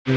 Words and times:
Halo 0.00 0.16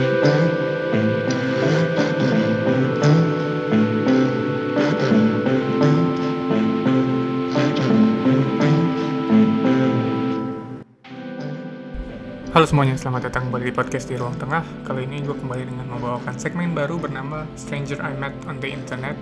semuanya, 12.63 12.95
selamat 12.95 13.27
datang 13.27 13.51
kembali 13.51 13.67
di 13.67 13.75
podcast 13.75 14.07
di 14.07 14.15
Ruang 14.15 14.39
Tengah. 14.39 14.63
Kali 14.87 15.03
ini 15.03 15.19
gue 15.19 15.35
kembali 15.35 15.67
dengan 15.67 15.91
membawakan 15.91 16.39
segmen 16.39 16.71
baru 16.71 16.95
bernama 16.95 17.43
Stranger 17.59 17.99
I 18.07 18.15
Met 18.15 18.39
on 18.47 18.63
the 18.63 18.71
Internet. 18.71 19.19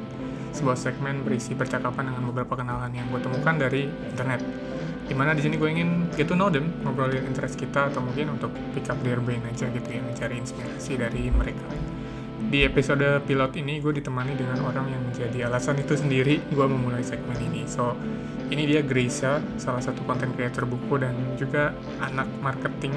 Sebuah 0.54 0.78
segmen 0.78 1.26
berisi 1.26 1.58
percakapan 1.58 2.14
dengan 2.14 2.30
beberapa 2.30 2.54
kenalan 2.54 2.94
yang 2.94 3.10
gue 3.10 3.18
temukan 3.18 3.58
dari 3.58 3.90
internet. 3.90 4.46
Di 5.06 5.14
mana 5.18 5.36
di 5.36 5.42
sini 5.44 5.60
gue 5.60 5.70
ingin 5.70 6.12
get 6.16 6.28
to 6.30 6.36
know 6.38 6.48
them, 6.48 6.72
ngobrolin 6.86 7.26
interest 7.28 7.60
kita 7.60 7.92
atau 7.92 8.00
mungkin 8.00 8.32
untuk 8.36 8.54
pick 8.72 8.88
up 8.88 8.98
their 9.04 9.20
brain 9.20 9.44
aja 9.48 9.68
gitu 9.68 9.90
ya, 9.90 10.02
mencari 10.02 10.40
inspirasi 10.40 10.98
dari 10.98 11.28
mereka. 11.32 11.68
Di 12.52 12.68
episode 12.68 13.24
pilot 13.24 13.54
ini 13.60 13.80
gue 13.80 14.02
ditemani 14.02 14.34
dengan 14.36 14.60
orang 14.66 14.92
yang 14.92 15.04
menjadi 15.08 15.48
alasan 15.48 15.80
itu 15.80 15.96
sendiri 15.96 16.42
gue 16.52 16.66
memulai 16.68 17.04
segmen 17.04 17.38
ini. 17.38 17.64
So, 17.64 17.96
ini 18.52 18.68
dia 18.68 18.84
Gracia, 18.84 19.40
salah 19.56 19.80
satu 19.80 20.04
konten 20.04 20.36
creator 20.36 20.68
buku 20.68 21.00
dan 21.00 21.16
juga 21.40 21.72
anak 22.04 22.28
marketing. 22.44 22.92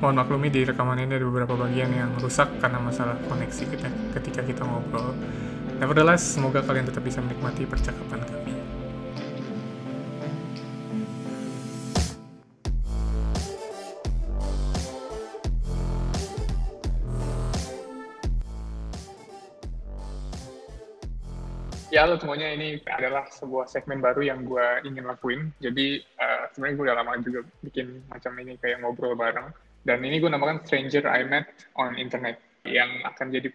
Mohon 0.00 0.24
maklumi 0.24 0.48
di 0.52 0.64
rekaman 0.64 1.00
ini 1.00 1.16
ada 1.16 1.24
beberapa 1.24 1.56
bagian 1.56 1.92
yang 1.92 2.12
rusak 2.20 2.48
karena 2.60 2.80
masalah 2.80 3.16
koneksi 3.28 3.64
kita 3.68 3.88
ketika 4.16 4.40
kita 4.44 4.62
ngobrol. 4.64 5.16
Nevertheless, 5.80 6.24
semoga 6.24 6.60
kalian 6.60 6.88
tetap 6.88 7.04
bisa 7.04 7.24
menikmati 7.24 7.64
percakapan 7.64 8.20
kami. 8.24 8.43
Ya, 21.94 22.10
halo 22.10 22.18
semuanya. 22.18 22.50
Ini 22.50 22.82
adalah 22.90 23.30
sebuah 23.30 23.70
segmen 23.70 24.02
baru 24.02 24.26
yang 24.26 24.42
gue 24.42 24.66
ingin 24.82 25.06
lakuin. 25.06 25.54
Jadi, 25.62 26.02
uh, 26.18 26.50
sebenarnya 26.50 26.74
gue 26.74 26.86
udah 26.90 26.98
lama 26.98 27.12
juga 27.22 27.46
bikin 27.62 28.02
macam 28.10 28.34
ini 28.42 28.58
kayak 28.58 28.82
ngobrol 28.82 29.14
bareng. 29.14 29.54
Dan 29.86 30.02
ini 30.02 30.18
gue 30.18 30.26
namakan 30.26 30.58
Stranger 30.66 31.06
I 31.06 31.22
Met 31.22 31.46
on 31.78 31.94
Internet. 31.94 32.42
Yang 32.66 32.90
akan 32.98 33.26
jadi 33.30 33.48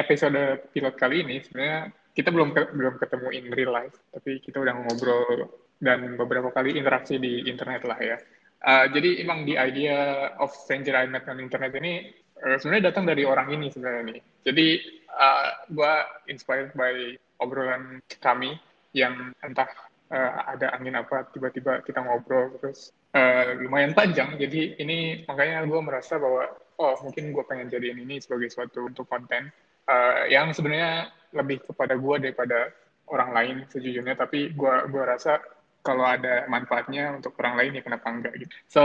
episode 0.00 0.64
pilot 0.72 0.96
kali 0.96 1.20
ini 1.20 1.44
sebenarnya 1.44 1.92
kita 2.16 2.32
belum 2.32 2.56
ke, 2.56 2.72
belum 2.72 2.94
ketemu 3.04 3.28
in 3.36 3.44
real 3.52 3.76
life, 3.76 4.00
tapi 4.16 4.40
kita 4.40 4.64
udah 4.64 4.72
ngobrol 4.72 5.52
dan 5.76 6.16
beberapa 6.16 6.48
kali 6.48 6.72
interaksi 6.72 7.20
di 7.20 7.52
internet 7.52 7.84
lah 7.84 8.00
ya. 8.00 8.16
Uh, 8.64 8.88
jadi 8.96 9.20
emang 9.20 9.44
di 9.44 9.60
idea 9.60 10.32
of 10.40 10.56
Stranger 10.56 10.96
I 10.96 11.04
Met 11.04 11.28
on 11.28 11.36
Internet 11.36 11.76
ini 11.76 12.16
uh, 12.48 12.56
sebenarnya 12.56 12.96
datang 12.96 13.04
dari 13.04 13.28
orang 13.28 13.52
ini 13.52 13.68
sebenarnya 13.68 14.16
nih. 14.16 14.20
Jadi 14.48 14.68
uh, 15.12 15.68
gue 15.68 15.92
inspired 16.32 16.72
by 16.72 17.12
obrolan 17.38 18.02
kami 18.18 18.58
yang 18.92 19.34
entah 19.42 19.68
uh, 20.10 20.32
ada 20.54 20.74
angin 20.74 20.96
apa 20.98 21.28
tiba-tiba 21.30 21.84
kita 21.84 22.02
ngobrol 22.02 22.52
terus 22.58 22.90
uh, 23.14 23.56
lumayan 23.58 23.94
panjang. 23.94 24.36
Jadi 24.36 24.78
ini 24.80 25.22
makanya 25.24 25.64
gue 25.64 25.80
merasa 25.80 26.16
bahwa 26.18 26.48
oh 26.78 26.94
mungkin 27.04 27.30
gue 27.34 27.44
pengen 27.46 27.68
jadiin 27.70 28.02
ini 28.02 28.18
sebagai 28.22 28.50
suatu 28.50 28.88
untuk 28.88 29.06
konten 29.06 29.50
uh, 29.88 30.24
yang 30.26 30.50
sebenarnya 30.52 31.12
lebih 31.36 31.62
kepada 31.62 31.94
gue 31.94 32.16
daripada 32.18 32.72
orang 33.08 33.30
lain 33.34 33.56
sejujurnya. 33.70 34.16
Tapi 34.18 34.52
gue 34.52 34.74
gue 34.90 35.04
rasa 35.04 35.38
kalau 35.86 36.04
ada 36.04 36.44
manfaatnya 36.50 37.16
untuk 37.16 37.38
orang 37.40 37.54
lain 37.54 37.78
ya 37.78 37.82
kenapa 37.86 38.06
enggak 38.10 38.34
gitu. 38.36 38.52
So 38.68 38.82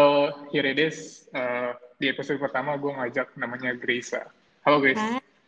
here 0.53 0.67
it 0.67 0.79
is 0.79 1.27
uh, 1.33 1.75
di 1.97 2.11
episode 2.11 2.39
pertama 2.39 2.75
gue 2.75 2.91
ngajak 2.91 3.31
namanya 3.39 3.71
Grace 3.79 4.11
halo 4.67 4.83
Grace 4.83 4.99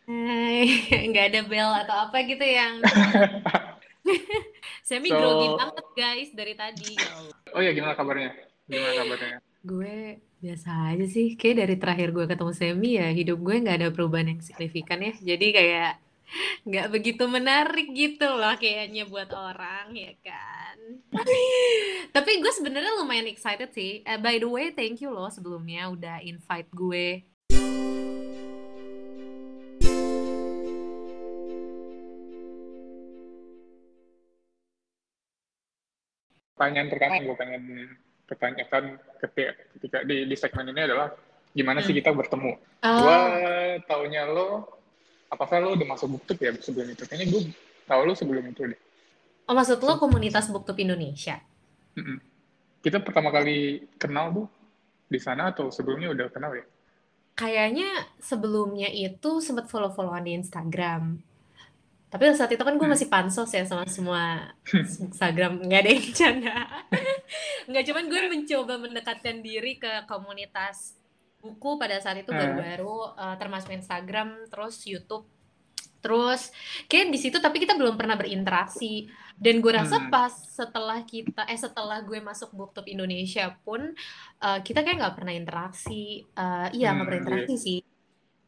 nggak 0.06 1.24
ada 1.34 1.40
bel 1.44 1.70
atau 1.82 1.96
apa 2.06 2.22
gitu 2.22 2.42
yang 2.42 2.78
Semi 4.86 5.10
So- 5.10 5.18
grogi 5.18 5.48
banget 5.58 5.86
guys 5.92 6.30
dari 6.30 6.54
tadi. 6.54 6.94
oh 7.50 7.58
ya 7.58 7.74
gimana 7.74 7.92
kabarnya 7.92 8.30
gimana 8.64 8.92
kabarnya 9.02 9.38
Gue 9.66 10.22
biasa 10.38 10.94
aja 10.94 11.06
sih. 11.10 11.34
Kayak 11.34 11.66
dari 11.66 11.74
terakhir 11.74 12.14
gue 12.14 12.22
ketemu 12.30 12.52
Semi 12.54 13.02
ya 13.02 13.10
hidup 13.10 13.42
gue 13.42 13.58
nggak 13.58 13.82
ada 13.82 13.88
perubahan 13.90 14.30
yang 14.30 14.38
signifikan 14.38 15.02
ya. 15.02 15.10
Jadi 15.18 15.50
kayak 15.50 15.98
nggak 16.62 16.86
begitu 16.94 17.26
menarik 17.26 17.90
gitu 17.90 18.30
loh 18.30 18.54
kayaknya 18.54 19.10
buat 19.10 19.26
orang 19.34 19.90
ya 19.90 20.14
kan. 20.22 21.02
Tapi 22.14 22.30
gue 22.38 22.52
sebenarnya 22.54 22.94
lumayan 22.94 23.26
excited 23.26 23.74
sih. 23.74 24.06
Eh, 24.06 24.22
by 24.22 24.38
the 24.38 24.46
way, 24.46 24.70
thank 24.70 25.02
you 25.02 25.10
loh 25.10 25.26
sebelumnya 25.34 25.90
udah 25.90 26.22
invite 26.22 26.70
gue 26.70 27.26
pertanyaan 36.56 36.88
pertama 36.88 37.12
yang 37.14 37.24
gue 37.28 37.36
pengen 37.36 37.62
pertanyakan 38.24 38.84
ketika, 39.20 39.52
ketika 39.76 39.98
di, 40.02 40.24
di 40.24 40.34
segmen 40.34 40.72
ini 40.72 40.82
adalah 40.82 41.12
gimana 41.52 41.78
sih 41.78 41.92
Hmm. 41.92 42.00
kita 42.00 42.10
bertemu? 42.10 42.52
Oh, 42.80 42.96
Gue 42.96 43.18
taunya 43.84 44.24
lo, 44.24 44.64
apakah 45.28 45.60
lo 45.60 45.76
udah 45.76 45.86
masuk 45.86 46.16
booktube 46.16 46.40
ya 46.40 46.52
sebelum 46.56 46.90
itu? 46.90 47.04
Kayaknya 47.04 47.26
gue 47.28 47.42
tahu 47.84 48.00
lo 48.02 48.12
sebelum 48.16 48.44
itu 48.48 48.64
deh. 48.66 48.80
oh 49.46 49.54
maksud 49.54 49.78
lo 49.78 50.00
komunitas 50.00 50.48
booktube 50.48 50.80
Indonesia? 50.82 51.38
Mm-mm. 51.94 52.18
Kita 52.80 52.98
pertama 52.98 53.28
kali 53.30 53.84
kenal 53.94 54.32
tuh 54.32 54.46
di 55.06 55.20
sana 55.20 55.54
atau 55.54 55.70
sebelumnya 55.70 56.10
udah 56.10 56.26
kenal 56.32 56.50
ya? 56.50 56.64
Kayaknya 57.36 57.90
sebelumnya 58.16 58.88
itu 58.88 59.38
sempat 59.38 59.68
follow-followan 59.68 60.24
di 60.24 60.32
Instagram. 60.34 61.20
Tapi 62.06 62.22
saat 62.32 62.54
itu 62.54 62.62
kan 62.62 62.78
gue 62.78 62.86
Hmm. 62.86 62.94
masih 62.94 63.10
pansos 63.10 63.50
ya 63.50 63.66
sama 63.66 63.82
semua 63.90 64.54
Instagram. 64.72 65.58
Nggak 65.66 65.80
ada 65.82 65.90
yang 65.90 66.06
canda. 66.14 66.56
Nggak, 67.68 67.82
cuman 67.90 68.04
gue 68.06 68.20
mencoba 68.30 68.74
mendekatkan 68.78 69.36
diri 69.42 69.76
ke 69.76 70.06
komunitas 70.06 70.94
buku 71.42 71.76
pada 71.76 71.98
saat 71.98 72.22
itu 72.22 72.30
Hmm. 72.30 72.38
baru-baru, 72.38 72.96
eh, 73.14 73.36
termasuk 73.36 73.70
Instagram, 73.70 74.46
terus 74.48 74.82
YouTube. 74.86 75.26
Terus 75.98 76.54
kayak 76.86 77.10
di 77.10 77.18
situ 77.18 77.42
tapi 77.42 77.58
kita 77.58 77.74
belum 77.74 77.98
pernah 77.98 78.14
berinteraksi. 78.14 79.10
Dan 79.34 79.58
gue 79.58 79.74
rasa 79.74 79.98
Hmm. 79.98 80.08
pas 80.08 80.30
setelah 80.30 81.02
kita, 81.02 81.44
eh 81.44 81.58
setelah 81.58 82.00
gue 82.00 82.22
masuk 82.22 82.54
Booktube 82.54 82.86
Indonesia 82.86 83.50
pun, 83.66 83.92
eh, 84.38 84.58
kita 84.62 84.86
kayak 84.86 85.02
nggak 85.02 85.16
pernah 85.18 85.34
interaksi. 85.34 86.22
Eh, 86.22 86.68
iya 86.72 86.94
nggak 86.94 87.02
Hmm, 87.02 87.06
pernah 87.10 87.20
interaksi 87.20 87.54
sih. 87.58 87.78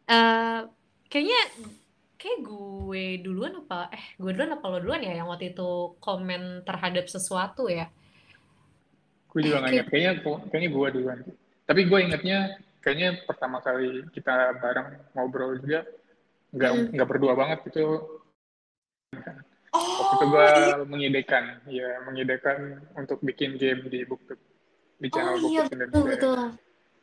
Eh, 0.06 0.60
kayaknya 1.10 1.40
kayak 2.18 2.38
gue 2.42 3.04
duluan 3.22 3.62
apa 3.62 3.94
eh 3.94 4.04
gue 4.18 4.30
duluan 4.34 4.58
apa 4.58 4.64
lo 4.66 4.78
duluan 4.82 5.06
ya 5.06 5.14
yang 5.22 5.30
waktu 5.30 5.54
itu 5.54 5.94
komen 6.02 6.66
terhadap 6.66 7.06
sesuatu 7.06 7.70
ya 7.70 7.86
Gue 9.28 9.44
juga 9.44 9.60
nggak 9.60 9.72
ingat. 9.76 9.86
Kayaknya, 9.92 10.12
kayaknya 10.48 10.70
gue 10.72 10.86
duluan. 10.98 11.18
Tapi 11.68 11.80
gue 11.84 11.98
ingetnya 12.00 12.38
kayaknya 12.80 13.08
pertama 13.28 13.60
kali 13.60 14.08
kita 14.16 14.56
bareng 14.56 14.88
ngobrol 15.12 15.60
juga 15.60 15.84
nggak 16.56 16.72
Mm. 16.72 16.84
nggak 16.96 17.08
berdua 17.12 17.32
banget 17.36 17.58
itu 17.68 17.84
waktu 19.76 20.14
itu 20.16 20.24
oh 20.24 20.28
gue 20.32 20.48
iya 20.48 20.76
mengidekan 20.88 21.44
ya 21.68 22.00
mengidekan 22.08 22.80
untuk 22.96 23.20
bikin 23.20 23.60
game 23.60 23.84
di 23.92 24.00
booktube 24.08 24.40
di 24.96 25.06
oh 25.06 25.12
channel 25.12 25.36
iya 25.36 25.68
booktube 25.68 25.68
betul 25.68 25.76
Indonesia 25.76 26.08
betul 26.16 26.40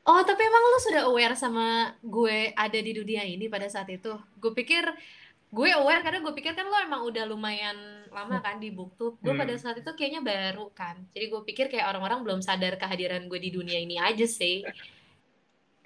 oh 0.06 0.22
tapi 0.22 0.42
emang 0.46 0.64
lo 0.70 0.80
sudah 0.82 1.04
aware 1.10 1.34
sama 1.34 1.98
gue 2.00 2.54
ada 2.54 2.80
di 2.80 2.92
dunia 2.94 3.26
ini 3.26 3.50
pada 3.50 3.66
saat 3.66 3.90
itu? 3.90 4.14
Gue 4.38 4.54
pikir 4.54 4.86
gue 5.56 5.70
aware 5.72 6.04
karena 6.04 6.20
gue 6.20 6.34
pikir 6.36 6.52
kan 6.52 6.68
lo 6.68 6.78
emang 6.84 7.02
udah 7.08 7.24
lumayan 7.26 8.06
lama 8.14 8.38
kan 8.40 8.62
di 8.62 8.70
booktube. 8.70 9.18
Gue 9.20 9.34
pada 9.34 9.54
Hmm. 9.58 9.62
saat 9.62 9.78
itu 9.82 9.92
kayaknya 9.98 10.22
baru 10.22 10.70
kan. 10.72 11.02
Jadi 11.12 11.26
gue 11.32 11.42
pikir 11.48 11.66
kayak 11.74 11.90
orang-orang 11.90 12.22
belum 12.22 12.40
sadar 12.46 12.78
kehadiran 12.78 13.26
gue 13.26 13.40
di 13.42 13.50
dunia 13.50 13.82
ini 13.82 13.98
aja 13.98 14.30
sih. 14.30 14.62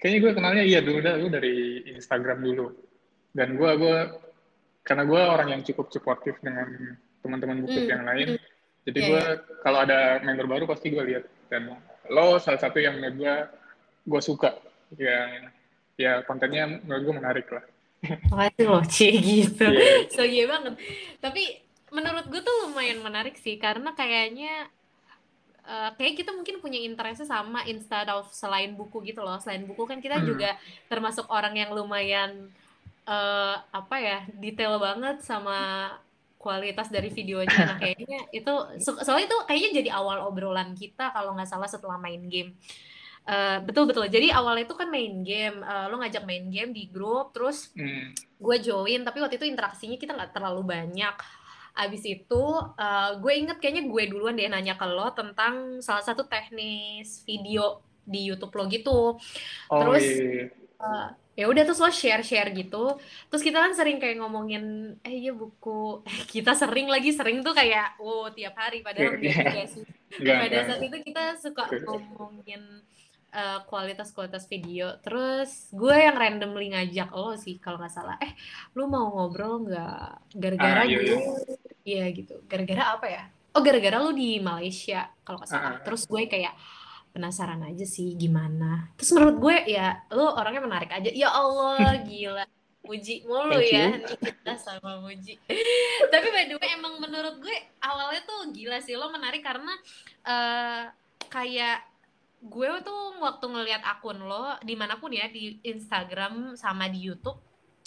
Kayaknya 0.00 0.18
gue 0.20 0.32
kenalnya 0.36 0.64
iya 0.64 0.80
dulu 0.84 1.00
dulu 1.00 1.28
dari 1.32 1.86
Instagram 1.96 2.38
dulu. 2.44 2.66
Dan 3.32 3.56
gue 3.56 3.70
gue 3.78 3.98
karena 4.84 5.02
gue 5.08 5.20
orang 5.20 5.48
yang 5.54 5.62
cukup 5.64 5.88
suportif 5.92 6.36
dengan 6.44 6.66
teman-teman 7.20 7.64
booktube 7.64 7.84
hmm. 7.84 7.94
yang 7.94 8.04
lain 8.08 8.28
hmm. 8.32 8.42
jadi 8.88 8.98
iya 8.98 9.08
gue 9.12 9.22
iya. 9.22 9.60
kalau 9.60 9.78
ada 9.84 10.24
member 10.24 10.48
baru 10.48 10.64
pasti 10.68 10.92
gue 10.92 11.04
lihat. 11.08 11.24
Dan 11.48 11.72
lo 12.10 12.36
salah 12.36 12.60
satu 12.60 12.82
yang 12.82 13.00
menurut 13.00 13.16
gue 13.16 13.36
gue 14.02 14.20
suka 14.20 14.56
yang 14.96 15.50
ya 15.94 16.24
kontennya 16.24 16.80
menurut 16.80 17.02
gue 17.04 17.14
menarik 17.16 17.48
lah 17.50 17.64
Makasih 18.32 18.64
loh, 18.64 18.80
Ci, 18.80 19.08
gitu. 19.44 19.60
Iya. 19.68 20.08
So, 20.08 20.24
iya 20.24 20.48
banget. 20.48 20.72
Tapi 21.20 21.60
menurut 21.92 22.32
gue 22.32 22.40
tuh 22.40 22.64
lumayan 22.64 23.04
menarik 23.04 23.36
sih, 23.36 23.60
karena 23.60 23.92
kayaknya 23.92 24.72
eh, 25.68 25.90
kayak 26.00 26.16
kita 26.16 26.32
mungkin 26.32 26.64
punya 26.64 26.80
interest 26.80 27.28
sama 27.28 27.60
instead 27.68 28.08
of 28.08 28.24
selain 28.32 28.72
buku 28.72 29.04
gitu 29.04 29.20
loh. 29.20 29.36
Selain 29.36 29.68
buku 29.68 29.84
kan 29.84 30.00
kita 30.00 30.16
Hmm. 30.16 30.32
juga 30.32 30.56
termasuk 30.88 31.28
orang 31.28 31.52
yang 31.52 31.76
lumayan 31.76 32.48
eh, 33.04 33.56
apa 33.68 33.96
ya, 34.00 34.24
detail 34.32 34.80
banget 34.80 35.20
sama 35.20 35.92
kualitas 36.40 36.88
dari 36.88 37.12
videonya. 37.12 37.52
Nah, 37.52 37.76
kayaknya 37.76 38.32
itu 38.32 38.52
so- 38.80 38.96
soalnya 39.04 39.28
itu 39.28 39.38
kayaknya 39.44 39.70
jadi 39.84 39.90
awal 39.92 40.24
obrolan 40.24 40.72
kita 40.72 41.12
kalau 41.12 41.36
nggak 41.36 41.52
salah 41.52 41.68
setelah 41.68 42.00
main 42.00 42.24
game. 42.32 42.56
Uh, 43.28 43.62
betul 43.62 43.86
betul. 43.86 44.08
Jadi 44.10 44.32
awalnya 44.32 44.66
itu 44.66 44.74
kan 44.74 44.88
main 44.90 45.22
game, 45.22 45.62
uh, 45.62 45.86
lo 45.86 46.00
ngajak 46.02 46.24
main 46.26 46.50
game 46.50 46.74
di 46.74 46.90
grup, 46.90 47.30
terus 47.30 47.70
hmm. 47.78 48.16
gue 48.40 48.56
join. 48.58 49.06
Tapi 49.06 49.18
waktu 49.22 49.38
itu 49.38 49.46
interaksinya 49.46 50.00
kita 50.00 50.16
nggak 50.16 50.34
terlalu 50.34 50.66
banyak. 50.66 51.14
Abis 51.78 52.02
itu 52.02 52.44
uh, 52.58 53.10
gue 53.22 53.32
inget 53.36 53.62
kayaknya 53.62 53.86
gue 53.86 54.02
duluan 54.10 54.34
deh 54.34 54.50
nanya 54.50 54.74
ke 54.74 54.86
lo 54.88 55.14
tentang 55.14 55.78
salah 55.78 56.02
satu 56.02 56.26
teknis 56.26 57.22
video 57.22 57.84
di 58.02 58.26
YouTube 58.26 58.50
lo 58.58 58.64
gitu. 58.66 59.14
Oh, 59.70 59.78
terus 59.78 60.04
iya. 60.10 60.50
uh, 60.82 61.08
ya 61.38 61.46
udah 61.46 61.62
terus 61.62 61.78
lo 61.78 61.88
share 61.94 62.26
share 62.26 62.50
gitu. 62.50 62.98
Terus 63.30 63.42
kita 63.46 63.62
kan 63.62 63.72
sering 63.78 64.02
kayak 64.02 64.18
ngomongin 64.18 64.96
eh 65.06 65.14
iya 65.14 65.30
buku. 65.30 66.02
Eh, 66.02 66.26
kita 66.26 66.58
sering 66.58 66.90
lagi 66.90 67.14
sering 67.14 67.46
tuh 67.46 67.54
kayak 67.54 67.94
oh 68.02 68.26
tiap 68.34 68.58
hari 68.58 68.82
padahal 68.82 69.14
enggak 69.14 69.38
juga 69.38 69.64
sih. 69.70 69.86
Pada 70.18 70.58
saat 70.66 70.82
itu 70.82 70.98
kita 71.06 71.38
suka 71.38 71.70
ngomongin 71.86 72.82
uh, 73.34 73.58
kualitas-kualitas 73.66 74.46
video. 74.50 74.98
Terus 75.02 75.70
gue 75.74 75.94
yang 75.94 76.18
randomly 76.18 76.74
ngajak 76.74 77.10
lo 77.14 77.34
sih 77.38 77.58
kalau 77.62 77.78
nggak 77.80 77.94
salah. 77.94 78.16
Eh, 78.22 78.34
lu 78.76 78.90
mau 78.90 79.10
ngobrol 79.10 79.66
nggak? 79.66 80.34
Gara-gara 80.36 80.82
iya, 80.86 80.98
gue, 80.98 81.04
iya. 81.06 81.18
iya 81.86 82.04
gitu. 82.14 82.42
Gara-gara 82.46 82.98
apa 82.98 83.06
ya? 83.06 83.22
Oh, 83.50 83.62
gara-gara 83.62 83.98
lu 83.98 84.14
di 84.14 84.38
Malaysia 84.38 85.10
kalau 85.26 85.42
nggak 85.42 85.50
salah. 85.50 85.70
Ah. 85.78 85.82
Terus 85.82 86.06
gue 86.06 86.22
kayak 86.30 86.54
penasaran 87.10 87.62
aja 87.66 87.86
sih 87.86 88.14
gimana. 88.14 88.94
Terus 88.94 89.10
menurut 89.18 89.36
gue 89.42 89.56
ya, 89.74 89.98
lu 90.14 90.26
orangnya 90.26 90.62
menarik 90.62 90.90
aja. 90.94 91.10
Ya 91.10 91.30
Allah, 91.30 91.78
gila. 92.08 92.46
Muji 92.80 93.28
mulu 93.28 93.60
ya 93.60 93.92
nih 93.92 94.16
kita 94.18 94.56
sama 94.56 95.04
Muji. 95.04 95.36
Tapi 96.12 96.26
by 96.32 96.48
the 96.48 96.56
way 96.56 96.70
emang 96.74 96.96
menurut 96.96 97.36
gue 97.38 97.52
awalnya 97.84 98.24
tuh 98.24 98.48
gila 98.56 98.80
sih 98.80 98.96
lo 98.96 99.12
menarik 99.12 99.44
karena 99.44 99.70
uh, 100.24 100.88
kayak 101.28 101.89
gue 102.40 102.68
tuh 102.80 103.20
waktu 103.20 103.44
ngelihat 103.52 103.82
akun 103.84 104.16
lo 104.24 104.56
di 104.64 104.72
mana 104.72 104.96
pun 104.96 105.12
ya 105.12 105.28
di 105.28 105.60
Instagram 105.60 106.56
sama 106.56 106.88
di 106.88 107.04
YouTube 107.04 107.36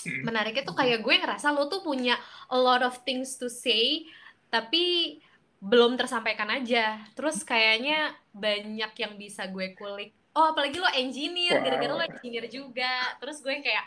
hmm. 0.05 0.29
menariknya 0.29 0.61
tuh 0.61 0.77
kayak 0.77 1.01
gue 1.01 1.15
ngerasa 1.17 1.49
lo 1.49 1.65
tuh 1.65 1.81
punya 1.81 2.13
a 2.53 2.57
lot 2.57 2.85
of 2.85 3.01
things 3.01 3.33
to 3.41 3.49
say 3.49 4.05
tapi 4.53 5.17
belum 5.63 5.95
tersampaikan 5.95 6.51
aja. 6.51 6.99
Terus 7.15 7.39
kayaknya 7.47 8.11
banyak 8.35 8.91
yang 8.99 9.13
bisa 9.15 9.47
gue 9.47 9.71
kulik. 9.79 10.11
Oh 10.35 10.51
apalagi 10.51 10.75
lo 10.75 10.89
engineer 10.91 11.63
gara-gara 11.63 11.93
lo 11.95 12.03
engineer 12.03 12.51
juga. 12.51 13.15
Terus 13.23 13.39
gue 13.39 13.63
kayak 13.63 13.85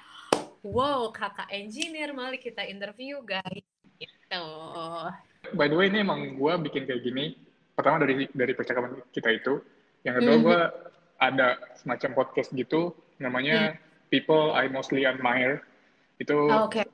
wow 0.64 1.12
kakak 1.12 1.52
engineer 1.52 2.16
mari 2.16 2.40
kita 2.40 2.64
interview 2.64 3.20
guys. 3.20 3.68
Gitu. 4.00 4.46
By 5.52 5.68
the 5.68 5.76
way 5.76 5.92
ini 5.92 6.00
emang 6.00 6.40
gue 6.40 6.52
bikin 6.64 6.88
kayak 6.88 7.04
gini. 7.04 7.36
Pertama 7.76 8.00
dari 8.00 8.24
dari 8.32 8.52
percakapan 8.56 8.96
kita 9.12 9.28
itu 9.36 9.60
yang 10.06 10.14
kedua 10.22 10.30
mm 10.30 10.38
-hmm. 10.38 10.46
gue 10.46 10.60
ada 11.18 11.48
semacam 11.74 12.10
podcast 12.14 12.54
gitu 12.54 12.94
namanya 13.18 13.74
mm. 13.74 13.86
People 14.06 14.54
I 14.54 14.70
Mostly 14.70 15.02
Admire. 15.02 15.66
Itu 16.22 16.46
oh, 16.46 16.70
okay. 16.70 16.86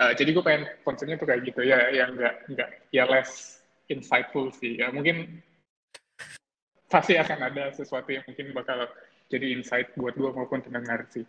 uh, 0.00 0.16
jadi 0.16 0.32
gue 0.32 0.40
pengen 0.40 0.64
konsepnya 0.82 1.20
tuh 1.20 1.28
kayak 1.28 1.44
gitu 1.44 1.60
ya 1.62 1.92
yang 1.92 2.16
enggak 2.16 2.34
enggak 2.48 2.68
ya 2.90 3.04
less 3.04 3.60
insightful 3.92 4.48
sih. 4.56 4.80
Ya 4.80 4.88
mungkin 4.88 5.44
pasti 6.88 7.20
akan 7.20 7.52
ada 7.52 7.68
sesuatu 7.76 8.08
yang 8.08 8.24
mungkin 8.24 8.56
bakal 8.56 8.88
jadi 9.28 9.52
insight 9.52 9.92
buat 10.00 10.16
gue 10.16 10.30
maupun 10.32 10.64
pendengar 10.64 11.04
sih. 11.12 11.28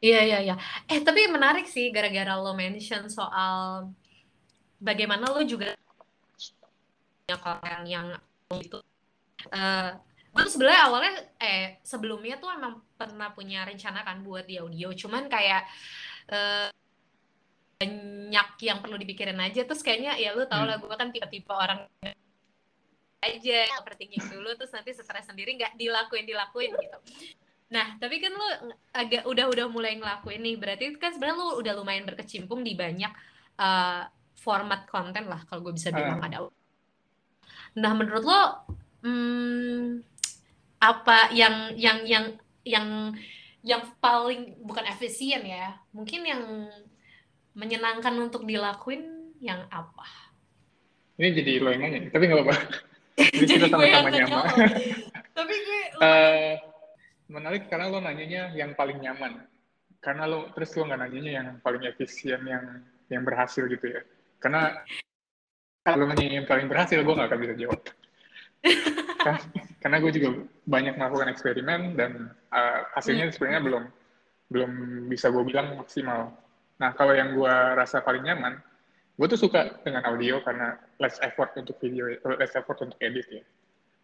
Iya 0.00 0.20
iya 0.24 0.38
iya. 0.40 0.56
Eh 0.86 1.02
tapi 1.02 1.26
menarik 1.28 1.66
sih 1.66 1.90
gara-gara 1.90 2.38
lo 2.38 2.54
mention 2.54 3.10
soal 3.10 3.90
bagaimana 4.80 5.28
lo 5.28 5.42
juga 5.44 5.74
konten 7.30 7.86
yang 7.86 8.16
itu 8.58 8.82
uh, 9.54 9.90
gue 10.30 10.42
tuh 10.46 10.52
sebenarnya 10.54 10.82
awalnya 10.86 11.12
eh 11.42 11.82
sebelumnya 11.82 12.38
tuh 12.38 12.54
emang 12.54 12.78
pernah 12.94 13.34
punya 13.34 13.66
rencana 13.66 14.06
kan 14.06 14.22
buat 14.22 14.46
di 14.46 14.62
audio. 14.62 14.94
Cuman 14.94 15.26
kayak 15.26 15.62
eh, 16.30 16.68
banyak 17.80 18.48
yang 18.60 18.78
perlu 18.84 18.96
dipikirin 19.00 19.40
aja. 19.40 19.64
Terus 19.64 19.80
kayaknya 19.80 20.14
ya 20.20 20.36
lu 20.36 20.44
tau 20.44 20.68
lah 20.68 20.76
hmm. 20.76 20.84
gue 20.86 20.96
kan 20.96 21.08
tipe-tipe 21.10 21.50
orang 21.50 21.88
aja 23.20 23.68
overthinking 23.80 24.32
dulu 24.32 24.56
terus 24.56 24.72
nanti 24.72 24.96
stres 24.96 25.28
sendiri 25.28 25.52
nggak 25.60 25.76
dilakuin 25.76 26.24
dilakuin 26.24 26.72
gitu. 26.76 26.98
Nah 27.72 27.96
tapi 28.00 28.20
kan 28.20 28.32
lu 28.32 28.48
agak 28.96 29.28
udah 29.28 29.46
udah 29.48 29.66
mulai 29.72 29.96
ngelakuin 29.96 30.40
nih. 30.44 30.56
Berarti 30.60 30.84
kan 31.00 31.16
sebenarnya 31.16 31.36
lu 31.40 31.48
udah 31.60 31.72
lumayan 31.76 32.04
berkecimpung 32.04 32.60
di 32.64 32.76
banyak 32.76 33.12
uh, 33.60 34.04
format 34.40 34.88
konten 34.88 35.28
lah 35.28 35.44
kalau 35.48 35.64
gue 35.68 35.74
bisa 35.76 35.92
bilang 35.92 36.20
uh. 36.20 36.26
ada. 36.26 36.38
Nah 37.76 37.92
menurut 37.96 38.24
lo 38.24 38.40
hmm, 39.04 40.09
apa 40.80 41.28
yang 41.36 41.76
yang 41.76 41.98
yang 42.08 42.24
yang 42.64 42.86
yang 43.60 43.82
paling 44.00 44.56
bukan 44.64 44.88
efisien 44.88 45.44
ya 45.44 45.76
mungkin 45.92 46.24
yang 46.24 46.42
menyenangkan 47.52 48.16
untuk 48.16 48.48
dilakuin 48.48 49.36
yang 49.44 49.68
apa? 49.68 50.08
Ini 51.20 51.36
jadi 51.36 51.60
lo 51.60 51.68
yang 51.76 51.84
nanya 51.84 52.08
tapi 52.08 52.24
nggak 52.24 52.40
apa-apa. 52.40 52.56
Jadi 53.20 53.52
kita 53.52 53.68
sama-sama 53.68 54.08
nyaman. 54.08 54.44
tapi 55.36 55.52
gue 55.52 55.82
uh, 56.00 56.56
menarik 57.28 57.68
karena 57.68 57.92
lo 57.92 58.00
nanyanya 58.00 58.56
yang 58.56 58.72
paling 58.72 58.96
nyaman. 58.96 59.44
Karena 60.00 60.24
lo 60.24 60.48
terus 60.56 60.72
lo 60.80 60.88
nggak 60.88 61.00
nanyanya 61.04 61.32
yang 61.36 61.48
paling 61.60 61.84
efisien 61.84 62.40
yang 62.48 62.80
yang 63.12 63.20
berhasil 63.20 63.68
gitu 63.68 63.84
ya. 63.84 64.00
Karena 64.40 64.72
kalau 65.84 66.08
nanya 66.08 66.40
yang 66.40 66.48
paling 66.48 66.64
berhasil 66.64 66.96
gue 66.96 67.12
nggak 67.12 67.28
akan 67.28 67.40
bisa 67.44 67.54
jawab 67.60 67.80
karena 69.82 69.96
gue 70.00 70.12
juga 70.12 70.28
banyak 70.68 70.94
melakukan 71.00 71.28
eksperimen 71.32 71.96
dan 71.96 72.32
uh, 72.52 72.84
hasilnya 72.96 73.28
hmm. 73.28 73.34
sebenarnya 73.34 73.62
belum 73.64 73.84
belum 74.50 74.70
bisa 75.08 75.30
gue 75.30 75.42
bilang 75.46 75.78
maksimal. 75.78 76.34
Nah 76.82 76.90
kalau 76.98 77.14
yang 77.14 77.38
gue 77.38 77.54
rasa 77.78 78.02
paling 78.02 78.26
nyaman, 78.26 78.58
gue 79.16 79.26
tuh 79.30 79.40
suka 79.40 79.80
dengan 79.86 80.04
audio 80.10 80.42
karena 80.42 80.76
less 80.98 81.16
effort 81.22 81.54
untuk 81.56 81.78
video, 81.78 82.10
less 82.36 82.52
effort 82.58 82.82
untuk 82.82 82.98
edit 83.00 83.26
ya. 83.30 83.44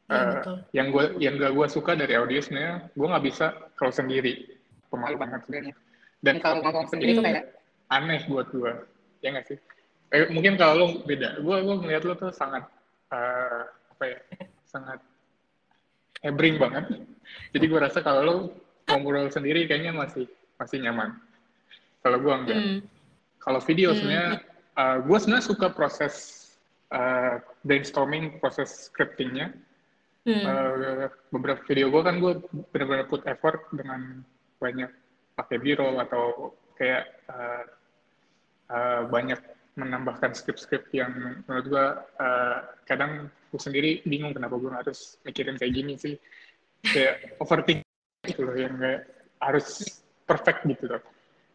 Ya, 0.06 0.38
uh, 0.46 0.62
yang 0.70 0.94
gue 0.94 1.18
yang 1.18 1.34
gak 1.34 1.50
gue 1.50 1.66
suka 1.66 1.98
dari 1.98 2.14
audio 2.14 2.38
sebenarnya 2.38 2.94
gue 2.94 3.06
nggak 3.10 3.24
bisa 3.26 3.46
kalau 3.74 3.90
sendiri. 3.90 4.54
Pemalu 4.86 5.18
banget. 5.18 5.42
Sebenarnya 5.50 5.74
dan 6.24 6.40
kalau 6.40 6.64
ngomong 6.64 6.88
sendiri 6.88 7.18
itu 7.18 7.22
kayak 7.22 7.54
aneh 7.92 8.20
buat 8.26 8.48
gue 8.50 8.72
ya 9.20 9.28
nggak 9.34 9.46
sih? 9.46 9.58
Eh, 10.14 10.30
mungkin 10.30 10.54
kalau 10.54 10.74
lo 10.78 10.86
beda 11.04 11.42
gue 11.42 11.56
gue 11.66 11.74
melihat 11.82 12.02
lo 12.06 12.14
tuh 12.14 12.30
sangat 12.30 12.64
uh, 13.10 13.62
apa 13.96 14.04
ya 14.12 14.20
sangat 14.69 15.00
hebring 16.20 16.60
banget. 16.60 16.84
Jadi 17.56 17.64
gue 17.64 17.81
rasa 17.81 18.04
kalau 18.04 18.20
lo 18.20 18.37
ngobrol 18.93 19.32
sendiri 19.32 19.64
kayaknya 19.64 19.96
masih 19.96 20.28
masih 20.60 20.84
nyaman. 20.84 21.16
Kalau 22.04 22.20
gue 22.20 22.34
enggak. 22.34 22.60
Mm. 22.60 22.78
Kalau 23.40 23.60
video 23.64 23.90
mm. 23.90 23.97
sebenarnya 23.97 24.30
uh, 24.76 24.97
gue 25.00 25.16
sebenarnya 25.16 25.47
suka 25.49 25.66
proses 25.73 26.14
uh, 26.92 27.40
brainstorming, 27.64 28.37
proses 28.37 28.92
scriptingnya. 28.92 29.56
Mm. 30.28 30.44
Uh, 30.44 31.09
beberapa 31.32 31.64
video 31.64 31.88
gue 31.88 32.02
kan 32.04 32.20
gue 32.20 32.32
benar-benar 32.75 33.09
put 33.09 33.25
effort 33.25 33.64
dengan 33.73 34.20
banyak 34.61 34.92
pakai 35.40 35.56
biro 35.56 35.97
atau 36.00 36.52
kayak 36.76 37.09
uh, 37.32 37.64
uh, 38.68 39.00
banyak 39.09 39.40
menambahkan 39.76 40.33
skrip-skrip 40.33 40.88
yang 40.97 41.45
menurut 41.45 41.66
gue 41.68 41.87
uh, 42.16 42.59
kadang 42.88 43.28
gue 43.52 43.61
sendiri 43.61 44.00
bingung 44.09 44.33
kenapa 44.33 44.56
gue 44.56 44.73
harus 44.73 45.21
mikirin 45.28 45.61
kayak 45.61 45.73
gini 45.76 45.95
sih. 46.00 46.16
Kayak 46.80 47.37
overthinking 47.45 47.85
gitu 48.25 48.40
loh 48.49 48.56
yang 48.56 48.75
kayak 48.80 49.04
harus 49.45 50.00
perfect 50.25 50.64
gitu 50.64 50.88
loh. 50.88 51.02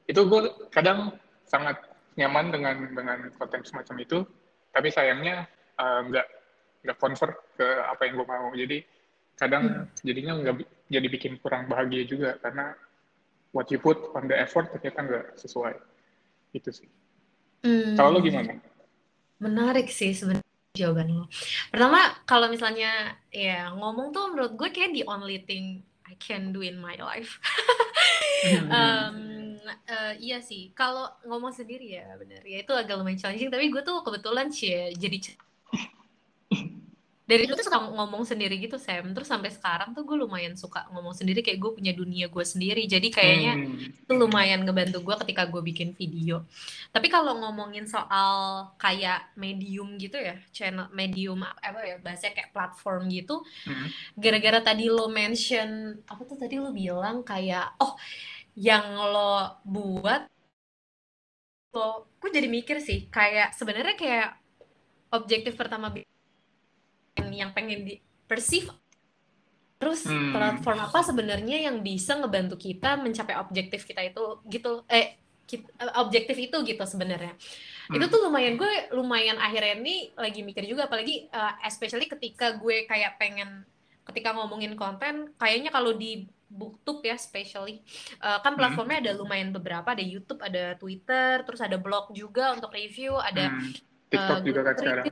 Itu 0.05 0.29
gue 0.29 0.69
kadang 0.69 1.17
sangat 1.49 1.81
nyaman 2.13 2.53
dengan 2.53 2.77
dengan 2.93 3.19
konten 3.35 3.65
semacam 3.65 3.95
itu 4.05 4.17
tapi 4.71 4.87
sayangnya 4.93 5.49
uh, 5.81 6.05
nggak 6.05 6.27
nggak 6.85 6.97
convert 7.01 7.35
ke 7.57 7.67
apa 7.89 8.01
yang 8.05 8.13
gue 8.21 8.27
mau. 8.29 8.47
Jadi 8.53 8.77
kadang 9.33 9.63
hmm. 9.65 10.05
jadinya 10.05 10.33
nggak 10.45 10.55
jadi 10.93 11.07
bikin 11.09 11.41
kurang 11.41 11.65
bahagia 11.65 12.05
juga 12.05 12.37
karena 12.37 12.77
what 13.49 13.65
you 13.73 13.81
put 13.81 13.97
on 14.13 14.29
the 14.29 14.37
effort 14.37 14.69
ternyata 14.77 14.99
nggak 15.01 15.25
sesuai. 15.41 15.73
Itu 16.53 16.69
sih 16.69 17.00
Hmm. 17.61 17.93
Kalau 17.93 18.17
lo 18.17 18.19
gimana? 18.21 18.57
Menarik 19.41 19.89
sih 19.89 20.13
sebenarnya 20.13 20.45
jawaban 20.77 21.09
lo. 21.13 21.25
Pertama, 21.69 22.15
kalau 22.25 22.47
misalnya 22.49 23.17
ya 23.29 23.69
ngomong 23.75 24.13
tuh 24.13 24.33
menurut 24.33 24.53
gue 24.57 24.69
kayak 24.73 24.93
the 24.95 25.05
only 25.05 25.41
thing 25.45 25.85
I 26.05 26.17
can 26.17 26.51
do 26.51 26.65
in 26.65 26.81
my 26.81 26.97
life. 26.97 27.37
um, 28.73 29.57
uh, 29.87 30.13
iya 30.17 30.41
sih, 30.41 30.73
kalau 30.73 31.09
ngomong 31.27 31.53
sendiri 31.53 32.01
ya 32.01 32.17
benar 32.17 32.41
ya 32.41 32.65
itu 32.65 32.73
agak 32.73 32.97
lumayan 32.97 33.19
challenging. 33.19 33.53
Tapi 33.53 33.69
gue 33.69 33.81
tuh 33.85 34.01
kebetulan 34.01 34.49
sih 34.49 34.73
ya, 34.73 34.85
jadi 34.95 35.17
dari 37.31 37.47
tuh 37.47 37.63
suka 37.63 37.79
ngomong 37.79 38.27
sendiri 38.27 38.59
gitu 38.59 38.75
Sam 38.75 39.15
terus 39.15 39.31
sampai 39.31 39.47
sekarang 39.55 39.95
tuh 39.95 40.03
gue 40.03 40.19
lumayan 40.19 40.59
suka 40.59 40.83
ngomong 40.91 41.15
sendiri 41.15 41.39
kayak 41.39 41.63
gue 41.63 41.71
punya 41.79 41.95
dunia 41.95 42.27
gue 42.27 42.43
sendiri 42.43 42.83
jadi 42.91 43.07
kayaknya 43.07 43.53
hmm. 43.55 44.03
itu 44.03 44.11
lumayan 44.11 44.67
ngebantu 44.67 44.99
gue 44.99 45.15
ketika 45.23 45.47
gue 45.47 45.63
bikin 45.63 45.95
video 45.95 46.43
tapi 46.91 47.07
kalau 47.07 47.39
ngomongin 47.39 47.87
soal 47.87 48.67
kayak 48.75 49.31
medium 49.39 49.95
gitu 49.95 50.19
ya 50.19 50.35
channel 50.51 50.91
medium 50.91 51.39
apa 51.47 51.79
ya 51.87 51.95
bahasa 52.03 52.35
kayak 52.35 52.51
platform 52.51 53.07
gitu 53.07 53.39
hmm. 53.63 53.87
gara-gara 54.19 54.59
tadi 54.59 54.91
lo 54.91 55.07
mention 55.07 56.03
apa 56.03 56.21
tuh 56.27 56.35
tadi 56.35 56.59
lo 56.59 56.75
bilang 56.75 57.23
kayak 57.23 57.79
oh 57.79 57.95
yang 58.59 58.91
lo 58.99 59.63
buat 59.63 60.27
lo 61.71 62.11
gue 62.19 62.27
jadi 62.27 62.51
mikir 62.51 62.83
sih 62.83 63.07
kayak 63.07 63.55
sebenarnya 63.55 63.95
kayak 63.95 64.29
objektif 65.15 65.55
pertama 65.55 65.87
yang 67.17 67.51
pengen 67.51 67.83
di 67.87 67.95
perceive 68.29 68.71
terus 69.81 70.05
hmm. 70.05 70.29
platform 70.29 70.77
apa 70.77 70.99
sebenarnya 71.01 71.57
yang 71.65 71.81
bisa 71.81 72.13
ngebantu 72.13 72.53
kita 72.53 73.01
mencapai 73.01 73.33
objektif 73.41 73.81
kita 73.81 74.05
itu 74.05 74.37
gitu 74.45 74.85
eh 74.85 75.17
kita, 75.49 75.67
objektif 75.97 76.37
itu 76.37 76.57
gitu 76.61 76.83
sebenarnya 76.85 77.33
hmm. 77.89 77.97
itu 77.97 78.05
tuh 78.05 78.29
lumayan 78.29 78.61
gue 78.61 78.93
lumayan 78.93 79.41
akhirnya 79.41 79.81
ini 79.81 80.13
lagi 80.13 80.45
mikir 80.45 80.69
juga 80.69 80.85
apalagi 80.85 81.27
uh, 81.33 81.57
especially 81.65 82.05
ketika 82.05 82.55
gue 82.61 82.85
kayak 82.85 83.17
pengen 83.17 83.65
ketika 84.05 84.37
ngomongin 84.37 84.77
konten 84.77 85.33
kayaknya 85.41 85.73
kalau 85.73 85.97
di 85.97 86.29
booktube 86.51 87.01
ya 87.01 87.17
especially 87.17 87.81
uh, 88.21 88.37
kan 88.37 88.53
hmm. 88.53 88.61
platformnya 88.61 89.01
hmm. 89.01 89.05
ada 89.09 89.11
lumayan 89.17 89.49
beberapa 89.49 89.97
ada 89.97 90.03
YouTube 90.05 90.45
ada 90.45 90.77
Twitter 90.77 91.41
terus 91.41 91.57
ada 91.57 91.81
blog 91.81 92.13
juga 92.13 92.53
untuk 92.53 92.69
review 92.69 93.17
ada 93.17 93.49
hmm. 93.49 93.71
TikTok 94.13 94.39
uh, 94.39 94.45
juga 94.45 94.59
kan 94.61 94.75
sekarang 94.77 95.05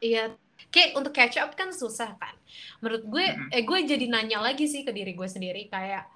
iya 0.00 0.32
kayak 0.70 0.98
untuk 0.98 1.14
catch 1.14 1.38
up 1.38 1.54
kan 1.54 1.70
susah 1.70 2.18
kan 2.18 2.34
menurut 2.82 3.06
gue 3.06 3.24
mm-hmm. 3.24 3.54
eh 3.54 3.62
gue 3.62 3.78
jadi 3.86 4.06
nanya 4.10 4.42
lagi 4.42 4.66
sih 4.66 4.82
ke 4.82 4.90
diri 4.90 5.14
gue 5.14 5.28
sendiri 5.28 5.70
kayak 5.70 6.06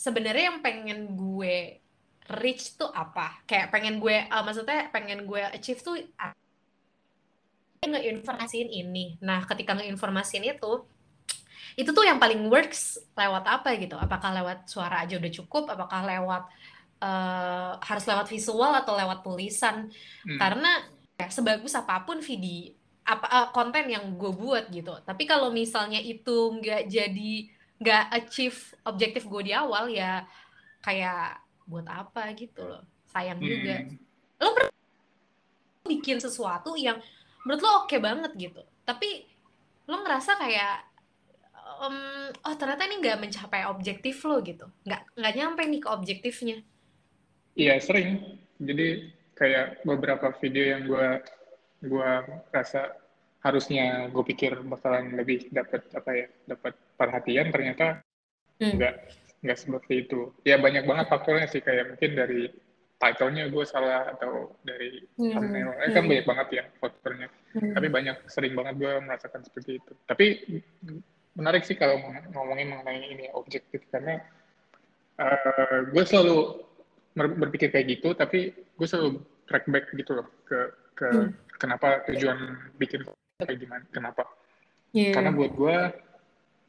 sebenarnya 0.00 0.44
yang 0.48 0.58
pengen 0.64 1.12
gue 1.12 1.80
reach 2.40 2.78
tuh 2.78 2.88
apa? 2.88 3.42
Kayak 3.44 3.74
pengen 3.74 3.98
gue 3.98 4.16
uh, 4.30 4.42
maksudnya 4.46 4.88
pengen 4.94 5.26
gue 5.26 5.42
achieve 5.50 5.82
tuh 5.84 5.98
ngeinformasiin 7.84 8.70
ini. 8.70 9.20
Nah 9.20 9.42
ketika 9.44 9.74
ngeinformasiin 9.76 10.46
itu 10.46 10.72
itu 11.78 11.90
tuh 11.94 12.02
yang 12.02 12.16
paling 12.16 12.46
works 12.48 12.96
lewat 13.12 13.44
apa 13.44 13.76
gitu? 13.76 13.98
Apakah 13.98 14.30
lewat 14.40 14.70
suara 14.70 15.02
aja 15.02 15.18
udah 15.20 15.32
cukup? 15.42 15.68
Apakah 15.68 16.06
lewat 16.06 16.42
uh, 17.02 17.72
harus 17.82 18.04
lewat 18.06 18.26
visual 18.30 18.72
atau 18.78 18.94
lewat 18.94 19.20
tulisan? 19.20 19.90
Hmm. 20.24 20.38
karena 20.38 20.86
ya, 21.18 21.28
sebagus 21.28 21.76
apa 21.76 22.04
pun 22.08 22.22
video 22.24 22.72
apa 23.10 23.26
uh, 23.26 23.48
konten 23.50 23.90
yang 23.90 24.14
gue 24.14 24.30
buat 24.30 24.70
gitu. 24.70 24.94
Tapi 25.02 25.26
kalau 25.26 25.50
misalnya 25.50 25.98
itu 25.98 26.54
nggak 26.62 26.86
jadi 26.86 27.34
nggak 27.82 28.04
achieve 28.14 28.58
objektif 28.86 29.26
gue 29.26 29.50
di 29.50 29.52
awal 29.56 29.90
ya 29.90 30.22
kayak 30.86 31.42
buat 31.66 31.90
apa 31.90 32.30
gitu 32.38 32.62
loh. 32.62 32.86
Sayang 33.10 33.42
hmm. 33.42 33.48
juga 33.50 33.74
lo 34.40 34.48
pernah 34.54 34.72
bikin 35.90 36.22
sesuatu 36.22 36.78
yang 36.78 37.02
menurut 37.42 37.60
lo 37.66 37.70
oke 37.82 37.90
okay 37.90 37.98
banget 37.98 38.32
gitu. 38.38 38.62
Tapi 38.86 39.26
lo 39.90 40.06
ngerasa 40.06 40.38
kayak 40.38 40.76
um, 41.82 42.30
oh 42.30 42.54
ternyata 42.54 42.86
ini 42.86 43.02
nggak 43.02 43.18
mencapai 43.18 43.66
objektif 43.66 44.22
lo 44.22 44.38
gitu. 44.46 44.70
Nggak 44.86 45.02
nggak 45.18 45.34
nyampe 45.34 45.62
nih 45.66 45.80
ke 45.82 45.88
objektifnya. 45.90 46.56
Iya 47.58 47.82
sering. 47.82 48.38
Jadi 48.62 49.10
kayak 49.34 49.82
beberapa 49.82 50.30
video 50.38 50.64
yang 50.78 50.82
gue 50.86 51.08
gue 51.80 52.12
rasa 52.52 52.99
harusnya 53.40 54.12
gue 54.12 54.24
pikir 54.24 54.60
bakalan 54.68 55.16
lebih 55.16 55.48
dapat 55.48 55.80
apa 55.96 56.10
ya 56.12 56.26
dapat 56.44 56.76
perhatian 57.00 57.48
ternyata 57.48 58.04
hmm. 58.60 58.76
nggak 58.76 58.94
nggak 59.40 59.58
seperti 59.58 59.94
itu 60.04 60.28
ya 60.44 60.60
banyak 60.60 60.84
banget 60.84 61.08
faktornya 61.08 61.48
sih 61.48 61.64
kayak 61.64 61.96
mungkin 61.96 62.12
dari 62.12 62.52
title-nya 63.00 63.48
gue 63.48 63.64
salah 63.64 64.12
atau 64.12 64.52
dari 64.60 65.00
hmm. 65.16 65.32
thumbnail 65.32 65.72
eh, 65.80 65.88
kan 65.88 66.04
hmm. 66.04 66.10
banyak 66.12 66.26
banget 66.28 66.48
ya 66.52 66.64
faktornya 66.76 67.28
hmm. 67.56 67.72
tapi 67.72 67.86
banyak 67.88 68.16
sering 68.28 68.52
banget 68.52 68.74
gue 68.76 68.92
merasakan 69.00 69.40
seperti 69.40 69.80
itu 69.80 69.92
tapi 70.04 70.26
menarik 71.32 71.64
sih 71.64 71.80
kalau 71.80 71.96
ngomongin 72.36 72.76
mengenai 72.76 73.08
ini 73.08 73.26
objektif 73.32 73.80
karena 73.88 74.20
uh, 75.16 75.88
gue 75.88 76.04
selalu 76.04 76.60
berpikir 77.16 77.72
kayak 77.72 77.88
gitu 77.88 78.12
tapi 78.12 78.52
gue 78.52 78.86
selalu 78.86 79.24
track 79.48 79.64
back 79.72 79.88
gitu 79.96 80.20
loh 80.20 80.28
ke 80.44 80.58
ke 80.92 81.08
hmm. 81.08 81.32
kenapa 81.56 82.04
tujuan 82.12 82.60
bikin 82.76 83.08
kayak 83.44 83.58
gimana 83.60 83.84
kenapa 83.90 84.22
yeah. 84.92 85.14
karena 85.14 85.30
buat 85.34 85.52
gue 85.54 85.76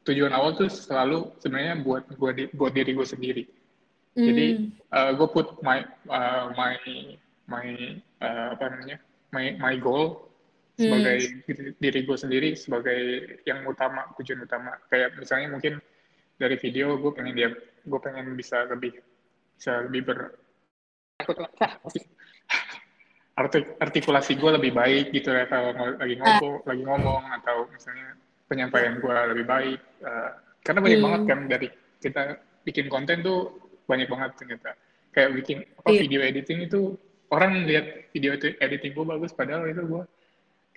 tujuan 0.10 0.34
awal 0.34 0.58
tuh 0.58 0.70
selalu 0.70 1.30
sebenarnya 1.38 1.86
buat 1.86 2.04
gue 2.10 2.32
di, 2.34 2.44
buat 2.58 2.74
diri 2.74 2.92
gue 2.98 3.08
sendiri 3.08 3.44
mm. 4.18 4.26
jadi 4.26 4.46
uh, 4.90 4.98
eh, 4.98 5.12
gue 5.18 5.28
put 5.30 5.48
my 5.62 5.86
uh, 6.10 6.50
my 6.58 6.76
my 7.46 7.68
uh, 8.22 8.48
apa 8.58 8.66
namanya 8.74 8.98
my 9.30 9.46
my 9.62 9.76
goal 9.78 10.32
sebagai 10.80 11.46
mm. 11.46 11.78
diri 11.78 12.00
gue 12.08 12.18
sendiri 12.18 12.50
sebagai 12.58 13.00
yang 13.46 13.62
utama 13.70 14.10
tujuan 14.18 14.42
utama 14.42 14.74
kayak 14.90 15.14
misalnya 15.22 15.54
mungkin 15.54 15.78
dari 16.42 16.58
video 16.58 16.98
gue 16.98 17.12
pengen 17.14 17.38
dia 17.38 17.50
gue 17.86 18.00
pengen 18.02 18.34
bisa 18.34 18.66
lebih 18.66 18.98
bisa 19.58 19.86
lebih 19.86 20.02
ber 20.10 20.20
artik 23.42 23.66
artikulasi 23.82 24.38
gue 24.38 24.52
lebih 24.54 24.72
baik 24.78 25.10
gitu 25.10 25.34
ya 25.34 25.50
kalau 25.50 25.74
lagi 25.74 26.16
ngomong 26.22 26.54
uh. 26.62 26.68
lagi 26.70 26.84
ngomong 26.86 27.24
atau 27.42 27.58
misalnya 27.74 28.14
penyampaian 28.46 29.02
gue 29.02 29.16
lebih 29.34 29.46
baik 29.50 29.80
uh, 30.06 30.30
karena 30.62 30.80
banyak 30.80 31.00
hmm. 31.02 31.08
banget 31.10 31.22
kan 31.26 31.40
dari 31.50 31.68
kita 32.02 32.22
bikin 32.62 32.86
konten 32.92 33.26
tuh 33.26 33.58
banyak 33.90 34.06
banget 34.06 34.32
ternyata 34.38 34.78
kayak 35.12 35.30
bikin 35.36 35.58
apa 35.82 35.90
yeah. 35.92 36.02
video 36.06 36.22
editing 36.22 36.60
itu 36.64 36.82
orang 37.32 37.66
lihat 37.66 38.12
video 38.14 38.38
itu 38.38 38.54
editing 38.62 38.94
gue 38.94 39.06
bagus 39.08 39.32
padahal 39.34 39.66
itu 39.66 39.82
gue 39.82 40.04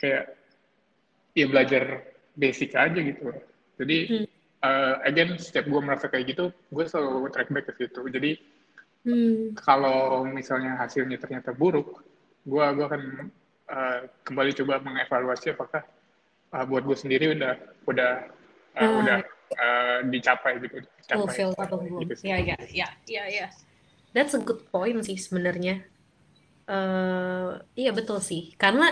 kayak 0.01 0.25
ya 1.35 1.47
belajar 1.51 2.07
basic 2.39 2.73
aja 2.79 2.99
gitu 2.99 3.35
jadi 3.77 3.99
hmm. 4.07 4.27
uh, 4.63 4.95
again 5.05 5.35
setiap 5.37 5.67
gue 5.67 5.81
merasa 5.83 6.07
kayak 6.07 6.35
gitu 6.35 6.51
gue 6.51 6.85
selalu 6.87 7.31
track 7.35 7.51
back 7.51 7.67
ke 7.69 7.73
situ 7.85 8.01
jadi 8.09 8.31
hmm. 9.07 9.59
kalau 9.59 10.25
misalnya 10.27 10.79
hasilnya 10.79 11.19
ternyata 11.19 11.51
buruk 11.51 12.03
gue 12.45 12.65
gua 12.77 12.87
akan 12.87 13.03
uh, 13.73 13.99
kembali 14.25 14.51
coba 14.63 14.81
mengevaluasi 14.85 15.57
apakah 15.57 15.83
uh, 16.53 16.65
buat 16.69 16.85
gue 16.85 16.97
sendiri 16.97 17.33
udah 17.33 17.57
udah 17.89 18.13
uh, 18.77 18.85
hmm. 18.85 19.01
udah 19.01 19.19
uh, 19.57 19.99
dicapai 20.13 20.61
gitu. 20.61 20.85
Fulfill 21.09 21.57
atau 21.57 21.81
belum? 21.81 22.05
Gitu 22.05 22.29
ya 22.29 22.37
ya 22.41 22.57
ya 22.69 22.89
ya 23.09 23.25
ya. 23.29 23.47
That's 24.13 24.37
a 24.37 24.41
good 24.41 24.69
point 24.69 25.01
sih 25.03 25.17
sebenarnya. 25.17 25.83
Uh, 26.65 27.61
iya 27.77 27.93
betul 27.93 28.25
sih 28.25 28.57
karena 28.57 28.89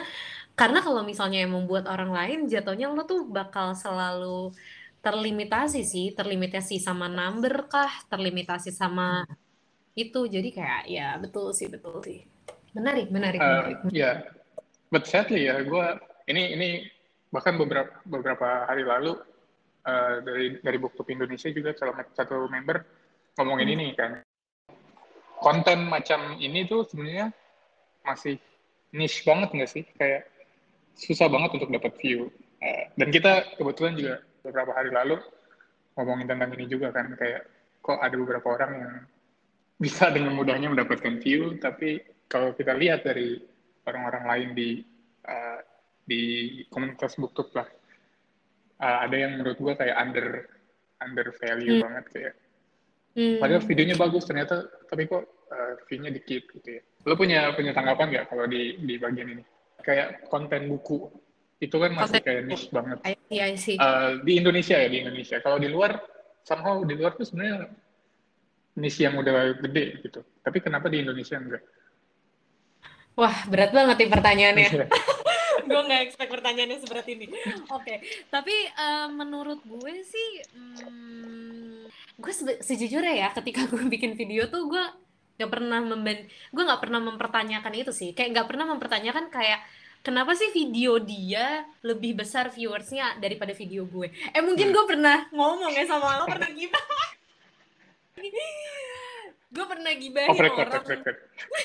karena 0.52 0.84
kalau 0.84 1.00
misalnya 1.00 1.40
yang 1.40 1.56
membuat 1.56 1.88
orang 1.88 2.12
lain 2.12 2.38
jatuhnya 2.44 2.92
lo 2.92 3.08
tuh 3.08 3.24
bakal 3.32 3.72
selalu 3.72 4.52
terlimitasi 5.00 5.80
sih 5.80 6.12
terlimitasi 6.12 6.76
sama 6.76 7.08
number 7.08 7.64
kah 7.72 7.90
terlimitasi 8.12 8.70
sama 8.76 9.24
itu 9.96 10.28
jadi 10.28 10.48
kayak 10.52 10.82
ya 10.84 11.08
betul 11.16 11.56
sih 11.56 11.72
betul 11.72 12.04
sih 12.04 12.28
Menarik, 12.72 13.06
menarik, 13.12 13.40
uh, 13.40 13.46
menarik. 13.46 13.76
Ya, 13.92 14.24
but 14.88 15.04
sadly 15.04 15.48
ya, 15.48 15.60
gue 15.60 15.86
ini 16.28 16.56
ini 16.56 16.68
bahkan 17.32 17.56
beberapa 17.56 17.92
beberapa 18.04 18.68
hari 18.68 18.84
lalu 18.84 19.16
uh, 19.88 20.20
dari 20.20 20.60
dari 20.60 20.76
Booktube 20.76 21.12
Indonesia 21.12 21.48
juga 21.48 21.72
salah 21.74 21.96
satu 22.12 22.46
member 22.46 22.84
ngomongin 23.40 23.72
hmm. 23.72 23.76
ini 23.80 23.86
kan 23.96 24.12
konten 25.40 25.88
macam 25.88 26.36
ini 26.38 26.68
tuh 26.68 26.84
sebenarnya 26.86 27.32
masih 28.04 28.36
niche 28.92 29.24
banget 29.24 29.48
nggak 29.56 29.70
sih 29.70 29.84
kayak 29.96 30.28
susah 30.92 31.26
banget 31.32 31.56
untuk 31.56 31.72
dapat 31.72 31.96
view 31.98 32.28
uh, 32.60 32.84
dan 33.00 33.08
kita 33.08 33.56
kebetulan 33.56 33.96
juga 33.96 34.14
beberapa 34.44 34.72
hari 34.76 34.90
lalu 34.92 35.16
ngomongin 35.96 36.28
tentang 36.28 36.52
ini 36.52 36.66
juga 36.68 36.92
kan 36.92 37.16
kayak 37.16 37.48
kok 37.80 37.98
ada 37.98 38.14
beberapa 38.14 38.46
orang 38.54 38.72
yang 38.76 38.94
bisa 39.80 40.12
dengan 40.14 40.36
mudahnya 40.36 40.70
mendapatkan 40.70 41.18
view 41.18 41.58
tapi 41.58 41.98
kalau 42.32 42.56
kita 42.56 42.72
lihat 42.72 43.04
dari 43.04 43.36
orang-orang 43.84 44.24
lain 44.24 44.48
di 44.56 44.70
uh, 45.28 45.60
di 46.08 46.22
komunitas 46.72 47.20
booktube 47.20 47.52
lah 47.52 47.68
uh, 48.80 48.98
ada 49.04 49.16
yang 49.20 49.36
menurut 49.36 49.60
gue 49.60 49.74
kayak 49.76 49.96
under 50.00 50.48
under 51.04 51.28
value 51.36 51.76
hmm. 51.76 51.82
banget 51.84 52.04
kayak 52.08 52.34
hmm. 53.20 53.36
padahal 53.36 53.62
videonya 53.68 53.96
bagus 54.00 54.24
ternyata 54.24 54.64
tapi 54.88 55.04
kok 55.04 55.24
uh, 55.52 55.72
view-nya 55.86 56.10
dikit 56.10 56.48
gitu 56.58 56.80
ya. 56.80 56.82
Lo 57.04 57.14
punya 57.18 57.52
punya 57.52 57.76
tanggapan 57.76 58.08
nggak 58.08 58.26
kalau 58.32 58.48
di 58.48 58.80
di 58.80 58.94
bagian 58.96 59.28
ini? 59.36 59.44
Kayak 59.82 60.30
konten 60.30 60.70
buku 60.70 61.10
itu 61.62 61.76
kan 61.78 61.94
masih 61.94 62.18
konten 62.18 62.26
kayak 62.26 62.42
niche 62.48 62.68
banget. 62.72 62.98
Iya 63.28 63.46
sih 63.58 63.76
uh, 63.76 64.22
di 64.22 64.32
Indonesia 64.40 64.76
ya 64.78 64.88
di 64.88 64.98
Indonesia. 65.04 65.36
Kalau 65.44 65.58
di 65.60 65.68
luar 65.68 66.00
somehow 66.42 66.82
di 66.82 66.94
luar 66.96 67.14
tuh 67.14 67.26
sebenarnya 67.26 67.68
niche 68.78 69.00
yang 69.04 69.18
udah 69.18 69.58
gede 69.60 69.84
gitu. 70.02 70.20
Tapi 70.42 70.58
kenapa 70.62 70.88
di 70.88 71.02
Indonesia 71.02 71.36
enggak 71.36 71.62
Wah, 73.12 73.36
berat 73.48 73.70
banget 73.76 73.96
nih 74.00 74.10
pertanyaannya. 74.10 74.70
gue 75.68 75.80
nggak 75.88 76.02
expect 76.04 76.30
pertanyaannya 76.32 76.78
seberat 76.80 77.06
ini. 77.08 77.26
Oke, 77.28 77.68
okay. 77.70 77.96
tapi 78.28 78.52
uh, 78.76 79.08
menurut 79.12 79.60
gue 79.62 79.94
sih, 80.04 80.28
hmm, 80.52 81.86
gue 82.18 82.32
sejujurnya 82.60 83.14
ya, 83.14 83.28
ketika 83.36 83.66
gue 83.70 83.84
bikin 83.88 84.16
video 84.16 84.48
tuh 84.48 84.68
gue 84.68 84.84
nggak 85.40 85.50
pernah 85.50 85.80
memben, 85.80 86.28
gue 86.28 86.62
nggak 86.62 86.82
pernah 86.82 87.00
mempertanyakan 87.00 87.72
itu 87.76 87.92
sih. 87.92 88.12
Kayak 88.16 88.40
nggak 88.40 88.48
pernah 88.48 88.66
mempertanyakan 88.74 89.28
kayak 89.32 89.60
kenapa 90.04 90.34
sih 90.36 90.50
video 90.52 90.98
dia 90.98 91.64
lebih 91.84 92.18
besar 92.18 92.50
viewersnya 92.52 93.20
daripada 93.20 93.52
video 93.56 93.84
gue. 93.88 94.08
Eh 94.32 94.42
mungkin 94.44 94.70
hmm. 94.70 94.74
gue 94.76 94.84
pernah 94.88 95.18
ngomong 95.30 95.72
ya 95.72 95.84
sama 95.88 96.20
lo 96.20 96.26
pernah 96.28 96.50
gimana? 96.52 96.96
gue 99.52 99.64
pernah 99.68 99.92
gibahin 99.92 100.32
oh, 100.32 100.36
orang. 100.40 100.80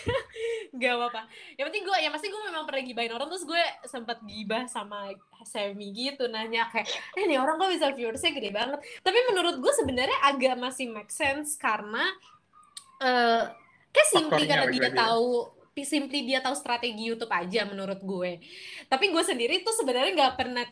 gak 0.82 0.94
apa-apa. 1.00 1.22
Yang 1.56 1.66
penting 1.72 1.84
gue 1.88 1.98
ya 2.04 2.10
pasti 2.12 2.28
gue 2.28 2.42
memang 2.52 2.68
pernah 2.68 2.84
gibahin 2.84 3.14
orang 3.16 3.28
terus 3.32 3.48
gue 3.48 3.64
sempat 3.88 4.20
gibah 4.28 4.68
sama 4.68 5.16
Semi 5.48 5.96
gitu 5.96 6.28
nanya 6.28 6.68
kayak 6.68 6.84
eh 7.16 7.24
nih 7.24 7.40
orang 7.40 7.56
kok 7.56 7.72
bisa 7.72 7.88
viewersnya 7.96 8.36
gede 8.36 8.52
banget. 8.52 8.84
Tapi 9.00 9.18
menurut 9.32 9.64
gue 9.64 9.74
sebenarnya 9.80 10.20
agak 10.28 10.60
masih 10.60 10.92
make 10.92 11.10
sense 11.16 11.56
karena 11.56 12.04
uh, 13.00 13.56
kayak 13.96 14.10
simply 14.12 14.44
karena 14.44 14.68
dia 14.68 14.92
tahu 14.92 15.56
simply 15.78 16.26
dia 16.26 16.40
tahu 16.44 16.56
strategi 16.60 17.08
YouTube 17.08 17.32
aja 17.32 17.64
menurut 17.64 18.04
gue. 18.04 18.44
Tapi 18.92 19.06
gue 19.16 19.24
sendiri 19.24 19.64
tuh 19.64 19.72
sebenarnya 19.80 20.12
nggak 20.12 20.36
pernah 20.36 20.68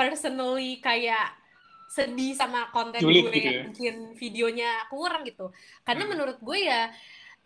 personally 0.00 0.80
kayak 0.80 1.43
sedih 1.90 2.34
sama 2.34 2.68
konten 2.74 3.00
Julit 3.00 3.28
gue 3.28 3.32
gitu 3.34 3.46
yang 3.46 3.54
ya? 3.54 3.64
bikin 3.70 3.96
videonya 4.18 4.70
kurang 4.90 5.22
gitu. 5.26 5.50
Karena 5.86 6.04
hmm. 6.06 6.10
menurut 6.12 6.38
gue 6.40 6.58
ya 6.64 6.90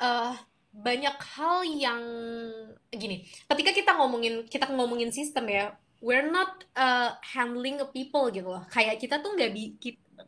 uh, 0.01 0.33
banyak 0.69 1.17
hal 1.35 1.65
yang 1.65 2.03
gini 2.93 3.25
ketika 3.49 3.73
kita 3.73 3.91
ngomongin 3.97 4.45
kita 4.47 4.69
ngomongin 4.69 5.11
sistem 5.11 5.49
ya 5.49 5.73
we're 5.99 6.29
not 6.29 6.63
uh, 6.79 7.19
handling 7.23 7.83
a 7.83 7.89
people 7.91 8.31
gitu 8.31 8.47
loh. 8.47 8.63
Kayak 8.71 9.03
kita 9.03 9.19
tuh 9.19 9.35
nggak 9.35 9.51
bi 9.51 9.75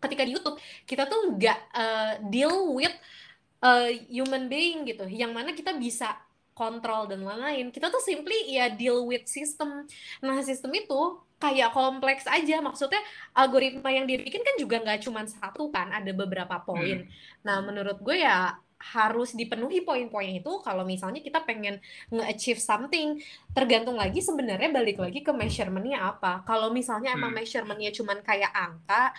ketika 0.00 0.23
di 0.26 0.33
YouTube 0.35 0.59
kita 0.87 1.07
tuh 1.07 1.35
nggak 1.35 1.59
uh, 1.75 2.12
deal 2.31 2.75
with 2.75 2.95
uh, 3.62 3.90
human 4.11 4.50
being 4.50 4.87
gitu. 4.87 5.07
Yang 5.07 5.31
mana 5.31 5.50
kita 5.55 5.75
bisa 5.79 6.19
kontrol 6.52 7.07
dan 7.09 7.23
lain-lain. 7.23 7.71
Kita 7.71 7.88
tuh 7.88 8.02
simply 8.02 8.52
ya 8.52 8.69
deal 8.69 9.07
with 9.07 9.25
system. 9.31 9.87
Nah 10.21 10.43
sistem 10.43 10.75
itu 10.75 11.23
kayak 11.40 11.73
kompleks 11.73 12.28
aja. 12.28 12.61
Maksudnya 12.61 13.00
algoritma 13.32 13.88
yang 13.88 14.04
dibikin 14.04 14.44
kan 14.44 14.54
juga 14.61 14.78
nggak 14.85 15.00
cuma 15.02 15.25
satu 15.25 15.73
kan 15.73 15.90
ada 15.90 16.12
beberapa 16.12 16.61
poin. 16.62 17.09
Hmm. 17.09 17.11
nah 17.40 17.64
menurut 17.64 17.97
gue 18.04 18.20
ya 18.20 18.61
harus 18.80 19.37
dipenuhi 19.37 19.85
poin-poin 19.85 20.40
itu 20.40 20.52
kalau 20.64 20.88
misalnya 20.88 21.20
kita 21.20 21.44
pengen 21.44 21.80
nge-achieve 22.12 22.61
something. 22.61 23.20
Tergantung 23.56 23.97
lagi 23.97 24.20
sebenarnya 24.20 24.68
balik 24.73 25.00
lagi 25.00 25.20
ke 25.25 25.32
measurementnya 25.32 26.00
apa. 26.00 26.44
Kalau 26.44 26.68
misalnya 26.73 27.16
emang 27.16 27.32
hmm. 27.32 27.40
measurementnya 27.40 27.90
cuma 27.97 28.16
kayak 28.20 28.52
angka 28.52 29.16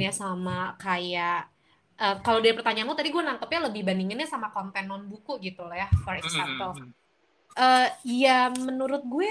ya 0.00 0.10
sama 0.10 0.74
kayak 0.82 1.46
uh, 2.02 2.16
kalau 2.20 2.42
dari 2.42 2.58
pertanyaanmu 2.58 2.98
tadi 2.98 3.14
gue 3.14 3.22
nangkepnya 3.22 3.60
lebih 3.70 3.82
bandinginnya 3.86 4.26
sama 4.26 4.50
konten 4.50 4.90
non 4.90 5.06
buku 5.06 5.38
gitu 5.38 5.62
lah 5.62 5.86
ya 5.86 5.88
for 6.02 6.18
hmm, 6.18 6.22
example. 6.26 6.72
uh, 7.54 7.88
ya 8.02 8.50
menurut 8.50 9.06
gue 9.06 9.30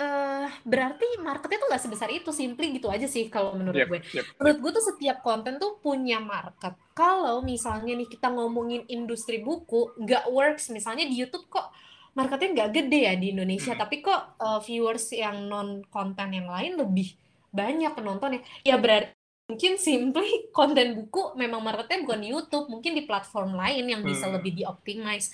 uh, 0.00 0.48
berarti 0.64 1.04
marketnya 1.20 1.60
tuh 1.60 1.68
nggak 1.68 1.82
sebesar 1.84 2.08
itu, 2.08 2.32
simply 2.32 2.80
gitu 2.80 2.88
aja 2.88 3.04
sih 3.04 3.28
kalau 3.28 3.52
menurut 3.52 3.76
yep, 3.76 3.88
gue. 3.92 4.00
Yep, 4.00 4.24
menurut 4.40 4.58
gue 4.64 4.70
tuh 4.80 4.84
setiap 4.94 5.20
konten 5.20 5.60
tuh 5.60 5.76
punya 5.78 6.18
market. 6.18 6.74
Kalau 6.96 7.44
misalnya 7.44 7.92
nih 7.92 8.08
kita 8.08 8.32
ngomongin 8.32 8.88
industri 8.88 9.44
buku, 9.44 9.92
nggak 10.00 10.32
works. 10.32 10.72
Misalnya 10.72 11.04
di 11.04 11.20
YouTube 11.20 11.46
kok 11.52 11.68
marketnya 12.16 12.48
nggak 12.56 12.70
gede 12.74 13.00
ya 13.06 13.14
di 13.14 13.26
Indonesia, 13.36 13.76
hmm. 13.76 13.80
tapi 13.80 13.96
kok 14.00 14.40
uh, 14.40 14.58
viewers 14.64 15.12
yang 15.12 15.46
non 15.46 15.84
konten 15.92 16.32
yang 16.32 16.48
lain 16.48 16.80
lebih 16.80 17.14
banyak 17.52 17.92
penontonnya. 17.92 18.40
Ya 18.64 18.80
berarti 18.80 19.12
mungkin 19.50 19.76
simply 19.76 20.46
konten 20.58 20.96
buku 20.96 21.36
memang 21.36 21.60
marketnya 21.60 22.02
bukan 22.02 22.20
di 22.24 22.28
YouTube, 22.32 22.66
mungkin 22.72 22.96
di 22.96 23.04
platform 23.04 23.54
lain 23.54 23.84
yang 23.84 24.00
bisa 24.00 24.26
hmm. 24.26 24.34
lebih 24.40 24.52
dioptimize. 24.64 25.30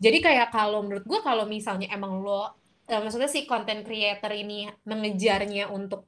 Jadi 0.00 0.18
kayak 0.24 0.48
kalau 0.48 0.80
menurut 0.80 1.04
gue 1.04 1.20
kalau 1.20 1.44
misalnya 1.44 1.92
emang 1.92 2.24
lo 2.24 2.59
uh, 2.90 3.00
maksudnya 3.00 3.30
si 3.30 3.46
content 3.46 3.86
creator 3.86 4.34
ini 4.34 4.66
mengejarnya 4.84 5.70
untuk 5.70 6.04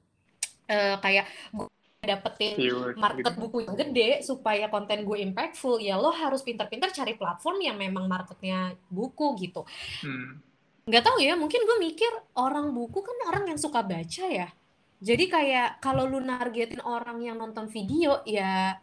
uh, 0.67 0.99
kayak 0.99 1.31
gue 1.55 1.71
dapetin 2.03 2.59
market 2.99 3.31
gitu. 3.31 3.39
buku 3.39 3.63
yang 3.63 3.79
gede 3.79 4.27
supaya 4.27 4.67
konten 4.67 5.07
gue 5.07 5.23
impactful 5.23 5.79
ya 5.79 5.95
lo 5.95 6.11
harus 6.11 6.43
pintar-pintar 6.43 6.91
cari 6.91 7.15
platform 7.15 7.63
yang 7.63 7.79
memang 7.79 8.11
marketnya 8.11 8.75
buku 8.91 9.39
gitu 9.39 9.63
hmm. 10.03 10.43
nggak 10.91 11.05
tahu 11.07 11.23
ya 11.23 11.39
mungkin 11.39 11.63
gue 11.63 11.79
mikir 11.79 12.11
orang 12.35 12.75
buku 12.75 13.07
kan 13.07 13.19
orang 13.31 13.55
yang 13.55 13.59
suka 13.63 13.87
baca 13.87 14.25
ya 14.27 14.51
jadi 14.99 15.25
kayak 15.31 15.69
kalau 15.79 16.11
lu 16.11 16.19
nargetin 16.19 16.83
orang 16.83 17.23
yang 17.23 17.39
nonton 17.39 17.71
video 17.71 18.19
ya 18.27 18.83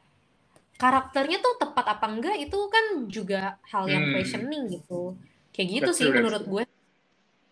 karakternya 0.80 1.44
tuh 1.44 1.60
tepat 1.60 2.00
apa 2.00 2.08
enggak 2.08 2.40
itu 2.40 2.60
kan 2.72 2.86
juga 3.12 3.60
hal 3.68 3.84
yang 3.92 4.08
hmm. 4.08 4.14
questioning 4.16 4.64
gitu 4.80 5.20
kayak 5.52 5.68
gitu 5.84 5.92
that's 5.92 6.00
sih 6.00 6.08
menurut 6.08 6.48
gue 6.48 6.64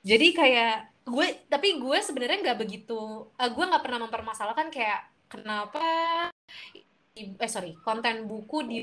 jadi 0.08 0.28
kayak 0.32 0.76
gue 1.08 1.28
tapi 1.52 1.80
gue 1.80 1.98
sebenarnya 2.00 2.40
nggak 2.52 2.60
begitu 2.60 3.28
uh, 3.28 3.50
gue 3.52 3.66
nggak 3.68 3.84
pernah 3.84 4.00
mempermasalahkan 4.08 4.68
kayak 4.72 5.08
kenapa 5.28 5.84
eh 7.18 7.50
sorry 7.52 7.76
konten 7.84 8.28
buku 8.28 8.58
di 8.64 8.80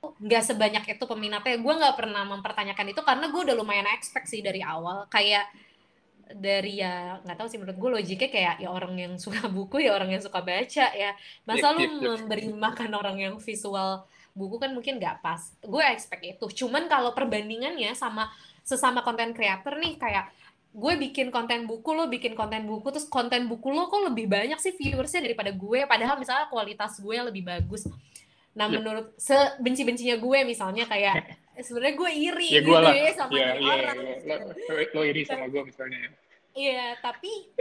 nggak 0.00 0.44
sebanyak 0.44 0.84
itu 0.96 1.04
peminatnya. 1.04 1.60
Gue 1.60 1.74
nggak 1.76 1.96
pernah 1.96 2.24
mempertanyakan 2.24 2.86
itu 2.92 3.00
karena 3.04 3.28
gue 3.28 3.40
udah 3.44 3.56
lumayan 3.56 3.88
expect 3.92 4.32
sih 4.32 4.40
dari 4.40 4.64
awal. 4.64 5.04
Kayak 5.12 5.48
dari 6.30 6.78
ya 6.78 7.18
nggak 7.26 7.36
tahu 7.36 7.48
sih 7.50 7.58
menurut 7.58 7.76
gue 7.76 7.90
logiknya 8.00 8.30
kayak 8.30 8.54
ya 8.62 8.68
orang 8.70 8.94
yang 8.94 9.12
suka 9.18 9.50
buku 9.56 9.82
ya 9.82 9.92
orang 9.92 10.16
yang 10.16 10.22
suka 10.24 10.40
baca 10.40 10.86
ya. 10.96 11.12
Masa 11.44 11.66
yep, 11.68 11.76
lu 11.76 11.80
yep, 11.80 11.92
yep. 11.92 12.10
memberi 12.16 12.48
makan 12.56 12.90
orang 12.96 13.16
yang 13.20 13.34
visual 13.36 14.08
buku 14.32 14.56
kan 14.56 14.72
mungkin 14.72 14.96
nggak 14.96 15.20
pas. 15.20 15.52
Gue 15.60 15.84
expect 15.84 16.24
itu. 16.24 16.64
Cuman 16.64 16.88
kalau 16.88 17.12
perbandingannya 17.12 17.92
sama 17.92 18.32
sesama 18.62 19.02
konten 19.02 19.32
creator 19.32 19.76
nih 19.78 19.96
kayak 19.96 20.30
gue 20.70 20.94
bikin 21.02 21.34
konten 21.34 21.66
buku 21.66 21.90
lo 21.90 22.06
bikin 22.06 22.38
konten 22.38 22.62
buku 22.62 22.94
terus 22.94 23.10
konten 23.10 23.50
buku 23.50 23.74
lo 23.74 23.90
kok 23.90 24.06
lebih 24.06 24.30
banyak 24.30 24.58
sih 24.62 24.74
viewersnya 24.78 25.26
daripada 25.26 25.50
gue? 25.50 25.82
Padahal 25.86 26.14
misalnya 26.14 26.46
kualitas 26.46 27.02
gue 27.02 27.16
lebih 27.18 27.42
bagus. 27.42 27.90
Nah 28.54 28.70
yep. 28.70 28.78
menurut 28.78 29.06
sebenci 29.18 29.82
bencinya 29.82 30.16
gue 30.18 30.38
misalnya 30.46 30.86
kayak 30.86 31.26
sebenarnya 31.66 31.94
gue 31.98 32.10
iri 32.14 32.48
ya, 32.54 32.60
gitu 32.62 32.72
ya 32.72 33.12
sama 33.12 33.36
ya, 33.36 33.52
ya, 33.52 33.72
orang. 33.74 33.96
ya, 34.00 34.36
lo, 34.40 34.84
lo 34.96 35.02
iri 35.04 35.22
sama 35.28 35.44
gue 35.52 35.60
misalnya 35.60 36.08
iya 36.56 36.96
tapi 37.04 37.52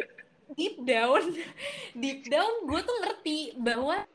deep 0.55 0.79
down 0.87 1.35
deep 2.01 2.23
down 2.31 2.63
gue 2.63 2.79
tuh 2.79 2.97
ngerti 3.03 3.59
bahwa 3.59 4.07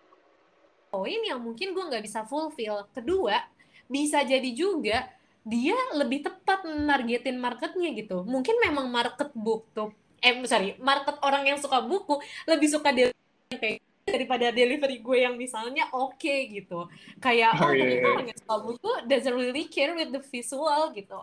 poin 0.95 1.21
yang 1.27 1.43
mungkin 1.43 1.75
gue 1.75 1.85
nggak 1.91 2.07
bisa 2.07 2.23
fulfill. 2.23 2.87
Kedua 2.95 3.43
bisa 3.91 4.23
jadi 4.23 4.47
juga 4.55 5.11
dia 5.45 5.77
lebih 5.93 6.25
tepat 6.25 6.65
nargetin 6.65 7.37
marketnya 7.37 7.93
gitu. 7.93 8.25
Mungkin 8.25 8.57
memang 8.65 8.89
market 8.89 9.29
tuh, 9.77 9.93
eh 10.25 10.35
sorry, 10.49 10.81
market 10.81 11.21
orang 11.21 11.45
yang 11.45 11.61
suka 11.61 11.85
buku 11.85 12.17
lebih 12.49 12.69
suka 12.73 12.89
dia 12.91 13.13
kayak 13.53 13.85
daripada 14.05 14.53
delivery 14.53 15.01
gue 15.01 15.19
yang 15.21 15.37
misalnya 15.37 15.85
oke 15.93 16.17
okay, 16.17 16.49
gitu. 16.49 16.89
Kayak 17.21 17.61
oh, 17.61 17.69
oh 17.69 17.71
yeah. 17.73 17.85
ternyata 17.85 18.01
iya. 18.01 18.15
orang 18.17 18.27
yang 18.33 18.41
suka 18.41 18.57
buku 18.61 18.91
doesn't 19.05 19.37
really 19.37 19.65
care 19.69 19.93
with 19.93 20.11
the 20.13 20.23
visual 20.33 20.83
gitu. 20.97 21.21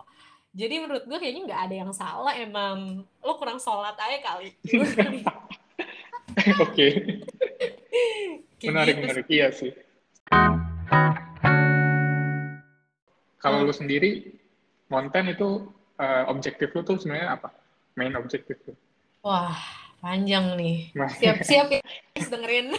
Jadi 0.52 0.74
menurut 0.78 1.04
gue 1.08 1.18
kayaknya 1.18 1.42
nggak 1.50 1.62
ada 1.66 1.74
yang 1.74 1.92
salah 1.96 2.34
emang 2.38 3.02
lo 3.24 3.32
kurang 3.42 3.58
sholat 3.58 3.98
aja 3.98 4.18
kali. 4.22 4.54
Oke. 6.64 6.88
menarik 8.62 8.94
gitu. 8.94 9.02
menarik 9.02 9.26
iya 9.26 9.50
sih. 9.50 9.74
Kalau 13.42 13.58
hmm. 13.60 13.66
lu 13.66 13.74
sendiri, 13.74 14.10
konten 14.86 15.34
itu 15.34 15.66
uh, 15.98 16.24
objektif 16.30 16.70
lu 16.72 16.86
tuh 16.86 16.96
sebenarnya 17.02 17.34
apa? 17.34 17.50
Main 17.98 18.14
objektif 18.14 18.56
lu? 18.70 18.72
Wah, 19.26 19.58
panjang 19.98 20.54
nih. 20.54 20.94
Siap-siap 20.94 21.66
ya, 21.74 21.82
dengerin. 22.14 22.72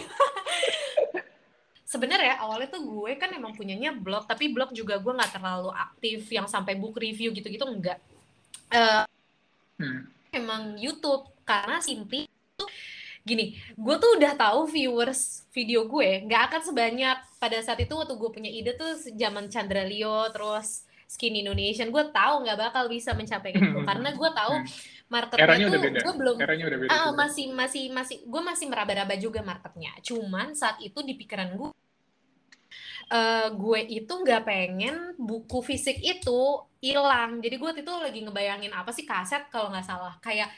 Sebenarnya 1.94 2.42
awalnya 2.42 2.74
tuh 2.74 2.82
gue 2.82 3.12
kan 3.14 3.30
emang 3.30 3.54
punyanya 3.54 3.94
blog, 3.94 4.26
tapi 4.26 4.50
blog 4.50 4.74
juga 4.74 4.98
gue 4.98 5.14
nggak 5.14 5.38
terlalu 5.38 5.70
aktif 5.70 6.26
yang 6.26 6.50
sampai 6.50 6.74
book 6.74 6.98
review 6.98 7.30
gitu-gitu 7.30 7.62
enggak. 7.62 8.02
Uh, 8.66 9.06
hmm. 9.78 10.10
Emang 10.34 10.74
YouTube 10.74 11.30
karena 11.46 11.78
simply 11.78 12.26
gini, 13.24 13.56
gue 13.72 13.96
tuh 13.96 14.20
udah 14.20 14.36
tahu 14.36 14.68
viewers 14.68 15.48
video 15.48 15.88
gue 15.88 16.28
nggak 16.28 16.42
akan 16.52 16.60
sebanyak 16.60 17.16
pada 17.40 17.56
saat 17.64 17.80
itu 17.80 17.96
waktu 17.96 18.20
gue 18.20 18.30
punya 18.30 18.52
ide 18.52 18.76
tuh 18.76 19.00
zaman 19.16 19.48
Chandra 19.48 19.80
Leo 19.80 20.28
terus 20.28 20.84
Skin 21.08 21.32
Indonesian. 21.32 21.88
Gue 21.88 22.12
tahu 22.12 22.44
nggak 22.44 22.58
bakal 22.60 22.84
bisa 22.92 23.16
mencapai 23.16 23.56
itu 23.56 23.78
karena 23.88 24.12
gue 24.12 24.30
tahu 24.30 24.54
marketnya 25.08 25.68
tuh 25.68 25.80
gue 25.80 26.14
belum 26.20 26.36
Eranya 26.40 26.64
udah 26.68 26.78
beda 26.80 26.90
ah, 26.92 27.10
masih 27.12 27.52
masih 27.52 27.92
masih 27.92 28.16
gue 28.24 28.42
masih 28.44 28.66
meraba-raba 28.68 29.16
juga 29.16 29.40
marketnya. 29.40 29.96
Cuman 30.04 30.52
saat 30.52 30.76
itu 30.84 31.00
di 31.00 31.16
pikiran 31.16 31.56
gue 31.56 31.70
uh, 33.08 33.48
gue 33.52 33.80
itu 33.88 34.12
nggak 34.12 34.42
pengen 34.44 35.16
buku 35.16 35.64
fisik 35.64 35.96
itu 36.00 36.60
hilang. 36.84 37.40
Jadi 37.40 37.56
gue 37.56 37.70
itu 37.80 37.92
lagi 37.92 38.20
ngebayangin 38.20 38.72
apa 38.76 38.92
sih 38.92 39.08
kaset 39.08 39.48
kalau 39.48 39.72
nggak 39.72 39.86
salah. 39.86 40.16
Kayak 40.20 40.52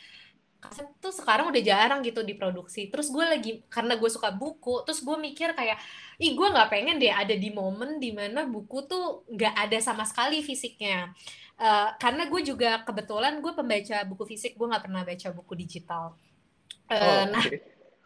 kaset 0.68 0.88
tuh 0.98 1.14
sekarang 1.14 1.48
udah 1.48 1.62
jarang 1.62 2.00
gitu 2.02 2.20
diproduksi. 2.26 2.90
Terus 2.90 3.08
gue 3.08 3.24
lagi 3.24 3.50
karena 3.70 3.94
gue 3.96 4.10
suka 4.10 4.34
buku 4.34 4.82
terus 4.82 5.00
gue 5.00 5.16
mikir 5.16 5.54
kayak 5.54 5.78
ih 6.18 6.34
gue 6.34 6.48
nggak 6.48 6.68
pengen 6.68 6.96
deh 6.98 7.10
ada 7.12 7.32
di 7.32 7.50
momen 7.54 8.02
di 8.02 8.10
mana 8.12 8.44
buku 8.44 8.84
tuh 8.84 9.26
nggak 9.30 9.54
ada 9.54 9.78
sama 9.78 10.02
sekali 10.04 10.42
fisiknya. 10.42 11.14
Uh, 11.56 11.88
karena 11.96 12.28
gue 12.28 12.40
juga 12.44 12.84
kebetulan 12.84 13.40
gue 13.40 13.52
pembaca 13.56 13.96
buku 14.04 14.24
fisik 14.28 14.60
gue 14.60 14.66
nggak 14.68 14.84
pernah 14.84 15.02
baca 15.06 15.28
buku 15.32 15.52
digital. 15.56 16.12
Uh, 16.86 16.94
oh, 16.94 17.22
nah 17.32 17.44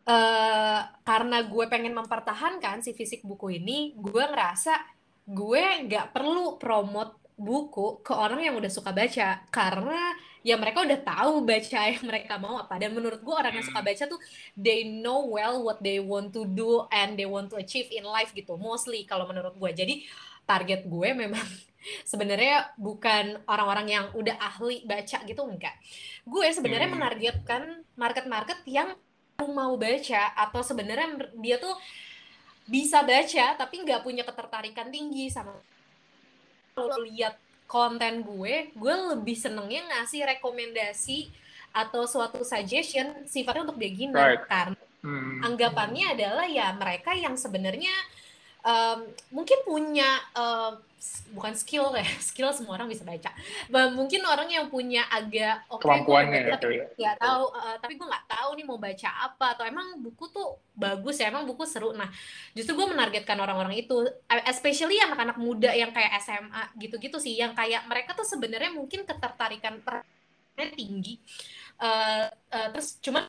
uh, 0.06 0.80
karena 1.04 1.38
gue 1.44 1.64
pengen 1.68 1.92
mempertahankan 1.96 2.80
si 2.80 2.94
fisik 2.94 3.26
buku 3.26 3.60
ini 3.60 3.92
gue 3.98 4.24
ngerasa 4.24 4.99
gue 5.26 5.64
nggak 5.86 6.12
perlu 6.14 6.56
promote 6.56 7.20
buku 7.40 8.04
ke 8.04 8.12
orang 8.12 8.44
yang 8.44 8.54
udah 8.60 8.68
suka 8.68 8.92
baca 8.92 9.40
karena 9.48 10.12
ya 10.44 10.60
mereka 10.60 10.84
udah 10.84 11.00
tahu 11.00 11.44
baca 11.44 11.80
yang 11.92 12.04
mereka 12.04 12.36
mau 12.36 12.60
apa 12.60 12.76
dan 12.76 12.92
menurut 12.92 13.24
gue 13.24 13.34
orang 13.34 13.56
yang 13.56 13.64
suka 13.64 13.80
hmm. 13.80 13.88
baca 13.88 14.04
tuh 14.08 14.20
they 14.56 14.84
know 14.84 15.24
well 15.24 15.64
what 15.64 15.80
they 15.80 15.96
want 16.00 16.32
to 16.32 16.44
do 16.44 16.84
and 16.92 17.16
they 17.16 17.24
want 17.24 17.48
to 17.48 17.56
achieve 17.56 17.88
in 17.92 18.04
life 18.04 18.32
gitu 18.36 18.60
mostly 18.60 19.08
kalau 19.08 19.24
menurut 19.24 19.56
gue 19.56 19.70
jadi 19.72 19.94
target 20.44 20.84
gue 20.84 21.08
memang 21.16 21.44
sebenarnya 22.10 22.76
bukan 22.76 23.40
orang-orang 23.48 23.86
yang 23.88 24.06
udah 24.12 24.36
ahli 24.36 24.84
baca 24.84 25.24
gitu 25.24 25.40
enggak 25.44 25.76
gue 26.28 26.46
sebenarnya 26.52 26.92
hmm. 26.92 26.96
menargetkan 27.00 27.62
market-market 27.96 28.60
yang 28.68 28.92
mau 29.40 29.80
baca 29.80 30.36
atau 30.36 30.60
sebenarnya 30.60 31.32
dia 31.40 31.56
tuh 31.56 31.72
bisa 32.70 33.02
baca 33.02 33.58
tapi 33.58 33.82
nggak 33.82 34.06
punya 34.06 34.22
ketertarikan 34.22 34.94
tinggi 34.94 35.26
sama 35.26 35.50
kalau 36.70 37.02
lihat 37.02 37.34
konten 37.70 38.26
gue, 38.26 38.74
gue 38.74 38.94
lebih 39.14 39.36
senengnya 39.38 39.86
ngasih 39.86 40.26
rekomendasi 40.26 41.30
atau 41.70 42.02
suatu 42.02 42.42
suggestion 42.42 43.26
sifatnya 43.30 43.70
untuk 43.70 43.78
beginner 43.78 44.42
right. 44.42 44.46
karena 44.50 44.82
hmm. 45.06 45.46
anggapannya 45.46 46.18
adalah 46.18 46.46
ya 46.50 46.74
mereka 46.74 47.14
yang 47.14 47.38
sebenarnya 47.38 47.94
um, 48.66 49.06
mungkin 49.30 49.62
punya 49.62 50.18
um, 50.34 50.82
bukan 51.32 51.56
skill 51.56 51.96
ya 51.96 52.04
skill 52.28 52.52
semua 52.52 52.76
orang 52.76 52.92
bisa 52.92 53.02
baca. 53.02 53.32
Mungkin 53.72 54.20
orang 54.28 54.48
yang 54.52 54.68
punya 54.68 55.08
agak 55.08 55.64
oke 55.72 55.80
okay, 55.80 55.88
kemampuannya 55.88 56.38
ya, 56.44 56.56
tapi 56.60 56.76
nggak 57.00 57.16
tahu 57.16 57.44
uh, 57.56 57.76
tapi 57.80 57.92
gue 57.96 58.06
nggak 58.06 58.26
tahu 58.28 58.50
nih 58.60 58.66
mau 58.68 58.78
baca 58.78 59.10
apa 59.32 59.46
atau 59.56 59.64
emang 59.64 59.98
buku 59.98 60.24
tuh 60.28 60.60
bagus 60.76 61.16
ya 61.18 61.32
emang 61.32 61.48
buku 61.48 61.64
seru. 61.64 61.96
Nah 61.96 62.08
justru 62.52 62.76
gue 62.76 62.86
menargetkan 62.86 63.40
orang-orang 63.40 63.80
itu 63.80 64.04
especially 64.44 65.00
anak-anak 65.00 65.40
muda 65.40 65.72
yang 65.72 65.90
kayak 65.90 66.20
SMA 66.20 66.62
gitu-gitu 66.76 67.16
sih 67.16 67.34
yang 67.40 67.56
kayak 67.56 67.88
mereka 67.88 68.12
tuh 68.12 68.28
sebenarnya 68.28 68.70
mungkin 68.70 69.08
ketertarikan 69.08 69.80
tinggi. 70.76 71.16
Uh, 71.80 72.28
uh, 72.52 72.68
terus 72.76 73.00
cuma 73.00 73.24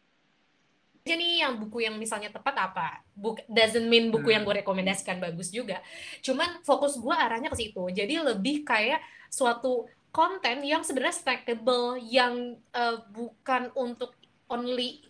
aja 1.02 1.18
nih 1.18 1.42
yang 1.42 1.58
buku 1.58 1.82
yang 1.82 1.98
misalnya 1.98 2.30
tepat 2.30 2.56
apa. 2.70 3.02
Book, 3.18 3.42
doesn't 3.50 3.90
mean 3.90 4.14
buku 4.14 4.30
hmm. 4.30 4.36
yang 4.38 4.44
gue 4.46 4.56
rekomendasikan 4.62 5.18
bagus 5.18 5.50
juga. 5.50 5.82
Cuman 6.22 6.62
fokus 6.62 7.02
gue 7.02 7.12
arahnya 7.14 7.50
ke 7.50 7.58
situ. 7.58 7.90
Jadi 7.90 8.22
lebih 8.22 8.62
kayak 8.62 9.02
suatu 9.34 9.90
konten 10.14 10.62
yang 10.62 10.86
sebenarnya 10.86 11.18
stackable 11.18 11.98
yang 12.06 12.60
uh, 12.76 13.02
bukan 13.10 13.74
untuk 13.74 14.14
only 14.52 15.02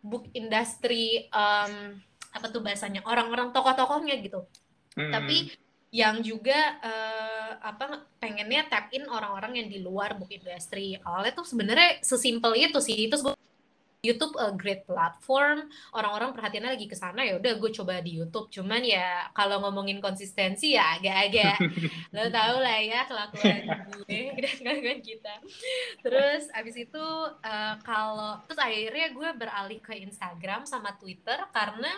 book 0.00 0.28
industry 0.36 1.26
um, 1.34 1.98
apa 2.30 2.46
tuh 2.46 2.62
bahasanya 2.62 3.02
orang-orang 3.04 3.50
tokoh-tokohnya 3.50 4.16
gitu. 4.22 4.46
Hmm. 4.90 5.14
tapi 5.14 5.54
yang 5.94 6.18
juga 6.18 6.78
uh, 6.82 7.52
apa 7.62 8.06
pengennya 8.18 8.66
tap 8.66 8.90
in 8.94 9.06
orang-orang 9.10 9.58
yang 9.58 9.68
di 9.70 9.78
luar 9.82 10.14
book 10.14 10.30
industry. 10.30 10.94
Awalnya 11.02 11.34
tuh 11.34 11.46
sebenarnya 11.46 11.98
sesimpel 11.98 12.54
itu 12.54 12.78
sih. 12.78 13.10
Terus 13.10 13.26
gue 13.26 13.34
YouTube 14.00 14.32
a 14.40 14.48
great 14.56 14.88
platform 14.88 15.68
orang-orang 15.92 16.32
perhatiannya 16.32 16.72
lagi 16.72 16.88
ke 16.88 16.96
sana 16.96 17.20
ya 17.20 17.36
udah 17.36 17.52
gue 17.60 17.70
coba 17.76 18.00
di 18.00 18.16
YouTube 18.16 18.48
cuman 18.48 18.80
ya 18.80 19.28
kalau 19.36 19.60
ngomongin 19.60 20.00
konsistensi 20.00 20.72
ya 20.72 20.96
agak-agak 20.96 21.60
lo 22.16 22.24
tau 22.32 22.56
lah 22.64 22.80
ya 22.80 23.04
kelakuan 23.04 23.60
gue 23.92 24.20
dan 24.44 24.56
kawan 24.64 25.00
kita 25.04 25.34
terus 26.00 26.48
abis 26.56 26.76
itu 26.80 27.06
uh, 27.44 27.74
kalau 27.84 28.40
terus 28.48 28.60
akhirnya 28.60 29.12
gue 29.12 29.28
beralih 29.36 29.80
ke 29.84 29.92
Instagram 30.00 30.64
sama 30.64 30.96
Twitter 30.96 31.36
karena 31.52 31.92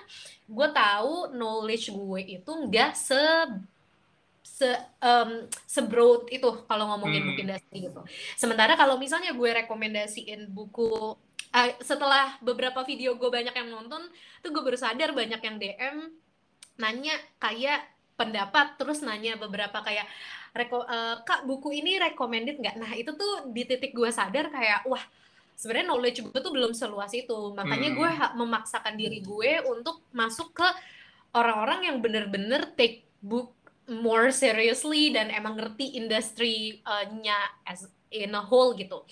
gue 0.51 0.69
tahu 0.75 1.31
knowledge 1.38 1.95
gue 1.95 2.21
itu 2.43 2.51
enggak 2.51 2.99
se 2.99 3.23
se 4.43 4.69
um, 5.01 5.47
sebroad 5.67 6.29
itu 6.29 6.51
kalau 6.67 6.91
ngomongin 6.95 7.23
hmm. 7.25 7.29
buku 7.35 7.41
industri 7.47 7.77
gitu. 7.88 8.01
Sementara 8.38 8.75
kalau 8.77 9.01
misalnya 9.01 9.35
gue 9.35 9.51
rekomendasiin 9.65 10.51
buku 10.51 11.17
uh, 11.53 11.71
setelah 11.85 12.37
beberapa 12.41 12.83
video 12.83 13.15
gue 13.15 13.29
banyak 13.29 13.55
yang 13.55 13.69
nonton 13.71 14.03
tuh 14.41 14.51
gue 14.51 14.62
baru 14.65 14.79
sadar 14.81 15.12
banyak 15.12 15.41
yang 15.41 15.57
DM 15.61 15.97
nanya 16.81 17.15
kayak 17.38 17.85
pendapat 18.17 18.77
terus 18.81 19.05
nanya 19.05 19.37
beberapa 19.37 19.81
kayak 19.85 20.09
reko 20.53 20.85
uh, 20.85 21.25
kak 21.25 21.49
buku 21.49 21.81
ini 21.81 21.97
recommended 21.97 22.61
nggak? 22.61 22.77
Nah 22.77 22.93
itu 22.93 23.12
tuh 23.17 23.49
di 23.53 23.65
titik 23.65 23.97
gue 23.97 24.09
sadar 24.12 24.53
kayak 24.53 24.85
wah 24.85 25.01
sebenarnya 25.57 25.87
knowledge 25.88 26.19
gue 26.25 26.41
tuh 26.41 26.53
belum 26.53 26.73
seluas 26.77 27.12
itu. 27.17 27.57
Makanya 27.57 27.93
hmm. 27.93 27.97
gue 27.97 28.11
memaksakan 28.37 28.95
diri 28.97 29.25
gue 29.25 29.65
untuk 29.69 30.05
masuk 30.12 30.53
ke 30.53 30.69
orang-orang 31.33 31.88
yang 31.93 31.97
bener-bener 32.05 32.69
take 32.77 33.09
book 33.25 33.57
more 33.88 34.31
seriously 34.31 35.11
dan 35.11 35.33
emang 35.33 35.59
ngerti 35.59 35.99
industri-nya 35.99 37.38
as 37.67 37.88
in 38.12 38.37
a 38.37 38.43
whole 38.45 38.77
gitu 38.77 39.03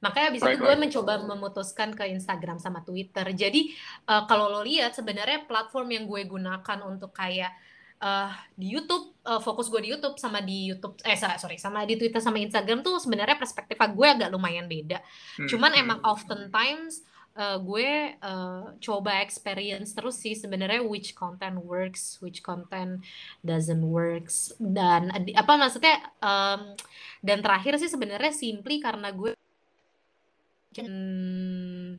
Makanya 0.00 0.26
abis 0.32 0.42
right, 0.42 0.56
itu 0.56 0.64
gue 0.64 0.72
right. 0.72 0.80
mencoba 0.80 1.12
memutuskan 1.20 1.92
ke 1.92 2.08
Instagram 2.08 2.56
sama 2.56 2.80
Twitter. 2.80 3.24
Jadi 3.36 3.76
uh, 4.08 4.24
kalau 4.24 4.48
lo 4.48 4.64
lihat 4.64 4.96
sebenarnya 4.96 5.44
platform 5.44 5.88
yang 5.92 6.04
gue 6.08 6.24
gunakan 6.24 6.78
untuk 6.88 7.12
kayak 7.12 7.52
uh, 8.00 8.32
di 8.56 8.72
YouTube 8.72 9.20
uh, 9.28 9.38
fokus 9.38 9.68
gue 9.68 9.84
di 9.84 9.90
YouTube 9.92 10.16
sama 10.16 10.40
di 10.40 10.72
YouTube 10.72 10.96
eh 11.04 11.16
sorry 11.16 11.60
sama 11.60 11.84
di 11.84 12.00
Twitter 12.00 12.18
sama 12.18 12.40
Instagram 12.40 12.80
tuh 12.80 12.96
sebenarnya 12.96 13.36
perspektif 13.36 13.76
gue 13.76 14.08
agak 14.08 14.32
lumayan 14.32 14.66
beda. 14.66 14.98
Hmm. 15.36 15.48
Cuman 15.48 15.70
hmm. 15.76 15.82
emang 15.84 15.98
oftentimes 16.00 17.04
uh, 17.36 17.60
gue 17.60 18.16
uh, 18.24 18.72
coba 18.80 19.20
experience 19.20 19.92
terus 19.92 20.16
sih 20.18 20.32
sebenarnya 20.32 20.80
which 20.80 21.12
content 21.12 21.60
works, 21.60 22.18
which 22.24 22.40
content 22.40 23.04
doesn't 23.44 23.84
works 23.84 24.56
dan 24.56 25.12
apa 25.12 25.52
maksudnya 25.60 26.00
um, 26.24 26.72
dan 27.20 27.44
terakhir 27.44 27.76
sih 27.76 27.92
sebenarnya 27.92 28.32
simply 28.32 28.80
karena 28.80 29.12
gue 29.12 29.36
hmm, 30.78 31.98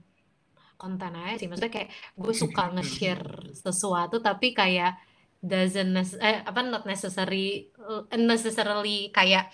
konten 0.80 1.14
aja 1.14 1.36
sih. 1.38 1.48
Maksudnya 1.52 1.74
kayak 1.74 1.90
gue 2.18 2.34
suka 2.34 2.64
nge-share 2.74 3.54
sesuatu 3.54 4.24
tapi 4.24 4.56
kayak 4.56 4.98
doesn't 5.42 6.22
eh 6.22 6.46
apa 6.46 6.62
not 6.62 6.86
necessary 6.86 7.74
uh, 7.82 8.06
necessarily 8.14 9.10
kayak 9.10 9.50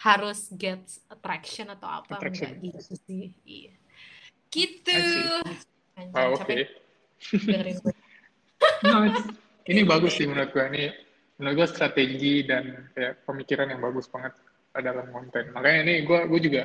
harus 0.00 0.48
get 0.56 0.80
attraction 1.12 1.68
atau 1.68 1.88
apa 1.88 2.16
attraction. 2.16 2.56
enggak 2.56 2.80
gitu 2.80 2.92
sih. 3.04 3.24
Iya. 3.44 3.72
Gitu. 4.48 4.96
Oh, 6.16 6.36
oke. 6.36 6.44
Okay. 6.48 6.62
no, 8.88 9.04
ini 9.68 9.80
bagus 9.84 10.16
sih 10.16 10.24
menurut 10.24 10.50
gue. 10.56 10.64
Ini 10.64 10.84
menurut 11.36 11.54
gue 11.64 11.68
strategi 11.68 12.44
dan 12.48 12.92
kayak 12.96 13.28
pemikiran 13.28 13.68
yang 13.68 13.80
bagus 13.84 14.08
banget 14.08 14.32
dalam 14.72 15.08
konten. 15.12 15.52
Makanya 15.52 15.78
ini 15.84 15.94
gue 16.08 16.20
gue 16.32 16.40
juga 16.40 16.62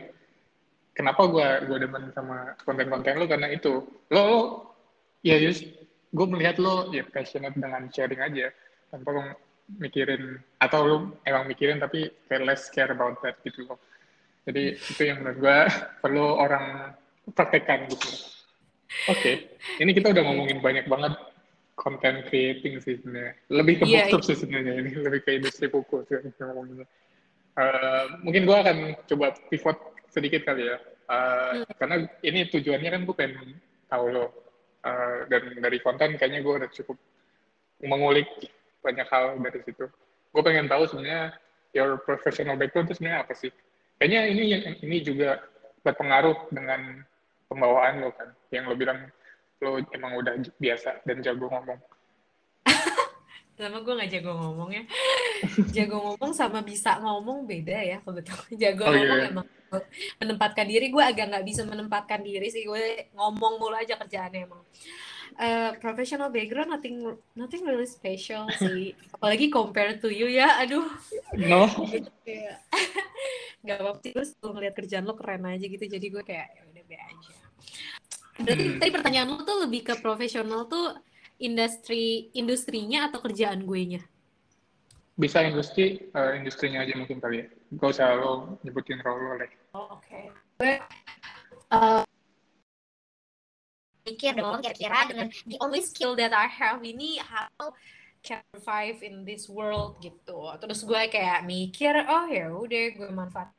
kenapa 0.96 1.28
gue 1.28 1.48
gue 1.68 1.78
demen 1.84 2.10
sama 2.16 2.56
konten-konten 2.64 3.20
lo 3.20 3.28
karena 3.28 3.52
itu. 3.52 3.84
Lo, 4.10 4.22
lo 4.24 4.40
ya 5.22 5.38
just 5.38 5.68
gue 6.16 6.26
melihat 6.32 6.58
lo 6.58 6.90
ya 6.96 7.04
passionate 7.06 7.54
dengan 7.60 7.92
sharing 7.92 8.24
aja. 8.24 8.48
Tanpa 8.90 9.10
lo 9.12 9.24
mikirin 9.78 10.40
atau 10.64 10.82
lo 10.88 10.98
emang 11.28 11.46
mikirin 11.52 11.84
tapi 11.84 12.08
care 12.32 12.48
less 12.48 12.72
care 12.72 12.96
about 12.96 13.20
that 13.22 13.36
gitu 13.44 13.68
loh. 13.68 13.78
Jadi 14.48 14.80
itu 14.80 15.02
yang 15.04 15.22
menurut 15.22 15.38
gue 15.44 15.60
perlu 16.02 16.26
orang 16.40 16.96
praktekkan 17.36 17.92
gitu. 17.92 18.10
Oke 19.12 19.20
okay. 19.20 19.36
ini 19.84 19.92
kita 19.92 20.16
udah 20.16 20.24
ngomongin 20.24 20.64
banyak 20.64 20.88
banget 20.88 21.20
konten 21.76 22.24
creating 22.32 22.80
sih 22.80 22.96
sebenarnya. 23.04 23.36
Lebih 23.52 23.84
ke 23.84 23.86
yeah, 23.92 24.08
book 24.08 24.24
yeah. 24.24 24.28
sih 24.32 24.38
sebenarnya 24.40 24.74
ini 24.80 24.92
lebih 24.96 25.20
ke 25.28 25.36
industri 25.36 25.68
buku 25.68 26.08
sih 26.08 26.16
uh, 27.56 28.04
mungkin 28.22 28.44
gue 28.48 28.58
akan 28.58 28.78
coba 29.08 29.36
pivot 29.50 29.78
sedikit 30.16 30.48
kali 30.48 30.72
ya. 30.72 30.80
Uh, 31.12 31.62
hmm. 31.62 31.76
Karena 31.76 31.96
ini 32.24 32.48
tujuannya 32.48 32.90
kan 32.90 33.02
gue 33.04 33.16
pengen 33.16 33.60
tahu 33.92 34.06
lo. 34.16 34.32
Uh, 34.86 35.28
dan 35.28 35.60
dari 35.60 35.82
konten 35.82 36.16
kayaknya 36.16 36.46
gue 36.46 36.54
udah 36.62 36.70
cukup 36.72 36.96
mengulik 37.84 38.30
banyak 38.80 39.06
hal 39.12 39.36
dari 39.44 39.60
situ. 39.68 39.92
Gue 40.32 40.42
pengen 40.46 40.72
tahu 40.72 40.88
sebenarnya 40.88 41.36
your 41.76 42.00
professional 42.00 42.56
background 42.56 42.88
itu 42.88 43.04
sebenarnya 43.04 43.20
apa 43.28 43.34
sih? 43.36 43.52
Kayaknya 44.00 44.22
ini 44.32 44.44
ini 44.80 44.98
juga 45.04 45.44
berpengaruh 45.84 46.48
dengan 46.56 47.04
pembawaan 47.52 48.00
lo 48.00 48.16
kan. 48.16 48.32
Yang 48.56 48.64
lo 48.72 48.76
bilang 48.80 49.00
lo 49.60 49.82
emang 49.92 50.12
udah 50.22 50.34
biasa 50.62 51.04
dan 51.04 51.20
jago 51.26 51.52
ngomong. 51.52 51.80
Lama 53.62 53.78
gue 53.84 53.94
gak 54.00 54.12
jago 54.12 54.32
ngomong 54.36 54.70
ya. 54.72 54.84
jago 55.76 55.98
ngomong 56.02 56.32
sama 56.32 56.60
bisa 56.64 56.98
ngomong 57.02 57.44
beda 57.48 57.78
ya 57.82 57.98
kebetulan. 58.02 58.52
Jago 58.62 58.84
Oh 58.88 58.94
ngomong 58.94 59.20
iya. 59.20 59.32
emang 59.32 59.48
menempatkan 60.22 60.66
diri. 60.68 60.88
Gue 60.94 61.04
agak 61.04 61.26
nggak 61.32 61.46
bisa 61.46 61.62
menempatkan 61.68 62.22
diri 62.24 62.48
sih. 62.48 62.64
Gue 62.64 63.10
ngomong 63.14 63.60
mulu 63.60 63.76
aja 63.76 64.00
kerjaannya 64.00 64.42
emang. 64.48 64.64
Uh, 65.36 65.76
professional 65.84 66.32
background 66.32 66.72
nothing 66.72 67.04
nothing 67.36 67.68
really 67.68 67.90
special 67.90 68.48
sih. 68.62 68.96
Apalagi 69.12 69.52
compared 69.52 70.00
to 70.00 70.08
you 70.08 70.32
ya 70.32 70.62
aduh. 70.64 70.88
No. 71.36 71.68
gitu 71.92 72.08
nggak 73.66 73.82
apa-apa 73.82 74.00
sih 74.06 74.14
terus 74.14 74.38
ngeliat 74.46 74.78
kerjaan 74.78 75.10
lo 75.10 75.18
keren 75.18 75.44
aja 75.50 75.66
gitu. 75.66 75.84
Jadi 75.84 76.06
gue 76.14 76.24
kayak 76.24 76.48
ya 76.54 76.62
udah 76.70 76.84
be 76.86 76.96
aja. 76.96 77.34
Berarti 78.36 78.64
Hmm. 78.68 78.78
tadi 78.80 78.92
pertanyaan 78.94 79.28
lo 79.32 79.42
tuh 79.42 79.58
lebih 79.66 79.82
ke 79.84 79.94
profesional 80.00 80.70
tuh 80.70 80.94
industri 81.42 82.32
industrinya 82.32 83.12
atau 83.12 83.20
kerjaan 83.20 83.64
gue 83.68 83.82
nya 83.98 84.02
Bisa 85.16 85.48
industri, 85.48 86.12
eh, 86.12 86.32
industrinya 86.36 86.84
aja 86.84 86.94
mungkin 87.00 87.24
kali 87.24 87.44
ya. 87.44 87.48
Gak 87.80 87.90
usah 87.96 88.20
lo 88.20 88.60
nyebutin 88.68 89.00
role 89.00 89.24
lo 89.24 89.34
lah. 89.40 89.50
oh, 89.76 90.00
oke 90.00 90.22
uh, 91.72 92.04
mikir 94.06 94.38
dong 94.38 94.62
kira-kira 94.62 95.00
dengan 95.10 95.28
the 95.50 95.58
only 95.60 95.82
skill 95.82 96.14
that 96.14 96.30
I 96.30 96.46
have 96.46 96.86
ini 96.86 97.18
how 97.18 97.74
can 98.22 98.42
survive 98.54 99.02
in 99.02 99.26
this 99.26 99.50
world 99.50 99.98
gitu 100.02 100.50
terus 100.62 100.86
gue 100.86 101.02
kayak 101.10 101.46
mikir 101.46 101.94
oh 102.06 102.26
ya 102.30 102.54
udah 102.54 102.86
gue 102.94 103.10
manfaat 103.10 103.50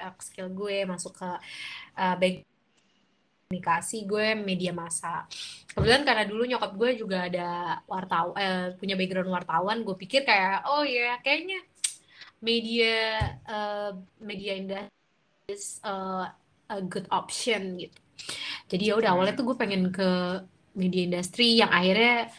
uh, 0.00 0.14
skill 0.20 0.48
gue 0.52 0.88
masuk 0.88 1.12
ke 1.16 1.30
uh, 1.96 2.14
back 2.16 2.44
komunikasi 3.44 4.08
gue 4.08 4.32
media 4.34 4.72
massa. 4.72 5.28
Kebetulan 5.68 6.02
karena 6.02 6.24
dulu 6.24 6.42
nyokap 6.48 6.72
gue 6.74 6.90
juga 6.96 7.28
ada 7.28 7.48
wartawan 7.84 8.34
eh, 8.34 8.66
punya 8.74 8.96
background 8.96 9.30
wartawan 9.30 9.84
gue 9.84 9.94
pikir 9.94 10.24
kayak 10.24 10.64
oh 10.66 10.82
ya 10.82 11.20
kayaknya 11.20 11.60
media 12.40 12.96
uh, 13.44 13.90
media 14.20 14.52
industri 14.56 14.92
is 15.48 15.78
uh, 15.84 16.28
a 16.68 16.80
good 16.80 17.04
option 17.12 17.76
gitu. 17.76 17.96
Jadi 18.68 18.88
ya 18.88 18.94
udah 18.96 19.10
awalnya 19.12 19.36
tuh 19.36 19.52
gue 19.52 19.56
pengen 19.56 19.92
ke 19.92 20.40
media 20.74 21.02
industri 21.04 21.60
yang 21.60 21.68
akhirnya 21.68 22.32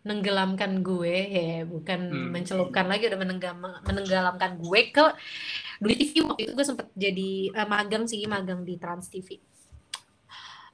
menenggelamkan 0.00 0.80
gue 0.80 1.16
ya 1.28 1.52
bukan 1.64 2.00
Hmm. 2.08 2.28
mencelupkan 2.32 2.86
lagi 2.88 3.08
udah 3.08 3.20
menenggam- 3.20 3.80
menenggelamkan 3.84 4.56
gue 4.56 4.80
ke 4.92 5.04
Dulu 5.80 5.92
TV 5.96 6.12
waktu 6.24 6.42
itu 6.44 6.52
gue 6.52 6.66
sempet 6.66 6.86
jadi 6.92 7.30
eh, 7.52 7.68
magang 7.68 8.04
sih 8.04 8.20
magang 8.28 8.64
di 8.64 8.76
Trans 8.76 9.08
TV 9.08 9.40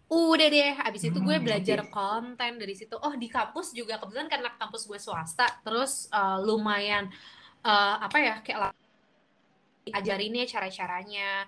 udah 0.06 0.46
deh 0.54 0.74
abis 0.86 1.02
itu 1.10 1.18
gue 1.18 1.36
Hmm, 1.36 1.44
belajar 1.46 1.78
konten 1.90 2.52
dari 2.62 2.74
situ. 2.78 2.94
Oh 3.02 3.14
di 3.18 3.26
kampus 3.26 3.74
juga 3.74 3.98
kebetulan 3.98 4.30
karena 4.30 4.50
kampus 4.54 4.86
gue 4.86 4.98
swasta 5.02 5.46
terus 5.66 6.06
eh, 6.14 6.38
lumayan 6.46 7.10
eh, 7.66 7.96
apa 8.06 8.18
ya 8.22 8.34
kayak 8.46 8.74
ajarinnya 9.90 10.44
cara-caranya. 10.46 11.46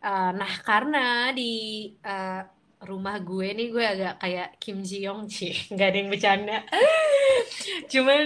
Eh, 0.00 0.30
nah 0.40 0.52
karena 0.64 1.32
di 1.36 1.52
eh, 2.00 2.42
rumah 2.88 3.16
gue 3.18 3.48
nih 3.58 3.68
gue 3.74 3.84
agak 3.84 4.14
kayak 4.22 4.48
Kim 4.62 4.78
Ji 4.86 5.04
Young 5.04 5.26
sih 5.28 5.52
nggak 5.72 5.88
ada 5.90 5.98
yang 6.00 6.10
bercanda. 6.12 6.58
Cuman 7.92 8.24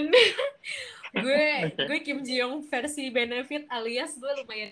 gue 1.23 1.45
gue 1.75 1.97
Kim 2.05 2.19
Ji 2.25 2.39
Young 2.41 2.63
versi 2.65 3.11
benefit 3.11 3.67
alias 3.69 4.17
gue 4.17 4.31
lumayan 4.41 4.71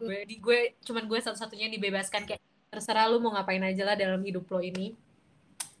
gue 0.00 0.18
di 0.24 0.40
gue 0.40 0.80
cuman 0.80 1.04
gue 1.04 1.20
satu-satunya 1.20 1.68
dibebaskan 1.76 2.24
kayak 2.24 2.40
terserah 2.72 3.04
lu 3.10 3.16
mau 3.22 3.32
ngapain 3.34 3.62
aja 3.70 3.82
lah 3.88 3.96
dalam 4.02 4.20
hidup 4.28 4.44
lo 4.52 4.60
ini 4.70 4.86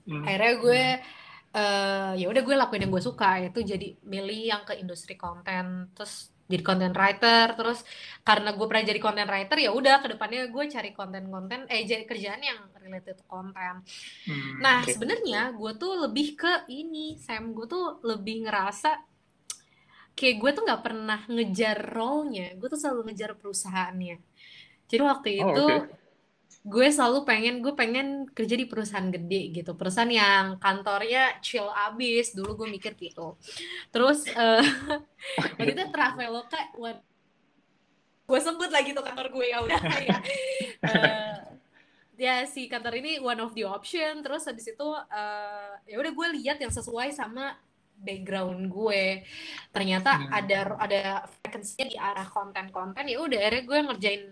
Hmm. 0.06 0.26
akhirnya 0.26 0.52
gue 0.64 0.82
eh 1.50 2.10
ya 2.20 2.26
udah 2.30 2.42
gue 2.46 2.54
lakuin 2.60 2.82
yang 2.86 2.92
gue 2.94 3.02
suka 3.10 3.28
yaitu 3.42 3.60
jadi 3.72 3.86
milih 4.12 4.38
yang 4.54 4.62
ke 4.68 4.74
industri 4.82 5.14
konten 5.18 5.90
terus 5.96 6.30
jadi 6.50 6.62
content 6.66 6.94
writer 6.98 7.46
terus 7.58 7.78
karena 8.26 8.48
gue 8.58 8.66
pernah 8.70 8.84
jadi 8.90 9.00
content 9.02 9.30
writer 9.30 9.56
ya 9.58 9.70
udah 9.74 9.94
ke 10.02 10.06
depannya 10.14 10.40
gue 10.54 10.64
cari 10.74 10.90
konten-konten 10.98 11.60
eh 11.72 11.82
jadi 11.90 12.04
kerjaan 12.10 12.42
yang 12.42 12.58
related 12.82 13.14
to 13.18 13.24
konten 13.26 13.74
Hmm, 14.26 14.64
Nah, 14.64 14.78
oke. 14.88 14.92
sebenarnya 14.92 15.40
gue 15.58 15.72
tuh 15.82 15.92
lebih 16.06 16.26
ke 16.38 16.52
ini, 16.70 17.16
Sam. 17.18 17.44
Gue 17.56 17.66
tuh 17.66 17.98
lebih 18.06 18.46
ngerasa 18.46 18.90
kayak 20.18 20.34
gue 20.42 20.50
tuh 20.56 20.62
nggak 20.66 20.82
pernah 20.86 21.20
ngejar 21.30 21.76
role-nya. 21.96 22.46
Gue 22.58 22.68
tuh 22.72 22.78
selalu 22.80 23.00
ngejar 23.10 23.30
perusahaannya. 23.40 24.16
Jadi 24.90 25.02
waktu 25.02 25.28
Oh, 25.38 25.54
itu 25.54 25.66
oke. 25.66 25.74
Gue 26.60 26.86
selalu 26.92 27.24
pengen, 27.24 27.64
gue 27.64 27.72
pengen 27.72 28.28
kerja 28.36 28.54
di 28.56 28.68
perusahaan 28.68 29.08
gede 29.08 29.48
gitu. 29.56 29.72
Perusahaan 29.76 30.10
yang 30.12 30.60
kantornya 30.60 31.40
chill 31.40 31.68
abis. 31.72 32.36
Dulu 32.36 32.64
gue 32.64 32.68
mikir 32.68 32.92
gitu. 33.00 33.40
Terus 33.88 34.28
eh 34.28 34.60
waktu 35.40 35.72
itu 35.72 35.82
Traveloka, 35.88 36.60
gue 38.30 38.38
sebut 38.38 38.70
lagi 38.70 38.94
tuh 38.94 39.02
kantor 39.02 39.26
gue 39.34 39.46
ya 39.50 39.58
udah 39.64 39.80
ya. 40.08 40.18
Eh, 40.86 41.36
ya 42.20 42.34
si 42.46 42.68
kantor 42.70 43.00
ini 43.02 43.18
one 43.18 43.40
of 43.42 43.50
the 43.58 43.66
option 43.66 44.22
terus 44.22 44.46
habis 44.46 44.70
itu 44.70 44.88
eh, 45.10 45.72
ya 45.90 45.96
udah 45.98 46.12
gue 46.14 46.26
lihat 46.38 46.62
yang 46.62 46.70
sesuai 46.70 47.10
sama 47.10 47.58
background 48.00 48.70
gue 48.70 49.24
ternyata 49.74 50.10
Hmm. 50.16 50.30
ada 50.32 50.58
ada 50.78 51.00
vacancy 51.42 51.90
di 51.90 51.96
arah 52.00 52.24
konten-konten 52.24 53.04
ya 53.04 53.18
udah 53.20 53.38
akhirnya 53.40 53.64
gue 53.66 53.78
ngerjain 53.88 54.22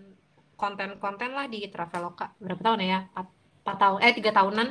konten-konten 0.59 1.31
lah 1.31 1.47
di 1.47 1.63
Traveloka. 1.71 2.35
Berapa 2.37 2.59
tahun 2.59 2.83
ya? 2.83 2.99
Empat 3.15 3.27
empat 3.63 3.77
tahun 3.79 3.97
eh 4.03 4.13
tiga 4.13 4.31
tahunan. 4.35 4.67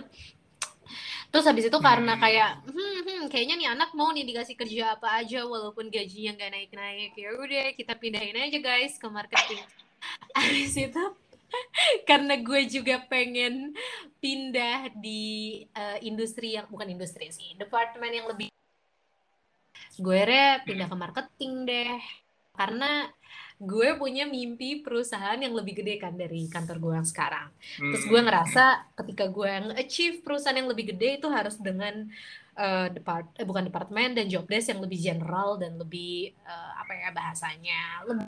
Terus 1.28 1.44
habis 1.44 1.68
itu 1.68 1.78
karena 1.80 2.16
Hmm. 2.16 2.22
kayak 2.24 2.50
hmm, 2.64 2.98
hmm, 3.04 3.22
kayaknya 3.28 3.54
nih 3.60 3.68
anak 3.76 3.90
mau 3.92 4.08
nih 4.12 4.24
dikasih 4.24 4.56
kerja 4.56 4.96
apa 4.96 5.20
aja 5.20 5.44
walaupun 5.44 5.92
gajinya 5.92 6.36
nggak 6.36 6.52
naik-naik. 6.52 7.12
Ya 7.16 7.28
udah 7.36 7.66
kita 7.76 7.92
pindahin 7.96 8.36
aja 8.36 8.58
guys 8.60 8.96
ke 8.96 9.08
marketing. 9.08 9.60
Habis 10.36 10.72
itu 10.76 11.04
karena 12.08 12.34
gue 12.40 12.60
juga 12.68 13.00
pengen 13.08 13.72
pindah 14.20 14.92
di 14.96 15.64
eh, 15.72 15.98
industri 16.04 16.56
yang 16.56 16.68
bukan 16.68 16.88
industri 16.96 17.28
sih 17.28 17.56
departemen 17.60 18.12
yang 18.12 18.28
lebih. 18.28 18.48
Gue 20.00 20.16
akhirnya 20.16 20.64
pindah 20.64 20.86
ke 20.88 20.96
marketing 20.96 21.52
deh. 21.68 22.00
Karena 22.56 23.06
gue 23.58 23.88
punya 23.98 24.22
mimpi 24.26 24.86
perusahaan 24.86 25.38
yang 25.38 25.50
lebih 25.50 25.82
gede 25.82 25.98
kan 25.98 26.14
dari 26.14 26.46
kantor 26.46 26.78
gue 26.78 26.92
yang 27.02 27.08
sekarang 27.08 27.48
terus 27.90 28.04
gue 28.06 28.20
Hmm. 28.20 28.26
ngerasa 28.26 28.62
ketika 28.94 29.24
gue 29.26 29.50
achieve 29.74 30.22
perusahaan 30.22 30.54
yang 30.54 30.70
lebih 30.70 30.94
gede 30.94 31.18
itu 31.18 31.26
harus 31.26 31.58
dengan 31.58 32.06
eh, 32.54 32.86
depart 32.94 33.26
eh, 33.34 33.46
bukan 33.46 33.66
departemen 33.66 34.14
dan 34.14 34.26
job 34.30 34.46
desk 34.46 34.70
yang 34.70 34.82
lebih 34.82 34.98
general 34.98 35.58
dan 35.58 35.74
lebih 35.74 36.30
eh, 36.32 36.70
apa 36.78 36.92
ya 36.94 37.10
bahasanya 37.10 38.06
lebih 38.06 38.26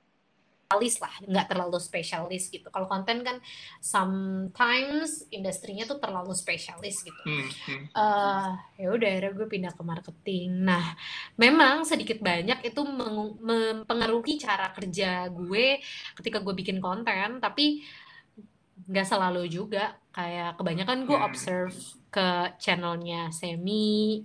spesialis 0.71 1.03
lah 1.03 1.15
nggak 1.27 1.47
terlalu 1.51 1.79
spesialis 1.83 2.47
gitu 2.47 2.71
kalau 2.71 2.87
konten 2.87 3.27
kan 3.27 3.43
sometimes 3.83 5.27
industrinya 5.35 5.83
tuh 5.83 5.99
terlalu 5.99 6.31
spesialis 6.31 7.03
gitu 7.03 7.19
Hmm, 7.27 7.51
hmm. 7.67 7.85
eh 7.91 8.51
ya 8.79 8.89
udah 8.95 9.09
akhirnya 9.11 9.35
gue 9.35 9.49
pindah 9.51 9.73
ke 9.75 9.83
marketing. 9.83 10.65
Nah, 10.65 10.95
memang 11.37 11.83
sedikit 11.85 12.23
banyak 12.23 12.63
itu 12.65 12.81
mempengaruhi 13.43 14.39
cara 14.39 14.71
kerja 14.73 15.27
gue 15.29 15.83
ketika 16.17 16.39
gue 16.41 16.55
bikin 16.57 16.79
konten, 16.79 17.43
tapi 17.43 17.83
nggak 18.89 19.07
selalu 19.07 19.51
juga. 19.51 19.99
Kayak 20.15 20.57
kebanyakan 20.57 21.05
gue 21.05 21.19
Hmm. 21.19 21.29
observe 21.29 21.75
ke 22.09 22.57
channelnya 22.63 23.29
Semi. 23.35 24.23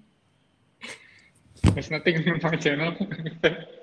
There's 1.73 1.89
nothing 1.91 2.21
in 2.21 2.37
my 2.39 2.55
channel. 2.55 2.93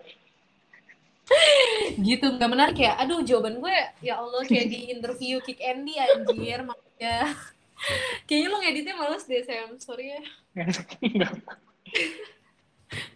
Gitu, 1.99 2.25
nggak 2.25 2.51
menarik 2.51 2.79
ya? 2.79 2.97
Aduh, 3.01 3.21
jawaban 3.23 3.61
gue 3.61 3.77
ya 4.01 4.18
Allah 4.18 4.42
kayak 4.45 4.68
di 4.68 4.90
interview 4.90 5.38
Kick 5.40 5.61
Andy 5.61 5.97
anjir, 5.97 6.61
makanya. 6.64 7.33
Kayaknya 8.31 8.49
lo 8.49 8.57
ngeditnya 8.62 8.95
males 8.95 9.25
deh, 9.27 9.42
Sam. 9.42 9.75
Sorry 9.77 10.14
ya. 10.14 10.23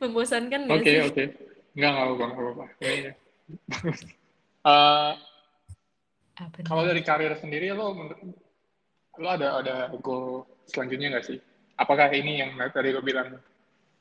Membosankan 0.03 0.67
gak 0.67 0.75
Oke, 0.75 0.91
sih? 0.91 1.01
oke. 1.05 1.23
Enggak, 1.77 1.91
enggak 1.93 2.05
apa-apa, 2.05 2.25
enggak 2.25 2.43
apa-apa. 2.43 2.65
Ini 2.81 2.99
ya. 2.99 3.13
Eh, 4.67 5.13
Apa 6.43 6.59
kalau 6.67 6.83
nih? 6.83 6.91
dari 6.91 7.03
karir 7.07 7.39
sendiri 7.39 7.71
lo 7.71 7.95
lo 9.15 9.29
ada 9.31 9.63
ada 9.63 9.75
goal 10.03 10.43
selanjutnya 10.67 11.15
nggak 11.15 11.23
sih? 11.23 11.39
Apakah 11.79 12.11
ini 12.11 12.43
yang 12.43 12.59
tadi 12.75 12.91
lo 12.91 12.99
bilang 12.99 13.39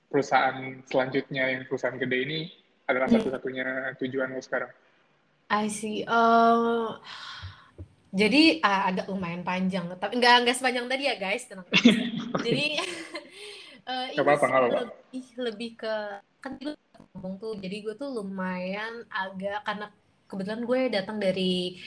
perusahaan 0.09 0.81
selanjutnya 0.89 1.53
yang 1.53 1.69
perusahaan 1.69 2.01
gede 2.01 2.17
ini 2.17 2.39
adalah 2.89 3.09
Hmm. 3.09 3.13
satu-satunya 3.13 3.65
tujuan 4.01 4.29
lo 4.33 4.41
sekarang? 4.41 4.71
I 5.49 5.67
see. 5.69 6.03
Eh, 6.05 6.87
jadi 8.15 8.63
ah, 8.63 8.81
agak 8.89 9.05
lumayan 9.11 9.43
panjang, 9.43 9.85
tapi 10.01 10.13
nggak 10.19 10.33
nggak 10.47 10.55
sepanjang 10.57 10.87
tadi 10.91 11.03
ya 11.09 11.15
guys, 11.19 11.43
tenang. 11.49 11.67
Jadi 12.45 12.61
Nggak 14.13 14.25
ini 14.25 14.33
nggak 14.39 14.55
apa-apa. 14.61 14.79
lebih 15.11 15.25
lebih 15.45 15.69
ke 15.81 15.93
kan 16.43 16.51
gue 16.61 16.73
ngomong 17.13 17.33
tuh, 17.41 17.51
jadi 17.63 17.75
gue 17.85 17.93
tuh 18.01 18.09
lumayan 18.17 18.93
agak 19.09 19.65
karena 19.67 19.85
kebetulan 20.29 20.61
gue 20.69 20.79
datang 20.95 21.17
dari 21.25 21.77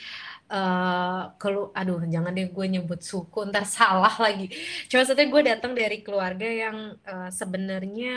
eh 0.53 1.21
kelu 1.41 1.61
aduh 1.79 2.01
jangan 2.15 2.33
deh 2.37 2.47
gue 2.57 2.67
nyebut 2.75 3.01
suku 3.11 3.39
ntar 3.51 3.65
salah 3.79 4.15
lagi. 4.25 4.45
Cuma 4.89 4.99
maksudnya 5.05 5.27
gue 5.35 5.43
datang 5.51 5.73
dari 5.81 5.97
keluarga 6.07 6.47
yang 6.63 6.77
eh, 7.11 7.29
sebenarnya 7.41 8.11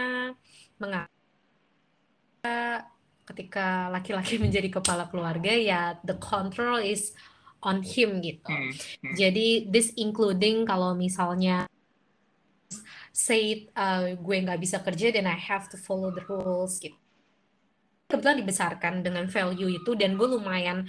menganggap 0.81 1.20
ketika 3.32 3.88
laki-laki 3.93 4.38
menjadi 4.43 4.67
kepala 4.82 5.08
keluarga 5.08 5.54
ya 5.54 5.95
the 6.04 6.17
control 6.17 6.82
is 6.82 7.13
on 7.62 7.86
him 7.86 8.19
gitu. 8.25 8.49
Hmm, 8.49 8.73
hmm. 8.73 9.13
Jadi 9.15 9.69
this 9.69 9.93
including 9.95 10.65
kalau 10.65 10.97
misalnya 10.97 11.69
say 13.13 13.69
uh, 13.77 14.17
gue 14.17 14.36
nggak 14.41 14.58
bisa 14.58 14.82
kerja 14.82 15.13
dan 15.13 15.30
I 15.30 15.38
have 15.38 15.69
to 15.69 15.77
follow 15.77 16.10
the 16.10 16.25
rules 16.25 16.82
gitu. 16.82 16.97
Kebetulan 18.10 18.43
dibesarkan 18.43 18.93
dengan 19.08 19.23
value 19.32 19.71
itu 19.71 19.95
dan 19.95 20.19
gue 20.19 20.27
lumayan 20.27 20.84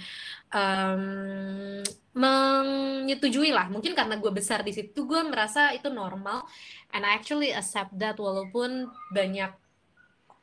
um, 0.51 1.79
menyetujui 2.11 3.55
lah. 3.55 3.71
Mungkin 3.71 3.95
karena 3.95 4.19
gue 4.19 4.31
besar 4.33 4.59
di 4.65 4.75
situ 4.75 5.07
gue 5.07 5.21
merasa 5.23 5.71
itu 5.71 5.87
normal 5.87 6.43
and 6.91 7.07
I 7.07 7.15
actually 7.15 7.55
accept 7.55 7.95
that 8.01 8.19
walaupun 8.19 8.91
banyak 9.15 9.55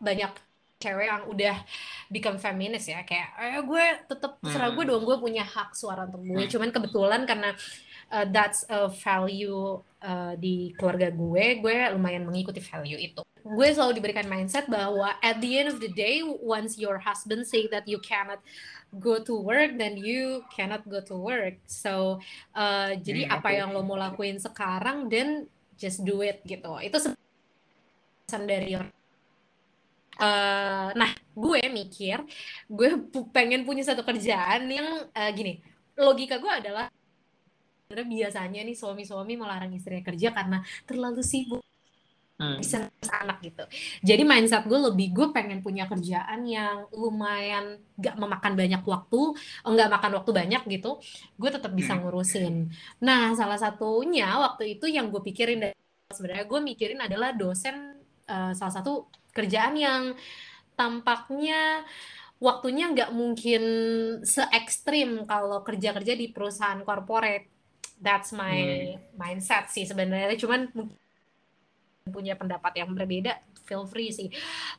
banyak 0.01 0.33
cewek 0.81 1.07
yang 1.07 1.29
udah 1.29 1.57
become 2.09 2.41
feminist 2.41 2.89
ya. 2.89 3.05
Kayak 3.05 3.37
eh, 3.37 3.61
gue 3.61 3.85
tetap 4.09 4.41
terserah 4.41 4.73
gue 4.73 4.85
hmm. 4.89 4.91
dong 4.97 5.05
gue 5.05 5.17
punya 5.21 5.45
hak 5.45 5.77
suara 5.77 6.09
untuk 6.09 6.25
gue. 6.25 6.41
Hmm. 6.41 6.51
cuman 6.51 6.71
kebetulan 6.73 7.23
karena 7.29 7.53
uh, 8.11 8.27
that's 8.27 8.65
a 8.73 8.89
value 8.89 9.79
uh, 10.01 10.33
di 10.41 10.73
keluarga 10.81 11.13
gue 11.13 11.61
gue 11.61 11.75
lumayan 11.93 12.25
mengikuti 12.25 12.59
value 12.65 12.99
itu. 12.99 13.21
Gue 13.45 13.69
selalu 13.73 14.01
diberikan 14.01 14.27
mindset 14.27 14.69
bahwa 14.69 15.17
at 15.21 15.37
the 15.45 15.61
end 15.61 15.69
of 15.69 15.79
the 15.79 15.93
day 15.93 16.25
once 16.25 16.81
your 16.81 16.97
husband 16.97 17.45
say 17.45 17.69
that 17.69 17.85
you 17.85 18.01
cannot 18.01 18.41
go 18.99 19.23
to 19.23 19.39
work 19.39 19.79
then 19.79 19.95
you 19.95 20.43
cannot 20.51 20.83
go 20.89 21.05
to 21.05 21.15
work. 21.15 21.61
So 21.69 22.25
uh, 22.57 22.97
jadi 22.97 23.29
hmm, 23.29 23.37
apa 23.37 23.49
yang 23.53 23.77
lo 23.77 23.85
mau 23.85 24.01
lakuin 24.01 24.41
sekarang 24.41 25.13
then 25.13 25.45
just 25.77 26.05
do 26.05 26.25
it 26.25 26.41
gitu. 26.45 26.77
Itu 26.81 27.01
pesan 28.25 28.45
dari 28.47 28.77
Uh, 30.21 30.93
nah, 30.93 31.11
gue 31.33 31.61
mikir, 31.73 32.21
gue 32.69 32.89
pengen 33.33 33.65
punya 33.65 33.81
satu 33.81 34.05
kerjaan 34.05 34.69
yang 34.69 35.09
uh, 35.09 35.31
gini. 35.33 35.65
Logika 35.97 36.37
gue 36.37 36.53
adalah 36.53 36.93
biasanya 37.91 38.63
nih 38.63 38.77
suami-suami 38.79 39.35
melarang 39.35 39.75
istrinya 39.75 40.05
kerja 40.07 40.31
karena 40.31 40.63
terlalu 40.87 41.27
sibuk 41.27 41.65
hmm. 42.41 42.59
bisa 42.63 42.89
anak 43.11 43.45
gitu. 43.45 43.65
Jadi 44.01 44.23
mindset 44.25 44.65
gue 44.65 44.81
lebih 44.81 45.13
gue 45.13 45.27
pengen 45.35 45.61
punya 45.61 45.85
kerjaan 45.91 46.47
yang 46.49 46.89
lumayan 46.97 47.83
gak 48.01 48.17
memakan 48.17 48.57
banyak 48.57 48.83
waktu, 48.87 49.21
enggak 49.69 49.89
makan 49.93 50.13
waktu 50.23 50.31
banyak 50.33 50.63
gitu. 50.71 50.91
Gue 51.37 51.51
tetap 51.53 51.75
bisa 51.77 51.95
hmm. 51.95 52.01
ngurusin. 52.07 52.55
Nah 53.05 53.37
salah 53.37 53.61
satunya 53.61 54.31
waktu 54.41 54.81
itu 54.81 54.89
yang 54.89 55.13
gue 55.13 55.21
pikirin 55.21 55.75
sebenarnya 56.11 56.47
gue 56.49 56.61
mikirin 56.63 57.01
adalah 57.05 57.31
dosen 57.37 57.90
uh, 58.31 58.53
salah 58.55 58.75
satu 58.79 59.11
kerjaan 59.35 59.75
yang 59.75 60.03
tampaknya 60.79 61.83
waktunya 62.41 62.89
nggak 62.89 63.11
mungkin 63.13 63.63
se 64.25 64.41
ekstrim 64.49 65.29
kalau 65.29 65.61
kerja-kerja 65.61 66.15
di 66.17 66.33
perusahaan 66.33 66.81
corporate. 66.87 67.51
That's 68.01 68.33
my 68.33 68.57
hmm. 68.57 69.19
mindset 69.21 69.69
sih 69.69 69.85
sebenarnya. 69.85 70.33
Cuman 70.41 70.73
punya 72.09 72.33
pendapat 72.33 72.81
yang 72.81 72.97
berbeda, 72.97 73.37
feel 73.71 73.87
free 73.87 74.11
sih 74.11 74.27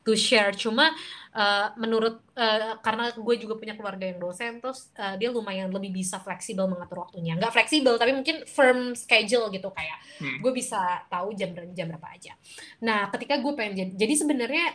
to 0.04 0.12
share. 0.12 0.52
Cuma 0.52 0.92
uh, 1.32 1.72
menurut 1.80 2.20
uh, 2.36 2.76
karena 2.84 3.08
gue 3.16 3.34
juga 3.40 3.56
punya 3.56 3.72
keluarga 3.72 4.04
yang 4.04 4.20
dosen, 4.20 4.60
terus 4.60 4.92
uh, 5.00 5.16
dia 5.16 5.32
lumayan 5.32 5.72
lebih 5.72 5.96
bisa 5.96 6.20
fleksibel 6.20 6.68
mengatur 6.68 7.08
waktunya. 7.08 7.32
Nggak 7.40 7.56
fleksibel, 7.56 7.96
tapi 7.96 8.12
mungkin 8.12 8.44
firm 8.44 8.92
schedule 8.92 9.48
gitu 9.48 9.72
kayak 9.72 9.96
hmm. 10.20 10.44
gue 10.44 10.52
bisa 10.52 11.08
tahu 11.08 11.32
jam 11.32 11.56
jam 11.72 11.88
berapa 11.88 12.08
aja. 12.12 12.36
Nah, 12.84 13.08
ketika 13.16 13.40
gue 13.40 13.52
pengen 13.56 13.72
jadi, 13.72 13.92
jadi 13.96 14.14
sebenarnya 14.20 14.66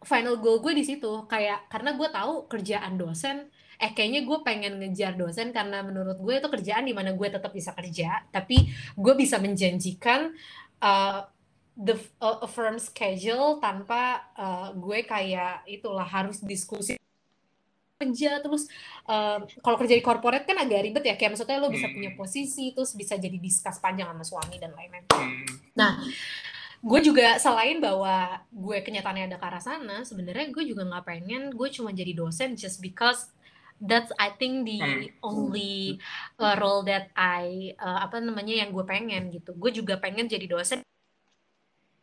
final 0.00 0.40
goal 0.40 0.64
gue 0.64 0.72
di 0.72 0.84
situ 0.84 1.28
kayak 1.28 1.68
karena 1.68 1.92
gue 1.92 2.08
tahu 2.08 2.48
kerjaan 2.48 2.96
dosen 2.96 3.52
eh 3.80 3.96
kayaknya 3.96 4.28
gue 4.28 4.38
pengen 4.44 4.76
ngejar 4.76 5.16
dosen 5.16 5.56
karena 5.56 5.80
menurut 5.80 6.20
gue 6.20 6.36
itu 6.36 6.48
kerjaan 6.52 6.84
di 6.84 6.92
mana 6.92 7.16
gue 7.16 7.28
tetap 7.28 7.48
bisa 7.52 7.72
kerja 7.72 8.28
tapi 8.28 8.68
gue 8.96 9.14
bisa 9.16 9.40
menjanjikan 9.40 10.36
uh, 10.84 11.20
the 11.78 11.96
uh, 12.18 12.42
a 12.42 12.48
firm 12.48 12.78
schedule 12.78 13.62
tanpa 13.62 14.26
uh, 14.34 14.68
gue 14.74 15.06
kayak 15.06 15.64
itulah 15.70 16.06
harus 16.06 16.42
diskusi 16.42 17.00
kerja 18.00 18.40
terus 18.40 18.64
uh, 19.04 19.44
kalau 19.60 19.76
kerja 19.76 19.92
di 19.92 20.00
corporate 20.00 20.48
kan 20.48 20.56
agak 20.56 20.88
ribet 20.88 21.04
ya 21.04 21.14
kayak 21.20 21.36
maksudnya 21.36 21.60
lo 21.60 21.68
bisa 21.68 21.84
hmm. 21.84 21.94
punya 22.00 22.10
posisi 22.16 22.72
terus 22.72 22.96
bisa 22.96 23.20
jadi 23.20 23.36
diskus 23.36 23.76
panjang 23.76 24.08
sama 24.08 24.24
suami 24.24 24.56
dan 24.56 24.72
lain-lain. 24.72 25.04
Hmm. 25.12 25.44
Nah, 25.76 26.00
gue 26.80 27.00
juga 27.04 27.36
selain 27.36 27.76
bahwa 27.76 28.40
gue 28.48 28.80
kenyataannya 28.80 29.28
ada 29.28 29.36
ke 29.36 29.44
arah 29.44 29.60
sana, 29.60 29.96
sebenarnya 30.08 30.48
gue 30.48 30.64
juga 30.64 30.88
nggak 30.88 31.04
pengen 31.04 31.42
gue 31.52 31.68
cuma 31.68 31.92
jadi 31.92 32.16
dosen 32.16 32.56
just 32.56 32.80
because 32.80 33.28
that's 33.84 34.08
I 34.16 34.32
think 34.32 34.64
the 34.64 34.80
hmm. 34.80 35.04
only 35.20 36.00
uh, 36.40 36.56
role 36.56 36.80
that 36.88 37.12
I 37.12 37.76
uh, 37.76 38.08
apa 38.08 38.16
namanya 38.24 38.64
yang 38.64 38.72
gue 38.72 38.84
pengen 38.88 39.28
gitu. 39.28 39.52
Gue 39.60 39.76
juga 39.76 40.00
pengen 40.00 40.24
jadi 40.24 40.48
dosen 40.48 40.80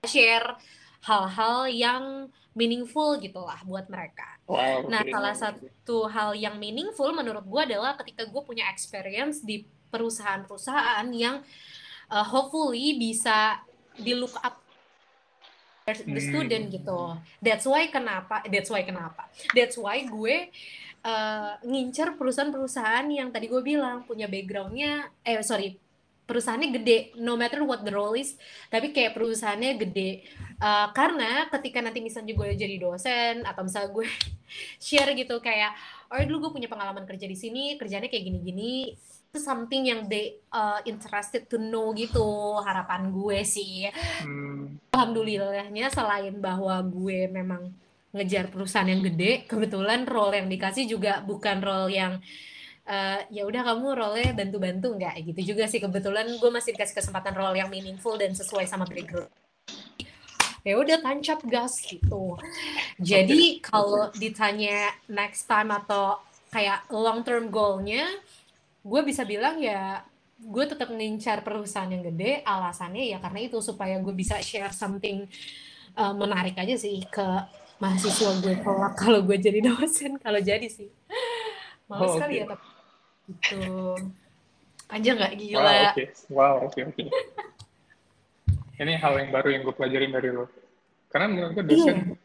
share 0.05 0.57
hal-hal 1.01 1.65
yang 1.71 2.03
meaningful 2.57 3.17
gitulah 3.21 3.57
buat 3.65 3.85
mereka. 3.89 4.37
Wow, 4.49 4.89
nah, 4.89 5.05
okay. 5.05 5.13
salah 5.13 5.35
satu 5.37 6.09
hal 6.09 6.33
yang 6.33 6.57
meaningful 6.57 7.09
menurut 7.13 7.45
gue 7.45 7.61
adalah 7.73 7.93
ketika 8.01 8.25
gue 8.25 8.41
punya 8.41 8.65
experience 8.69 9.45
di 9.45 9.65
perusahaan-perusahaan 9.93 11.05
yang 11.13 11.45
uh, 12.09 12.25
hopefully 12.25 12.97
bisa 12.97 13.61
di 13.97 14.17
look 14.17 14.33
up 14.41 14.57
the 15.87 16.19
student 16.19 16.67
hmm. 16.67 16.73
gitu. 16.81 16.99
That's 17.39 17.63
why 17.63 17.87
kenapa? 17.87 18.43
That's 18.49 18.67
why 18.67 18.83
kenapa? 18.83 19.29
That's 19.53 19.77
why 19.77 20.03
gue 20.03 20.49
uh, 21.05 21.51
ngincer 21.61 22.17
perusahaan-perusahaan 22.17 23.05
yang 23.07 23.29
tadi 23.29 23.47
gue 23.47 23.61
bilang 23.61 24.03
punya 24.03 24.25
backgroundnya, 24.25 25.13
eh 25.23 25.39
sorry 25.45 25.86
perusahaannya 26.27 26.69
gede 26.75 26.97
no 27.23 27.39
matter 27.39 27.63
what 27.63 27.81
the 27.87 27.89
role 27.89 28.13
is 28.13 28.35
tapi 28.67 28.91
kayak 28.91 29.15
perusahaannya 29.15 29.79
gede 29.79 30.27
uh, 30.59 30.91
karena 30.91 31.47
ketika 31.47 31.79
nanti 31.79 32.03
misalnya 32.03 32.35
gue 32.35 32.47
jadi 32.53 32.75
dosen 32.77 33.47
atau 33.47 33.63
misalnya 33.63 33.95
gue 33.95 34.05
share 34.83 35.15
gitu 35.15 35.39
kayak 35.39 35.71
oh 36.11 36.19
dulu 36.27 36.47
gue 36.47 36.61
punya 36.61 36.69
pengalaman 36.69 37.07
kerja 37.07 37.25
di 37.25 37.37
sini 37.39 37.79
kerjanya 37.79 38.11
kayak 38.11 38.27
gini-gini 38.27 38.91
itu 39.27 39.39
something 39.43 39.87
yang 39.87 40.07
they 40.07 40.39
uh, 40.55 40.79
interested 40.87 41.47
to 41.51 41.59
know 41.59 41.91
gitu 41.95 42.23
harapan 42.63 43.11
gue 43.11 43.39
sih 43.47 43.87
hmm. 44.23 44.91
alhamdulillahnya 44.91 45.91
selain 45.91 46.35
bahwa 46.39 46.79
gue 46.83 47.27
memang 47.31 47.71
ngejar 48.15 48.47
perusahaan 48.47 48.87
yang 48.87 49.03
gede 49.03 49.45
kebetulan 49.45 50.07
role 50.07 50.31
yang 50.35 50.47
dikasih 50.47 50.87
juga 50.87 51.19
bukan 51.21 51.59
role 51.59 51.91
yang 51.91 52.23
uh, 52.87 53.19
ya 53.27 53.43
udah 53.43 53.61
kamu 53.67 53.87
role 53.93 54.23
bantu-bantu 54.33 54.95
nggak? 54.95 55.15
Gitu 55.27 55.53
juga 55.53 55.67
sih. 55.67 55.83
Kebetulan 55.83 56.25
gue 56.39 56.51
masih 56.51 56.73
dikasih 56.73 56.95
kesempatan 56.97 57.35
role 57.35 57.59
yang 57.59 57.69
meaningful 57.69 58.15
dan 58.15 58.31
sesuai 58.33 58.65
sama 58.65 58.87
background. 58.87 59.29
Ya 60.63 60.75
udah 60.75 60.99
tancap 60.99 61.43
gas 61.47 61.79
gitu. 61.83 62.35
Jadi 62.99 63.63
kalau 63.63 64.11
ditanya 64.15 64.91
next 65.07 65.47
time 65.47 65.71
atau 65.71 66.19
kayak 66.51 66.87
long 66.91 67.23
term 67.23 67.51
goalnya 67.51 68.07
gue 68.87 69.01
bisa 69.03 69.27
bilang 69.27 69.59
ya 69.59 69.99
gue 70.39 70.63
tetap 70.67 70.91
ngincar 70.91 71.43
perusahaan 71.43 71.87
yang 71.87 72.03
gede. 72.03 72.43
Alasannya 72.43 73.07
ya 73.15 73.23
karena 73.23 73.47
itu 73.47 73.59
supaya 73.63 73.99
gue 73.99 74.11
bisa 74.15 74.39
share 74.43 74.75
something 74.75 75.27
uh, 75.95 76.11
menarik 76.15 76.55
aja 76.59 76.75
sih 76.75 77.03
ke 77.07 77.27
mahasiswa 77.77 78.41
gue 78.41 78.57
kalau 78.97 79.21
gue 79.23 79.37
jadi 79.39 79.63
dosen 79.63 80.19
kalau 80.19 80.39
jadi 80.43 80.67
sih. 80.67 80.91
Males 81.87 82.11
oh, 82.11 82.19
okay. 82.19 82.43
ya 82.43 82.45
tapi 82.51 82.76
Gitu. 83.27 83.59
Aja 84.87 85.09
nggak 85.11 85.33
gila. 85.35 85.59
Wow, 85.61 85.67
oke. 85.67 85.91
Okay. 85.91 86.07
Wow, 86.31 86.55
oke, 86.63 86.71
okay, 86.71 86.83
oke. 86.87 86.95
Okay. 86.95 87.07
Ini 88.83 88.93
hal 89.01 89.13
yang 89.19 89.29
baru 89.33 89.47
yang 89.51 89.61
gue 89.67 89.75
pelajarin 89.75 90.11
dari 90.15 90.29
lo. 90.31 90.45
Karena 91.11 91.27
menurut 91.27 91.51
gue 91.57 91.65
dosen, 91.65 91.97
iya. 91.97 92.15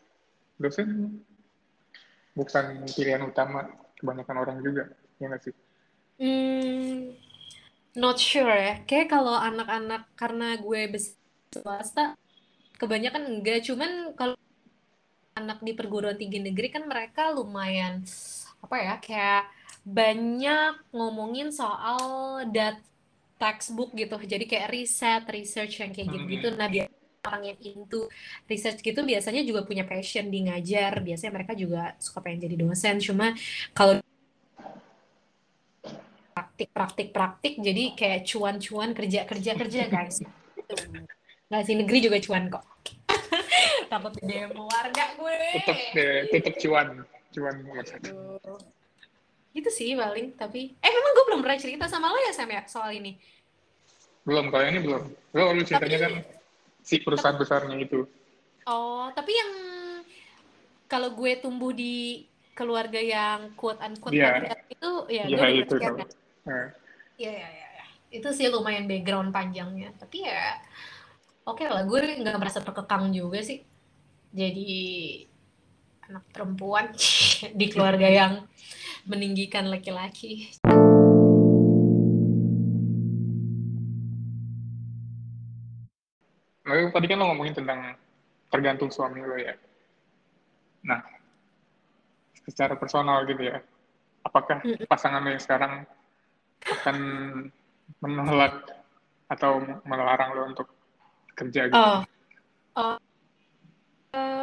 dosen 0.61 0.88
bukan 2.37 2.65
pilihan 2.93 3.23
utama 3.25 3.73
kebanyakan 3.97 4.37
orang 4.37 4.59
juga, 4.61 4.85
ya 5.17 5.33
nggak 5.33 5.43
sih? 5.49 5.55
Hmm, 6.21 7.17
not 7.97 8.21
sure 8.21 8.53
ya. 8.53 8.85
Kayak 8.85 9.17
kalau 9.17 9.33
anak-anak 9.33 10.12
karena 10.12 10.61
gue 10.61 10.81
swasta, 11.57 12.21
kebanyakan 12.77 13.33
enggak. 13.33 13.65
Cuman 13.65 14.12
kalau 14.12 14.37
anak 15.33 15.65
di 15.65 15.73
perguruan 15.73 16.21
tinggi 16.21 16.37
negeri 16.37 16.69
kan 16.69 16.85
mereka 16.85 17.33
lumayan 17.33 18.05
apa 18.61 18.77
ya 18.77 18.95
kayak 19.01 19.43
banyak 19.83 20.79
ngomongin 20.95 21.51
soal 21.51 21.99
dat 22.51 22.79
textbook 23.37 23.90
gitu. 23.99 24.14
Jadi 24.18 24.45
kayak 24.47 24.71
riset 24.71 25.23
research 25.27 25.83
yang 25.83 25.90
kayak 25.90 26.09
gitu 26.14 26.25
gitu 26.31 26.49
nah 26.54 26.71
dia 26.71 26.87
orang 27.23 27.54
yang 27.54 27.59
into 27.63 28.11
research 28.50 28.83
gitu 28.83 28.98
biasanya 29.07 29.46
juga 29.46 29.67
punya 29.67 29.83
passion 29.83 30.31
di 30.31 30.46
ngajar. 30.46 31.02
Biasanya 31.02 31.33
mereka 31.35 31.52
juga 31.59 31.98
suka 31.98 32.23
pengen 32.23 32.46
jadi 32.46 32.57
dosen. 32.59 33.02
Cuma 33.02 33.35
kalau 33.75 33.98
praktik 36.33 36.71
praktik 36.73 37.09
praktik 37.11 37.54
jadi 37.59 37.92
kayak 37.98 38.21
cuan-cuan 38.25 38.96
kerja 38.96 39.29
kerja 39.29 39.52
kerja 39.59 39.83
guys 39.90 40.25
nggak 41.52 41.65
sih 41.69 41.77
negeri 41.77 41.98
juga 42.00 42.17
cuan 42.25 42.48
kok. 42.48 42.65
Takut 43.92 44.17
demo 44.25 44.65
warga 44.73 45.04
gue. 45.21 45.37
Tetap 45.61 45.79
deh 45.92 46.17
tetap 46.33 46.54
cuan 46.57 47.04
cuan. 47.29 47.54
Nomor 47.61 47.85
satu 47.85 48.09
Aduh. 48.09 48.82
Gitu 49.53 49.69
sih 49.69 49.92
paling, 49.92 50.33
tapi 50.33 50.73
eh 50.75 50.90
memang 50.90 51.13
gue 51.13 51.25
belum 51.27 51.40
pernah 51.40 51.57
cerita 51.57 51.85
sama 51.85 52.09
lo 52.09 52.19
ya 52.19 52.33
Sam 52.33 52.48
ya 52.48 52.65
soal 52.65 52.92
ini. 52.94 53.17
belum 54.23 54.48
kalau 54.48 54.65
ini 54.65 54.79
belum 54.79 55.03
lo 55.35 55.44
lu 55.50 55.61
ceritanya 55.61 55.98
Tapi- 55.98 56.05
kan 56.07 56.13
si 56.81 56.94
perusahaan 56.98 57.35
besarnya 57.35 57.75
itu 57.77 58.07
Oh, 58.63 59.11
tapi 59.11 59.35
yang 59.35 59.50
kalau 60.87 61.11
gue 61.11 61.35
tumbuh 61.37 61.71
di 61.71 62.23
keluarga 62.53 62.96
yang 62.96 63.50
quote 63.53 63.83
unquote 63.83 64.15
Iya. 64.15 64.31
patriarki 64.31 64.73
itu 64.73 64.92
ya 65.09 65.23
Iya, 65.25 65.37
gue 65.37 65.50
itu 65.59 65.75
kan. 65.77 65.92
Nah, 66.44 66.67
Iya, 67.19 67.33
iya, 67.33 67.48
iya. 67.50 67.67
iya. 67.75 67.85
Itu 68.13 68.31
sih 68.31 68.46
lumayan 68.46 68.87
background 68.87 69.35
panjangnya. 69.35 69.90
Tapi 69.96 70.23
ya 70.23 70.63
oke 71.42 71.67
lah, 71.67 71.83
gue 71.83 72.00
nggak 72.23 72.38
merasa 72.38 72.63
terkekang 72.63 73.11
juga 73.11 73.42
sih. 73.42 73.67
Jadi 74.31 74.71
anak 76.07 76.23
perempuan 76.31 76.94
di 77.59 77.67
keluarga 77.67 78.07
yang 78.07 78.33
meninggikan 79.07 79.67
laki-laki. 79.69 80.50
Lalu 86.63 86.94
tadi 86.94 87.07
kan 87.11 87.19
lo 87.19 87.25
ngomongin 87.29 87.57
tentang 87.59 87.81
tergantung 88.48 88.90
suami 88.94 89.21
lo 89.21 89.37
ya. 89.37 89.55
Nah, 90.87 91.03
secara 92.46 92.79
personal 92.79 93.27
gitu 93.27 93.42
ya, 93.42 93.59
apakah 94.23 94.63
pasangan 94.87 95.23
lo 95.27 95.31
yang 95.35 95.42
sekarang 95.42 95.73
akan 96.63 96.96
menolak 97.98 98.63
atau 99.27 99.59
melarang 99.85 100.31
lo 100.38 100.42
untuk 100.55 100.69
kerja 101.35 101.67
gitu? 101.67 101.77
Oh, 101.77 102.00
oh. 102.79 102.96
Eh, 104.13 104.42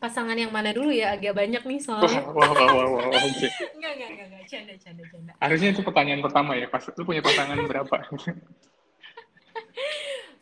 pasangan 0.00 0.34
yang 0.34 0.50
mana 0.50 0.72
dulu 0.72 0.90
ya? 0.90 1.12
Agak 1.14 1.36
banyak 1.36 1.62
nih 1.62 1.78
Wah, 1.78 2.08
soalnya. 2.08 2.20
wah, 2.32 2.48
wah, 2.48 2.48
wah, 2.56 2.68
wah, 2.72 3.04
wah, 3.12 3.20
oke. 3.20 3.46
Enggak, 3.76 3.92
enggak, 3.94 4.08
enggak, 4.10 4.26
enggak. 4.32 4.42
Canda, 4.48 4.74
canda, 4.80 5.04
canda. 5.12 5.32
Harusnya 5.38 5.68
itu 5.76 5.82
pertanyaan 5.84 6.22
pertama 6.24 6.52
ya, 6.56 6.66
pas 6.72 6.82
lo 6.88 7.02
punya 7.04 7.22
pasangan 7.22 7.60
berapa? 7.68 7.96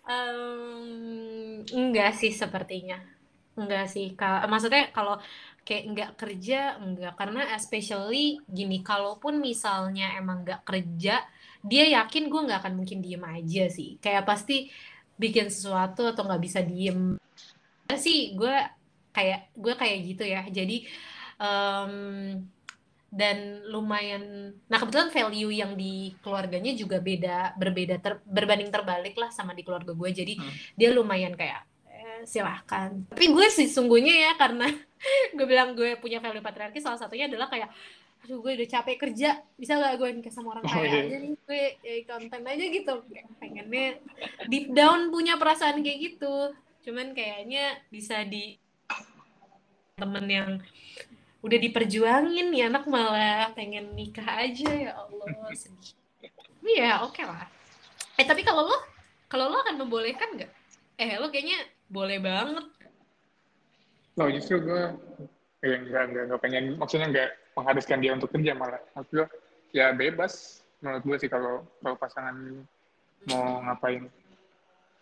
Em, 0.09 1.61
enggak 1.69 2.17
sih 2.17 2.33
sepertinya. 2.33 2.97
Enggak 3.59 3.91
sih. 3.93 4.15
Ka- 4.17 4.47
maksudnya 4.49 4.89
kalau 4.95 5.21
kayak 5.67 5.85
enggak 5.85 6.11
kerja, 6.17 6.79
enggak. 6.81 7.13
Karena 7.19 7.53
especially 7.59 8.41
gini, 8.49 8.81
kalaupun 8.81 9.43
misalnya 9.43 10.17
emang 10.17 10.47
enggak 10.47 10.63
kerja, 10.65 11.21
dia 11.61 11.85
yakin 12.01 12.31
gue 12.31 12.41
nggak 12.47 12.61
akan 12.65 12.75
mungkin 12.79 13.05
diem 13.05 13.21
aja 13.27 13.69
sih. 13.69 13.99
Kayak 14.01 14.25
pasti 14.25 14.71
bikin 15.19 15.51
sesuatu 15.51 16.07
atau 16.09 16.23
nggak 16.25 16.43
bisa 16.47 16.63
diem. 16.65 17.19
sih 17.99 18.37
gue 18.37 18.78
kayak 19.19 19.41
gue 19.53 19.75
kayak 19.75 19.99
gitu 20.07 20.25
ya. 20.25 20.47
Jadi 20.47 20.87
em, 21.37 21.93
dan 23.09 23.65
lumayan 23.65 24.53
nah 24.69 24.77
kebetulan 24.77 25.09
value 25.09 25.49
yang 25.49 25.73
di 25.73 26.13
keluarganya 26.21 26.77
juga 26.77 27.01
beda 27.01 27.57
berbeda 27.57 27.97
ter- 27.99 28.21
berbanding 28.23 28.69
terbalik 28.69 29.17
lah 29.17 29.33
sama 29.33 29.57
di 29.57 29.65
keluarga 29.65 29.97
gue 29.97 30.11
jadi 30.13 30.37
Hmm. 30.37 30.53
dia 30.77 30.93
lumayan 30.93 31.33
kayak 31.33 31.65
eh, 31.89 32.21
silahkan 32.29 33.01
tapi 33.09 33.33
gue 33.33 33.47
sih 33.49 33.65
sungguhnya 33.65 34.13
ya 34.13 34.33
karena 34.37 34.69
gue 35.37 35.47
bilang 35.49 35.73
gue 35.73 35.97
punya 35.97 36.21
value 36.21 36.45
patriarki 36.45 36.85
salah 36.85 37.01
satunya 37.01 37.33
adalah 37.33 37.49
kayak 37.49 37.73
aduh 38.19 38.45
gue 38.45 38.61
udah 38.61 38.69
capek 38.69 38.97
kerja 39.01 39.41
bisa 39.57 39.81
gak 39.81 39.97
gue 39.97 40.09
nikah 40.13 40.35
sama 40.35 40.61
orang 40.61 40.69
Oh, 40.69 40.73
kaya 40.75 40.85
iya. 40.85 41.01
aja 41.09 41.17
nih 41.17 41.33
gue 41.33 41.63
jadi 41.81 42.01
konten 42.05 42.43
aja 42.45 42.65
gitu 42.69 42.95
Kayak 43.09 43.27
pengennya 43.41 43.87
deep 44.53 44.67
down 44.77 45.09
punya 45.09 45.41
perasaan 45.41 45.81
kayak 45.81 45.99
gitu 46.13 46.53
cuman 46.85 47.17
kayaknya 47.17 47.81
bisa 47.89 48.21
di 48.29 48.61
temen 49.99 50.27
yang 50.31 50.51
udah 51.43 51.59
diperjuangin 51.59 52.51
nih 52.55 52.71
anak 52.71 52.87
malah 52.87 53.51
pengen 53.55 53.95
nikah 53.95 54.27
aja 54.27 54.71
ya 54.71 54.91
Allah 54.95 55.27
sedih. 55.55 55.95
Tapi 56.23 56.71
ya 56.79 57.03
oke 57.03 57.23
lah. 57.23 57.47
Eh 58.19 58.27
tapi 58.27 58.43
kalau 58.47 58.67
lo 58.67 58.79
kalau 59.31 59.51
lo 59.51 59.59
akan 59.63 59.79
membolehkan 59.79 60.39
nggak? 60.39 60.51
Eh 60.99 61.19
lo 61.19 61.31
kayaknya 61.31 61.63
boleh 61.91 62.19
banget. 62.19 62.67
Lo 64.19 64.27
justru 64.35 64.63
gue 64.63 64.83
ya 65.63 65.75
enggak, 65.79 66.03
enggak, 66.11 66.23
enggak 66.31 66.41
pengen, 66.43 66.65
maksudnya 66.79 67.07
enggak 67.11 67.31
mengharuskan 67.55 67.99
dia 68.03 68.13
untuk 68.15 68.31
kerja 68.35 68.53
malah. 68.55 68.83
Maksud 68.95 69.13
gue, 69.15 69.27
ya 69.75 69.95
bebas 69.95 70.63
menurut 70.83 71.03
gue 71.07 71.17
sih 71.27 71.31
kalau 71.31 71.67
kalau 71.83 71.97
pasangan 71.99 72.35
mau 73.31 73.63
ngapain. 73.63 74.11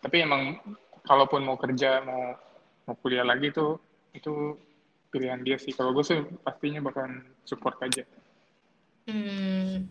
Tapi 0.01 0.17
emang 0.21 0.61
kalaupun 1.01 1.41
mau 1.41 1.57
kerja, 1.57 2.05
mau 2.05 2.37
mau 2.85 2.95
kuliah 3.01 3.25
lagi 3.25 3.49
tuh 3.49 3.81
itu 4.13 4.57
pilihan 5.17 5.41
dia 5.41 5.57
sih. 5.57 5.71
Kalau 5.71 5.91
gue 5.91 6.01
sih 6.01 6.15
pastinya 6.39 6.79
bakalan 6.79 7.19
support 7.43 7.75
aja. 7.79 8.05
hmm. 9.03 9.89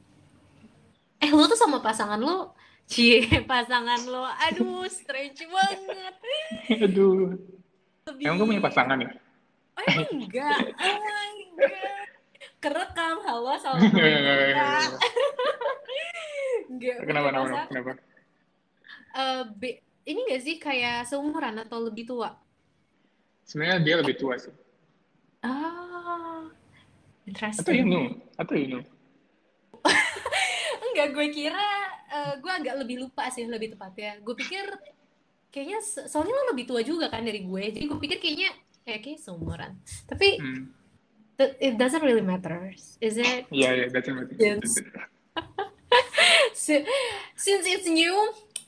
eh 1.16 1.30
lo 1.30 1.44
tuh 1.44 1.56
sama 1.56 1.80
pasangan 1.80 2.16
lo 2.16 2.52
cie 2.84 3.18
pasangan 3.50 3.98
lo 4.04 4.22
aduh 4.22 4.86
strange 4.86 5.42
banget 5.42 6.14
Aduh. 6.86 7.34
Lebih- 8.06 8.22
Emang 8.22 8.36
gue 8.36 8.48
punya 8.48 8.62
pasangan 8.62 8.96
ya? 8.96 9.10
oh 9.72 9.82
emang 9.82 10.08
enggak 10.14 10.58
oh 10.72 10.96
my 10.98 11.32
god 11.52 11.92
kerekam 12.58 13.16
hawa 13.20 13.54
sama 13.56 13.76
Enggak, 13.78 14.04
enggak, 14.06 14.20
enggak, 14.20 14.36
enggak. 14.46 14.84
enggak 16.66 16.96
Kenapa, 17.02 17.26
kenapa, 17.26 17.44
pasangan. 17.46 17.66
kenapa? 17.68 17.90
Eh, 19.12 19.42
be- 19.54 19.80
ini 20.04 20.20
gak 20.24 20.42
sih 20.42 20.56
kayak 20.56 21.04
seumuran 21.04 21.56
atau 21.58 21.80
lebih 21.80 22.04
tua? 22.04 22.30
Sebenarnya 23.42 23.78
dia 23.80 23.94
lebih 23.98 24.14
tua 24.14 24.36
sih. 24.36 24.52
Ah, 25.46 26.42
Atau 26.42 27.22
interesting. 27.30 27.86
Inu? 27.86 28.02
Atau 28.34 28.54
Inu? 28.58 28.80
Enggak, 30.90 31.08
gue 31.14 31.26
kira 31.30 31.66
eh, 32.08 32.34
gue 32.42 32.50
agak 32.50 32.74
lebih 32.82 33.06
lupa 33.06 33.30
sih 33.30 33.46
lebih 33.46 33.78
tepatnya. 33.78 34.18
Gue 34.26 34.34
pikir 34.34 34.66
kayaknya 35.54 35.78
soalnya 36.10 36.34
lo 36.34 36.50
lebih 36.50 36.66
tua 36.66 36.82
juga 36.82 37.06
kan 37.06 37.22
dari 37.22 37.46
gue, 37.46 37.64
jadi 37.70 37.84
gue 37.86 37.98
pikir 37.98 38.18
kayaknya 38.18 38.50
eh 38.84 38.98
kayak 38.98 39.22
seumuran. 39.22 39.78
Tapi 40.04 40.28
Hmm. 40.38 40.62
it 41.60 41.76
doesn't 41.76 42.00
really 42.02 42.24
matter, 42.24 42.72
is 42.98 43.16
it? 43.16 43.44
Iya, 43.52 43.70
iya, 43.76 43.86
that's 43.92 44.08
it. 44.08 44.16
Yes. 44.40 44.72
Si- 46.56 46.82
Since 47.36 47.68
it's 47.68 47.84
new, 47.86 48.16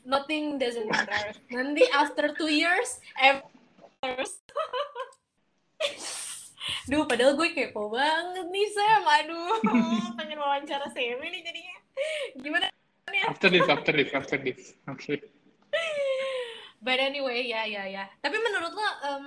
nothing 0.04 0.60
doesn't 0.60 0.84
matter. 0.86 1.32
Nanti 1.48 1.82
after 1.90 2.36
two 2.36 2.52
years, 2.52 3.00
everything 3.16 4.28
Duh, 6.88 7.04
padahal 7.04 7.36
gue 7.36 7.48
kepo 7.52 7.92
banget 7.92 8.46
nih, 8.48 8.66
Sam. 8.72 9.02
Aduh, 9.04 9.60
pengen 10.18 10.38
wawancara 10.40 10.86
Sam 10.92 11.18
nih 11.20 11.42
jadinya. 11.42 11.76
Gimana? 12.38 12.66
After 13.28 13.48
this, 13.48 13.66
after 13.66 13.92
this, 13.92 14.10
after 14.12 14.38
this. 14.38 14.76
Oke. 14.88 15.20
But 16.78 17.02
anyway, 17.02 17.50
ya, 17.50 17.66
ya, 17.66 17.88
ya. 17.90 18.04
Tapi 18.22 18.36
menurut 18.38 18.70
lo, 18.70 18.88
em, 19.02 19.26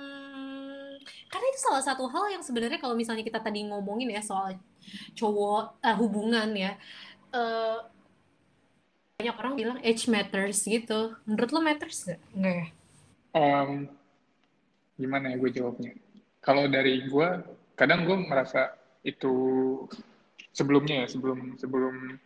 karena 1.28 1.46
itu 1.52 1.60
salah 1.60 1.84
satu 1.84 2.08
hal 2.08 2.32
yang 2.32 2.42
sebenarnya 2.42 2.80
kalau 2.80 2.96
misalnya 2.96 3.20
kita 3.26 3.42
tadi 3.42 3.68
ngomongin 3.68 4.08
ya 4.08 4.22
soal 4.24 4.56
cowok, 5.12 5.82
eh, 5.84 5.96
hubungan 6.00 6.48
ya, 6.56 6.72
eh, 7.34 7.78
banyak 9.20 9.36
orang 9.36 9.54
bilang 9.54 9.78
age 9.84 10.08
matters 10.08 10.64
gitu. 10.64 11.14
Menurut 11.28 11.50
lo 11.52 11.60
matters 11.60 12.08
nggak? 12.08 12.20
Nggak 12.34 12.54
ya? 12.56 12.66
Em, 13.32 13.70
gimana 14.96 15.24
ya 15.30 15.36
gue 15.36 15.50
jawabnya? 15.52 15.92
Kalau 16.42 16.66
dari 16.66 17.06
gue, 17.06 17.28
kadang 17.78 18.02
gue 18.02 18.16
merasa 18.18 18.74
itu 19.06 19.32
sebelumnya 20.50 21.06
ya, 21.06 21.06
sebelum 21.06 21.54
sebelum 21.54 22.18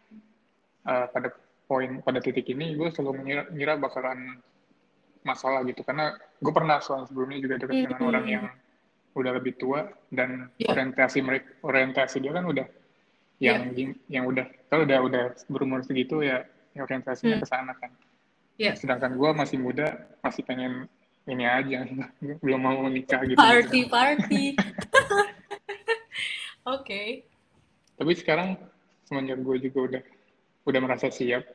eh, 0.86 1.06
pada 1.12 1.28
poin 1.68 2.00
pada 2.00 2.18
titik 2.18 2.48
ini, 2.48 2.72
gue 2.74 2.88
selalu 2.94 3.20
mengira, 3.22 3.42
mengira 3.52 3.74
bakalan 3.76 4.40
masalah 5.20 5.66
gitu. 5.66 5.82
Karena 5.82 6.14
gue 6.38 6.52
pernah 6.54 6.78
soal 6.80 7.04
sebelumnya 7.04 7.42
juga 7.42 7.60
dekat 7.60 7.76
dengan 7.90 8.00
Hmm. 8.00 8.10
orang 8.10 8.26
yang 8.26 8.44
udah 9.16 9.32
lebih 9.36 9.56
tua 9.56 9.88
dan 10.12 10.52
Iya. 10.60 10.76
orientasi 10.76 11.18
mereka 11.24 11.48
orientasi 11.64 12.20
dia 12.20 12.36
kan 12.36 12.44
udah 12.44 12.68
yang 13.40 13.72
yang 14.12 14.24
udah 14.28 14.44
kalau 14.68 14.84
udah 14.84 14.98
udah 15.02 15.24
berumur 15.48 15.80
segitu 15.84 16.20
ya, 16.20 16.44
ya 16.72 16.80
orientasinya 16.84 17.36
Hmm. 17.36 17.42
ke 17.42 17.48
sana 17.48 17.72
kan. 17.76 17.90
Iya. 18.56 18.72
Sedangkan 18.76 19.16
gue 19.16 19.30
masih 19.36 19.58
muda, 19.60 19.92
masih 20.24 20.40
pengen 20.44 20.88
ini 21.26 21.44
aja, 21.44 21.82
belum 22.44 22.60
mau 22.60 22.78
menikah 22.86 23.22
gitu. 23.26 23.38
Party, 23.38 23.80
party. 23.90 24.44
Oke. 26.74 27.26
Tapi 27.96 28.12
sekarang 28.14 28.58
semenjak 29.06 29.38
gue 29.40 29.56
juga 29.70 29.78
udah 29.90 30.02
udah 30.66 30.80
merasa 30.82 31.08
siap, 31.10 31.46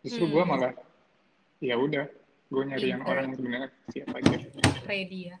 justru 0.00 0.26
gue 0.26 0.42
Hmm. 0.42 0.50
malah 0.50 0.72
ya 1.60 1.76
udah, 1.76 2.08
gue 2.48 2.62
nyari 2.64 2.88
yang 2.92 3.04
orang 3.04 3.32
yang 3.32 3.36
sebenarnya 3.36 3.68
siap 3.92 4.08
aja. 4.16 4.36
Ready 4.84 5.20
ya. 5.32 5.36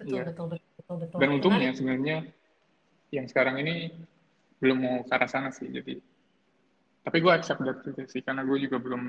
Betul, 0.00 0.16
Iya. 0.16 0.24
betul, 0.32 0.46
betul, 0.48 0.68
betul, 0.76 0.96
betul. 1.04 1.18
Dan 1.20 1.28
untungnya 1.36 1.70
sebenarnya 1.72 2.16
yang 3.12 3.26
sekarang 3.28 3.60
ini 3.60 3.92
belum 4.60 4.78
mau 4.80 4.96
ke 5.04 5.12
arah 5.12 5.28
sana 5.28 5.48
sih, 5.52 5.68
jadi. 5.68 6.00
Tapi 7.00 7.16
gue 7.16 7.32
accept 7.32 7.64
that 7.64 7.80
juga 7.80 8.04
sih, 8.08 8.20
karena 8.20 8.44
gue 8.44 8.56
juga 8.60 8.76
belum 8.76 9.02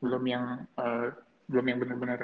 belum 0.00 0.22
yang 0.24 0.44
eh, 0.64 1.08
belum 1.52 1.64
yang 1.68 1.78
benar-benar 1.84 2.20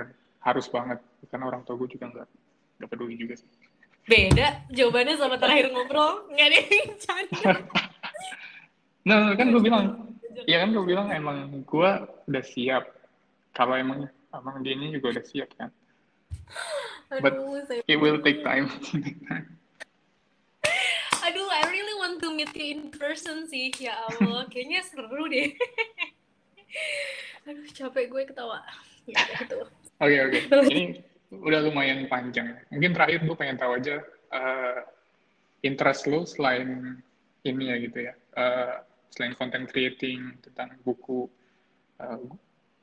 harus 0.46 0.70
banget, 0.70 1.02
karena 1.26 1.50
orang 1.50 1.66
tua 1.66 1.74
gue 1.74 1.90
juga 1.90 2.06
enggak. 2.06 2.28
gak 2.76 2.88
peduli 2.92 3.18
juga 3.18 3.34
sih. 3.34 3.48
Beda 4.06 4.62
jawabannya 4.70 5.18
sama 5.18 5.34
terakhir 5.34 5.74
ngobrol. 5.74 6.30
Nggak 6.30 6.46
ada 6.46 6.58
yang 6.62 6.90
nah 9.06 9.38
kan 9.38 9.46
gue 9.54 9.62
bilang 9.62 9.84
ya 10.50 10.62
kan 10.62 10.74
gue 10.74 10.84
bilang 10.86 11.10
emang 11.10 11.50
gue 11.66 11.90
udah 12.30 12.44
siap. 12.46 12.86
Kalau 13.50 13.74
emang 13.74 14.06
emang 14.30 14.62
dia 14.62 14.78
ini 14.78 14.94
juga 14.94 15.18
udah 15.18 15.24
siap 15.26 15.50
kan. 15.58 15.74
But 17.10 17.34
aduh 17.34 17.66
it 17.90 17.98
will 17.98 18.22
take 18.22 18.46
time. 18.46 18.70
Aduh 21.26 21.50
I 21.50 21.66
really 21.74 21.96
want 21.98 22.22
to 22.22 22.30
meet 22.30 22.54
you 22.54 22.66
in 22.70 22.80
person 22.94 23.50
sih. 23.50 23.74
Ya 23.82 23.98
Allah 23.98 24.46
kayaknya 24.52 24.86
seru 24.86 25.26
deh. 25.26 25.50
Aduh 27.50 27.66
capek 27.74 28.06
gue 28.06 28.22
ketawa. 28.30 28.62
Ya 29.10 29.18
udah 29.42 29.66
itu 29.96 30.04
oke 30.04 30.16
oke. 30.28 30.40
Ini 30.72 30.84
udah 31.32 31.60
lumayan 31.66 32.06
panjang. 32.06 32.54
Mungkin 32.70 32.92
terakhir 32.92 33.24
gue 33.24 33.36
pengen 33.36 33.58
tahu 33.58 33.72
aja 33.80 33.96
eh, 34.32 34.80
interest 35.64 36.06
lu 36.06 36.22
selain 36.28 37.00
ini 37.46 37.64
ya 37.70 37.76
gitu 37.78 37.98
ya 38.10 38.14
eh, 38.14 38.74
selain 39.10 39.34
content 39.38 39.66
creating 39.70 40.36
tentang 40.44 40.76
buku 40.84 41.26
eh, 42.02 42.20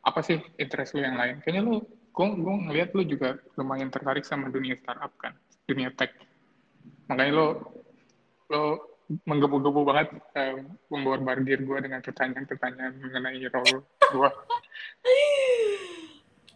apa 0.04 0.20
sih 0.26 0.42
interest 0.58 0.98
lu 0.98 1.06
yang 1.06 1.16
lain? 1.16 1.40
Kayaknya 1.46 1.64
lu 1.64 1.76
gue 2.14 2.28
gue 2.34 2.56
ngeliat 2.70 2.90
lu 2.98 3.04
juga 3.06 3.38
lumayan 3.58 3.90
tertarik 3.90 4.26
sama 4.26 4.50
dunia 4.50 4.76
startup 4.76 5.14
kan 5.22 5.38
dunia 5.70 5.94
tech. 5.94 6.12
Makanya 7.08 7.34
lo 7.34 7.48
lo 8.52 8.64
menggebu-gebu 9.28 9.82
banget 9.86 10.10
eh, 10.36 10.64
memborbardir 10.90 11.62
gue 11.62 11.78
dengan 11.80 12.02
pertanyaan-pertanyaan 12.02 12.94
mengenai 12.98 13.46
role 13.52 13.84
gue 13.84 14.30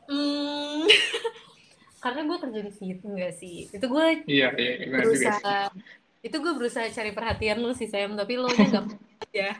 Hmm, 0.08 0.47
karena 2.04 2.22
gue 2.30 2.38
kerja 2.40 2.60
di 2.64 2.74
situ 2.74 3.06
enggak 3.10 3.34
sih. 3.36 3.68
Itu 3.74 3.86
gue 3.90 4.06
iya 4.30 4.54
iya 4.56 4.72
juga 4.86 4.98
sih. 5.16 5.28
berusaha 5.28 5.60
itu 6.24 6.36
gue 6.40 6.54
berusaha 6.58 6.86
cari 6.92 7.12
perhatian 7.14 7.58
lu 7.62 7.72
sih 7.78 7.88
Sam 7.88 8.18
tapi 8.18 8.38
lo 8.40 8.50
nya 8.50 8.66
nggak 8.68 8.86
ya. 9.46 9.52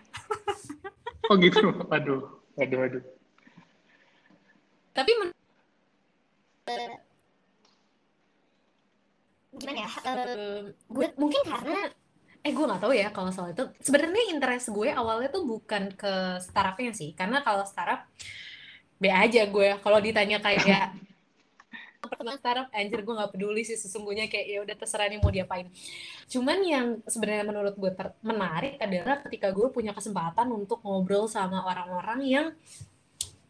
Oh 1.28 1.36
gitu. 1.40 1.60
Aduh 1.92 2.22
aduh 2.58 2.80
aduh. 2.88 3.04
Tapi 4.96 5.12
men- 5.22 5.36
gimana 9.58 9.80
ya? 9.86 9.90
Eh, 9.90 10.16
eh, 10.30 10.62
gue 10.70 11.08
mungkin 11.18 11.42
karena 11.42 11.90
eh 12.46 12.52
gue 12.54 12.66
nggak 12.70 12.82
tahu 12.82 12.94
ya 12.94 13.10
kalau 13.12 13.32
soal 13.34 13.52
itu. 13.52 13.66
Sebenarnya 13.82 14.24
interest 14.32 14.70
gue 14.72 14.90
awalnya 14.94 15.30
tuh 15.34 15.44
bukan 15.44 15.90
ke 15.98 16.14
startupnya 16.44 16.94
sih. 16.94 17.12
Karena 17.18 17.42
kalau 17.42 17.66
startup 17.66 18.06
be 19.02 19.10
aja 19.10 19.46
gue. 19.50 19.70
Kalau 19.82 20.00
ditanya 20.00 20.38
kayak 20.42 20.94
pernah 22.08 22.36
startup 22.40 22.68
anjir 22.72 23.04
gue 23.04 23.14
nggak 23.14 23.32
peduli 23.36 23.62
sih 23.68 23.76
sesungguhnya 23.76 24.32
kayak 24.32 24.48
ya 24.48 24.60
udah 24.64 24.76
terserah 24.80 25.08
nih 25.12 25.20
mau 25.20 25.32
diapain. 25.32 25.68
Cuman 26.32 26.58
yang 26.64 26.88
sebenarnya 27.08 27.46
menurut 27.48 27.76
gue 27.76 27.92
ter- 27.92 28.16
menarik 28.24 28.80
adalah 28.80 29.20
ketika 29.28 29.52
gue 29.52 29.68
punya 29.72 29.92
kesempatan 29.92 30.48
untuk 30.52 30.80
ngobrol 30.84 31.28
sama 31.28 31.64
orang-orang 31.68 32.20
yang 32.24 32.48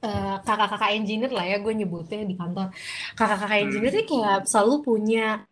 eh, 0.01 0.37
kakak-kakak 0.45 0.91
engineer 0.97 1.31
lah 1.33 1.45
ya 1.45 1.57
gue 1.61 1.73
nyebutnya 1.73 2.25
di 2.25 2.35
kantor. 2.37 2.73
Kakak-kakak 3.17 3.59
engineer 3.65 3.93
ini 3.93 4.05
kayak 4.05 4.39
selalu 4.49 4.75
punya 4.85 5.45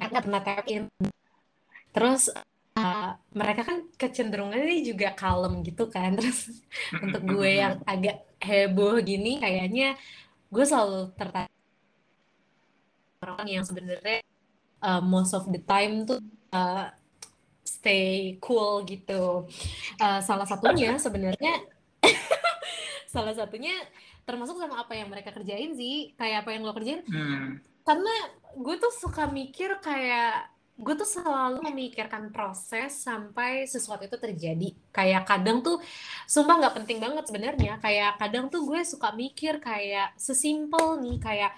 nggak 0.00 0.24
pernah 0.24 0.40
tap 0.42 0.66
in 0.66 0.88
terus 1.92 2.32
uh, 2.80 3.10
mereka 3.36 3.62
kan 3.68 3.84
kecenderungannya 4.00 4.80
juga 4.80 5.12
kalem 5.12 5.60
gitu 5.62 5.86
kan. 5.92 6.14
Terus 6.18 6.64
untuk 6.96 7.22
gue 7.36 7.50
yang 7.60 7.78
agak 7.84 8.24
heboh 8.40 8.96
gini 9.04 9.36
kayaknya 9.36 10.00
gue 10.50 10.64
selalu 10.64 11.12
tertarik 11.14 11.52
orang 13.20 13.48
yang 13.48 13.64
sebenarnya 13.68 14.24
uh, 14.80 15.04
most 15.04 15.36
of 15.36 15.44
the 15.52 15.60
time 15.60 16.08
tuh 16.08 16.18
uh, 16.56 16.88
stay 17.62 18.40
cool 18.40 18.82
gitu. 18.88 19.46
Uh, 20.00 20.20
salah 20.24 20.48
satunya 20.48 20.96
sebenarnya 21.04 21.54
salah 23.14 23.36
satunya 23.36 23.76
termasuk 24.24 24.56
sama 24.56 24.84
apa 24.84 24.96
yang 24.96 25.12
mereka 25.12 25.30
kerjain 25.36 25.76
sih. 25.76 26.16
Kayak 26.16 26.44
apa 26.44 26.50
yang 26.56 26.62
lo 26.64 26.72
kerjain. 26.74 27.04
Hmm. 27.06 27.60
karena 27.80 28.12
gue 28.54 28.76
tuh 28.76 28.92
suka 28.92 29.26
mikir 29.26 29.80
kayak 29.82 30.46
gue 30.80 30.94
tuh 30.96 31.04
selalu 31.04 31.60
memikirkan 31.60 32.32
proses 32.32 32.90
sampai 33.06 33.68
sesuatu 33.68 34.02
itu 34.08 34.16
terjadi. 34.16 34.68
Kayak 34.90 35.28
kadang 35.28 35.60
tuh 35.60 35.76
sumpah 36.24 36.56
nggak 36.56 36.74
penting 36.82 36.98
banget 37.04 37.24
sebenarnya. 37.28 37.72
Kayak 37.84 38.16
kadang 38.16 38.48
tuh 38.48 38.64
gue 38.64 38.80
suka 38.82 39.12
mikir 39.12 39.60
kayak 39.60 40.16
sesimpel 40.16 40.98
nih 41.04 41.16
kayak 41.20 41.52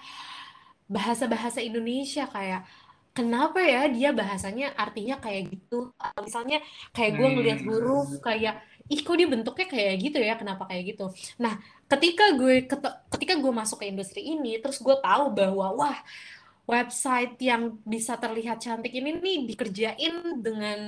bahasa-bahasa 0.85 1.63
Indonesia 1.63 2.27
kayak 2.27 2.67
kenapa 3.15 3.63
ya 3.63 3.87
dia 3.87 4.09
bahasanya 4.11 4.75
artinya 4.75 5.15
kayak 5.17 5.55
gitu? 5.55 5.89
Misalnya 6.19 6.59
kayak 6.91 7.11
gue 7.15 7.27
ngeliat 7.33 7.59
Hmm. 7.63 7.69
huruf 7.71 8.09
kayak 8.19 8.59
ih 8.91 8.99
kok 8.99 9.15
dia 9.15 9.27
bentuknya 9.31 9.67
kayak 9.71 9.93
gitu 10.03 10.19
ya? 10.19 10.35
Kenapa 10.35 10.67
kayak 10.67 10.83
gitu? 10.93 11.05
Nah 11.39 11.55
ketika 11.87 12.35
gue 12.35 12.67
ket- 12.67 12.99
ketika 13.13 13.33
gue 13.39 13.51
masuk 13.53 13.79
ke 13.79 13.85
industri 13.87 14.21
ini 14.25 14.59
terus 14.59 14.81
gue 14.83 14.95
tahu 14.99 15.31
bahwa 15.31 15.67
wah 15.79 15.97
website 16.63 17.35
yang 17.43 17.77
bisa 17.83 18.15
terlihat 18.15 18.57
cantik 18.63 18.93
ini 18.95 19.19
nih 19.19 19.39
dikerjain 19.51 20.15
dengan 20.39 20.79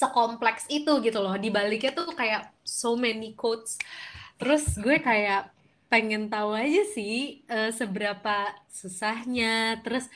sekompleks 0.00 0.64
itu 0.72 0.92
gitu 1.04 1.18
loh. 1.20 1.36
Di 1.36 1.48
baliknya 1.52 1.92
tuh 1.92 2.12
kayak 2.16 2.48
so 2.64 2.96
many 2.96 3.36
codes. 3.36 3.76
Terus 4.40 4.64
gue 4.80 4.96
kayak 5.02 5.52
pengen 5.92 6.30
tahu 6.32 6.56
aja 6.56 6.82
sih 6.96 7.44
eh, 7.48 7.70
seberapa 7.74 8.56
susahnya. 8.72 9.80
Terus 9.84 10.08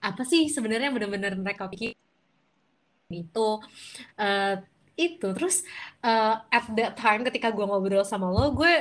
apa 0.00 0.22
sih 0.24 0.48
sebenarnya 0.48 0.90
benar-benar 0.94 1.34
mereka 1.36 1.68
pikir 1.72 1.92
itu 3.10 3.48
Eh, 4.20 4.54
itu 4.98 5.26
terus 5.36 5.56
eh, 6.06 6.34
at 6.56 6.66
that 6.78 6.92
time 7.00 7.22
ketika 7.28 7.48
gue 7.56 7.64
ngobrol 7.68 8.04
sama 8.06 8.28
lo 8.34 8.52
gue 8.58 8.72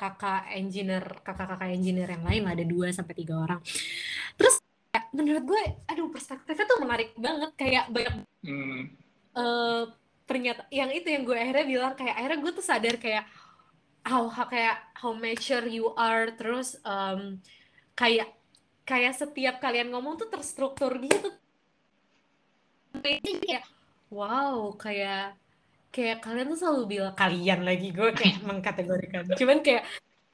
kakak 0.00 0.48
engineer 0.56 1.04
kakak-kakak 1.20 1.76
engineer 1.76 2.08
yang 2.08 2.24
lain 2.24 2.44
ada 2.48 2.64
dua 2.64 2.88
sampai 2.88 3.12
tiga 3.12 3.36
orang. 3.36 3.60
Terus 4.40 4.64
menurut 5.12 5.44
gue 5.44 5.62
aduh 5.84 6.08
perspektifnya 6.08 6.64
tuh 6.64 6.78
menarik 6.80 7.12
banget. 7.20 7.50
Kayak 7.60 7.84
banyak 7.92 8.14
Hmm. 8.40 8.88
eh 9.36 9.84
pernyataan 10.24 10.72
yang 10.72 10.90
itu 10.96 11.12
yang 11.12 11.28
gue 11.28 11.36
akhirnya 11.36 11.66
bilang 11.68 11.92
kayak 11.92 12.16
akhirnya 12.16 12.38
gue 12.40 12.52
tuh 12.56 12.64
sadar 12.64 12.96
kayak 12.96 13.28
how, 14.08 14.24
how 14.32 14.48
kayak 14.48 14.80
how 14.96 15.12
mature 15.12 15.68
you 15.68 15.92
are. 15.92 16.32
Terus 16.32 16.80
em, 16.80 17.44
kayak 17.92 18.32
kayak 18.88 19.12
setiap 19.12 19.60
kalian 19.60 19.92
ngomong 19.92 20.16
tuh 20.16 20.32
terstruktur 20.32 20.96
gitu. 21.04 21.28
Kayak 23.04 23.68
wow 24.08 24.72
kayak 24.74 25.36
kayak 25.90 26.22
kalian 26.22 26.54
tuh 26.54 26.58
selalu 26.58 26.82
bilang 26.86 27.14
kalian 27.18 27.60
lagi 27.66 27.90
gue 27.90 28.10
kayak 28.14 28.38
mengkategorikan 28.46 29.26
cuman 29.34 29.58
kayak 29.62 29.84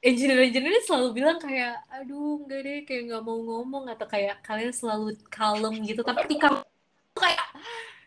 engineer-engineer 0.04 0.84
selalu 0.84 1.08
bilang 1.16 1.38
kayak 1.40 1.80
aduh 1.88 2.44
enggak 2.44 2.60
deh 2.62 2.78
kayak 2.84 3.02
nggak 3.10 3.22
mau 3.24 3.38
ngomong 3.40 3.84
atau 3.90 4.06
kayak 4.06 4.44
kalian 4.44 4.70
selalu 4.70 5.16
kalem 5.32 5.74
gitu 5.82 6.04
tapi 6.04 6.28
ketika 6.28 6.62
kayak 7.16 7.46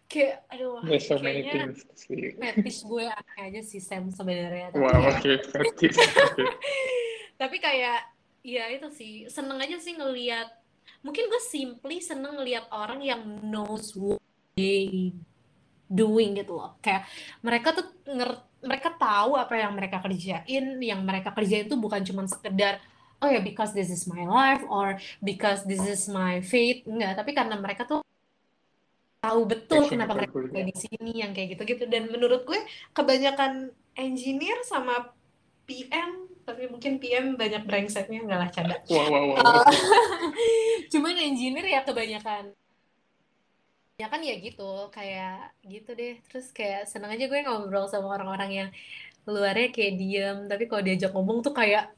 kayak 0.09 0.35
aduh 0.49 0.81
There's 0.85 1.05
so 1.05 1.17
kayaknya 1.17 1.73
fetish 2.37 2.85
gue 2.85 3.05
aneh 3.05 3.41
aja 3.49 3.61
sih 3.65 3.81
Sam 3.81 4.09
sebenarnya 4.09 4.73
tapi 4.73 4.81
Wow, 4.81 5.05
fetish. 5.21 5.53
Oke. 5.53 5.89
tapi 7.41 7.57
kayak 7.57 8.09
ya 8.45 8.69
itu 8.73 8.87
sih 8.93 9.11
seneng 9.29 9.57
aja 9.61 9.77
sih 9.77 9.97
ngelihat 9.97 10.49
mungkin 11.05 11.29
gue 11.29 11.41
simply 11.43 12.01
seneng 12.01 12.37
ngelihat 12.41 12.67
orang 12.73 12.99
yang 13.05 13.21
knows 13.45 13.93
what 13.95 14.19
they 14.57 15.13
doing 15.89 16.37
gitu 16.37 16.55
loh. 16.55 16.77
Kayak 16.79 17.09
mereka 17.41 17.73
tuh 17.73 17.85
nger 18.05 18.31
mereka 18.61 18.89
tahu 18.93 19.33
apa 19.35 19.57
yang 19.57 19.73
mereka 19.73 19.97
kerjain 19.99 20.65
yang 20.79 21.01
mereka 21.01 21.33
kerjain 21.33 21.65
tuh 21.65 21.79
bukan 21.81 22.05
cuma 22.05 22.27
sekedar 22.29 22.77
oh 23.19 23.27
ya 23.27 23.41
because 23.41 23.75
this 23.75 23.89
is 23.91 24.07
my 24.07 24.23
life 24.23 24.63
or 24.69 24.95
because 25.19 25.65
this 25.65 25.81
is 25.83 26.05
my 26.07 26.39
fate. 26.45 26.85
Enggak 26.85 27.17
tapi 27.17 27.33
karena 27.33 27.57
mereka 27.57 27.89
tuh 27.89 28.05
tahu 29.19 29.43
betul 29.43 29.83
Passion 29.83 29.99
kenapa 29.99 30.15
mereka 30.15 30.39
ada 30.39 30.63
di 30.63 30.75
sini 30.77 31.11
yang 31.25 31.33
kayak 31.33 31.57
gitu-gitu. 31.57 31.89
Dan 31.89 32.07
menurut 32.13 32.45
gue 32.45 32.61
kebanyakan 32.93 33.73
engineer 33.97 34.63
sama 34.63 35.11
PM 35.67 36.29
tapi 36.47 36.65
mungkin 36.65 36.97
PM 36.97 37.37
banyak 37.37 37.61
brengseknya 37.67 38.25
enggak 38.25 38.39
lah 38.41 38.49
canda. 38.49 38.75
Wow, 38.89 39.05
wow, 39.09 39.25
wow. 39.37 39.63
Cuman 40.89 41.13
engineer 41.17 41.65
ya 41.67 41.81
kebanyakan 41.85 42.55
ya 43.99 44.07
kan 44.07 44.23
ya 44.23 44.39
gitu 44.39 44.87
kayak 44.95 45.51
gitu 45.67 45.91
deh 45.91 46.15
terus 46.31 46.55
kayak 46.55 46.87
seneng 46.87 47.11
aja 47.11 47.27
gue 47.27 47.39
ngobrol 47.43 47.83
sama 47.91 48.15
orang-orang 48.15 48.51
yang 48.51 48.69
luarnya 49.27 49.75
kayak 49.75 49.93
diem 49.99 50.37
tapi 50.47 50.71
kalau 50.71 50.81
diajak 50.87 51.11
ngomong 51.11 51.43
tuh 51.43 51.51
kayak 51.51 51.91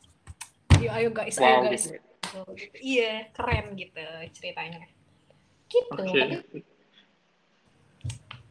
ayo 0.81 0.89
ayo 0.97 1.09
guys 1.13 1.37
ayo 1.37 1.61
Wow, 1.61 1.69
guys 1.69 1.85
gitu. 1.93 2.01
gitu. 2.57 2.77
iya 2.81 3.29
keren 3.37 3.77
gitu 3.77 4.01
ceritanya 4.33 4.81
gitu 5.69 5.93
Oke. 5.93 6.09
tapi 6.09 6.59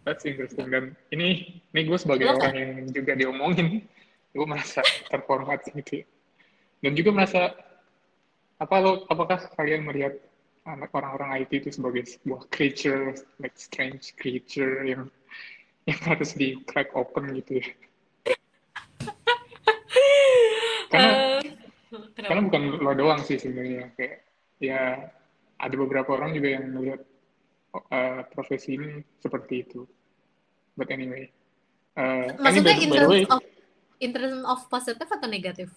That's 0.01 0.24
interesting. 0.24 0.72
Dan 0.72 0.96
ini, 1.12 1.61
ini 1.70 1.80
gue 1.84 1.98
sebagai 2.01 2.24
Lo 2.24 2.40
orang 2.40 2.57
yang 2.57 2.88
juga 2.88 3.12
diomongin, 3.12 3.84
gue 4.32 4.46
merasa 4.48 4.80
terhormat 5.12 5.61
gitu 5.68 6.03
ya. 6.03 6.05
Dan 6.80 6.96
juga 6.96 7.12
merasa 7.12 7.53
apa 8.57 8.76
lo 8.80 9.05
apakah 9.12 9.44
kalian 9.61 9.84
melihat 9.84 10.16
anak 10.76 10.90
orang-orang 10.94 11.42
IT 11.42 11.52
itu 11.66 11.70
sebagai 11.74 12.06
sebuah 12.06 12.46
creature 12.50 13.14
like 13.42 13.56
strange 13.58 14.14
creature 14.16 14.82
yang 14.86 15.10
yang 15.88 16.00
harus 16.06 16.36
di 16.36 16.60
crack 16.68 16.92
open 16.94 17.34
gitu 17.34 17.62
ya 17.62 17.66
karena 20.90 21.10
kenapa? 21.90 22.28
karena 22.28 22.42
bukan 22.46 22.62
lo 22.82 22.92
doang 22.94 23.20
sih 23.22 23.38
sebenarnya 23.38 23.94
kayak 23.94 24.26
ya 24.58 25.10
ada 25.60 25.74
beberapa 25.76 26.16
orang 26.16 26.34
juga 26.34 26.48
yang 26.58 26.64
melihat 26.74 27.00
uh, 27.74 28.26
profesi 28.34 28.76
ini 28.76 29.02
seperti 29.22 29.54
itu 29.66 29.86
but 30.74 30.90
anyway 30.90 31.30
uh, 31.98 32.34
Maksudnya 32.38 32.74
by, 32.74 32.82
in 32.82 32.90
way 33.06 33.22
of 33.26 33.42
in 34.00 34.10
terms 34.16 34.42
of 34.48 34.60
positif 34.72 35.06
atau 35.06 35.28
negatif? 35.28 35.68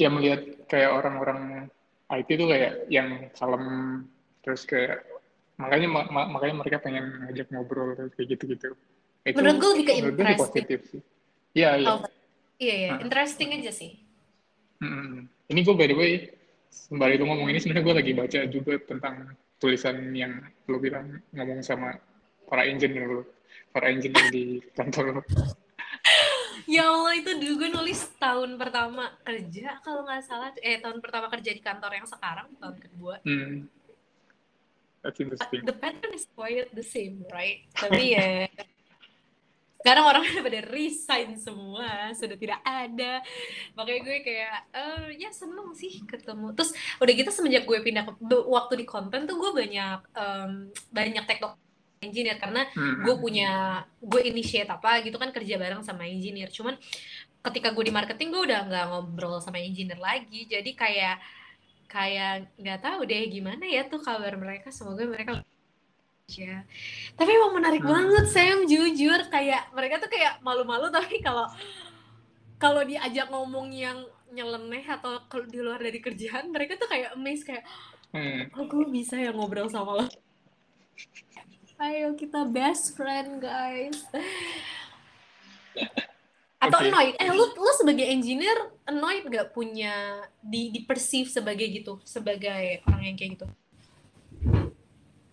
ya 0.00 0.08
melihat 0.08 0.64
kayak 0.64 0.90
orang-orang 0.96 1.68
IT 2.10 2.28
itu 2.28 2.44
kayak 2.44 2.72
yang 2.90 3.08
kalem 3.32 3.64
terus 4.42 4.66
kayak 4.66 5.06
makanya 5.56 5.88
ma- 5.88 6.08
ma- 6.10 6.30
makanya 6.30 6.64
mereka 6.64 6.80
pengen 6.80 7.28
ngajak 7.28 7.46
ngobrol 7.52 7.92
terus 7.94 8.10
kayak 8.16 8.28
gitu-gitu 8.34 8.74
itu 9.22 9.36
Menurut 9.36 9.56
gue 9.60 9.70
lebih 9.76 9.84
ke 9.84 9.92
interesting. 10.00 10.38
positif 10.40 10.80
sih 10.90 11.02
iya 11.52 11.76
iya 11.76 11.88
Oh, 11.92 12.00
iya 12.56 12.74
iya, 12.76 12.88
Nah. 12.92 13.00
interesting 13.04 13.48
aja 13.56 13.72
sih. 13.72 14.00
Mm-mm. 14.80 15.28
Ini 15.48 15.60
gue 15.60 15.74
by 15.76 15.86
the 15.86 15.96
way, 15.96 16.12
sembari 16.68 17.16
lu 17.16 17.28
ngomong 17.28 17.48
ini 17.48 17.58
sebenarnya 17.60 17.84
gue 17.84 17.96
lagi 18.00 18.12
baca 18.16 18.40
juga 18.48 18.72
tentang 18.80 19.14
tulisan 19.56 19.96
yang 20.12 20.40
lu 20.68 20.80
bilang 20.80 21.20
ngomong 21.32 21.60
sama 21.60 21.96
para 22.48 22.64
engineer 22.64 23.04
lu, 23.06 23.22
para 23.72 23.92
engineer 23.92 24.28
di 24.28 24.60
kantor 24.72 25.20
lu. 25.20 25.22
Ya 26.66 26.88
Allah 26.88 27.14
itu 27.16 27.30
dulu 27.36 27.54
gue 27.64 27.70
nulis 27.70 28.00
tahun 28.18 28.56
pertama 28.60 29.14
kerja 29.22 29.78
kalau 29.80 30.04
nggak 30.04 30.22
salah. 30.24 30.50
Eh 30.60 30.80
tahun 30.80 30.98
pertama 30.98 31.30
kerja 31.30 31.50
di 31.54 31.62
kantor 31.62 31.92
yang 31.96 32.08
sekarang 32.08 32.48
tahun 32.58 32.76
kedua. 32.80 33.14
Hmm. 33.24 33.68
That's 35.00 35.16
interesting. 35.16 35.64
the 35.64 35.72
pattern 35.72 36.12
is 36.12 36.28
quite 36.36 36.68
the 36.76 36.84
same 36.84 37.24
right? 37.32 37.64
Tapi 37.72 38.12
ya 38.12 38.52
sekarang 39.80 40.04
orang 40.04 40.22
udah 40.28 40.44
pada 40.52 40.60
resign 40.68 41.40
semua 41.40 42.12
sudah 42.12 42.36
tidak 42.36 42.60
ada. 42.60 43.24
Makanya 43.72 44.00
gue 44.04 44.16
kayak 44.20 44.58
eh 44.76 45.06
ya 45.16 45.32
seneng 45.32 45.72
sih 45.72 46.04
ketemu. 46.04 46.52
Terus 46.52 46.76
udah 47.00 47.12
gitu 47.16 47.30
semenjak 47.32 47.64
gue 47.64 47.80
pindah 47.80 48.04
ke 48.04 48.12
waktu 48.44 48.84
di 48.84 48.86
konten 48.86 49.24
tuh 49.24 49.40
gue 49.40 49.50
banyak 49.56 49.98
em, 50.12 50.68
banyak 50.92 51.24
teknik 51.24 51.56
engineer. 52.00 52.40
Karena 52.40 52.64
Hmm. 52.72 53.04
gue 53.04 53.14
punya 53.20 53.50
gue 54.00 54.20
initiate 54.24 54.68
apa 54.68 55.04
gitu 55.04 55.20
kan 55.20 55.30
kerja 55.30 55.60
bareng 55.60 55.84
sama 55.84 56.08
engineer. 56.08 56.48
Cuman 56.48 56.80
ketika 57.40 57.72
gue 57.72 57.84
di 57.88 57.94
marketing 57.94 58.28
gue 58.32 58.42
udah 58.48 58.60
nggak 58.66 58.84
ngobrol 58.90 59.36
sama 59.38 59.60
engineer 59.60 60.00
lagi. 60.00 60.48
Jadi 60.48 60.72
kayak 60.72 61.20
kayak 61.86 62.54
nggak 62.56 62.80
tahu 62.80 63.04
deh 63.04 63.28
gimana 63.28 63.64
ya 63.68 63.84
tuh 63.86 64.00
kabar 64.00 64.32
mereka. 64.34 64.72
Semoga 64.72 65.04
mereka 65.04 65.44
ya. 66.32 66.64
Tapi 67.14 67.30
emang 67.30 67.52
menarik 67.60 67.84
Hmm. 67.84 67.92
banget 67.92 68.24
Sam 68.32 68.64
jujur 68.64 69.20
kayak 69.28 69.68
mereka 69.76 70.00
tuh 70.00 70.08
kayak 70.08 70.40
malu-malu 70.40 70.88
tapi 70.88 71.20
kalau 71.20 71.46
kalau 72.56 72.84
diajak 72.84 73.28
ngomong 73.28 73.72
yang 73.72 73.98
nyeleneh 74.30 74.86
atau 74.86 75.26
kalau 75.26 75.42
di 75.42 75.58
luar 75.58 75.82
dari 75.82 75.98
kerjaan 75.98 76.54
mereka 76.54 76.78
tuh 76.78 76.86
kayak 76.86 77.12
amazed 77.12 77.44
kayak 77.44 77.66
Hmm. 78.10 78.46
oh 78.54 78.66
gue 78.66 78.90
bisa 78.90 79.14
ya 79.14 79.30
ngobrol 79.30 79.66
sama 79.66 80.02
lo 80.02 80.06
ayo 81.80 82.12
kita 82.12 82.44
best 82.44 82.92
friend 82.92 83.40
guys 83.40 84.04
atau 86.64 86.76
Oke. 86.76 86.92
annoyed 86.92 87.16
eh 87.16 87.32
lu 87.32 87.44
lu 87.56 87.72
sebagai 87.72 88.04
engineer 88.04 88.68
annoyed 88.84 89.24
gak 89.32 89.56
punya 89.56 90.20
di 90.44 90.68
di 90.68 90.84
perceive 90.84 91.32
sebagai 91.32 91.64
gitu 91.72 91.96
sebagai 92.04 92.84
orang 92.84 93.12
yang 93.12 93.16
kayak 93.16 93.32
gitu 93.40 93.48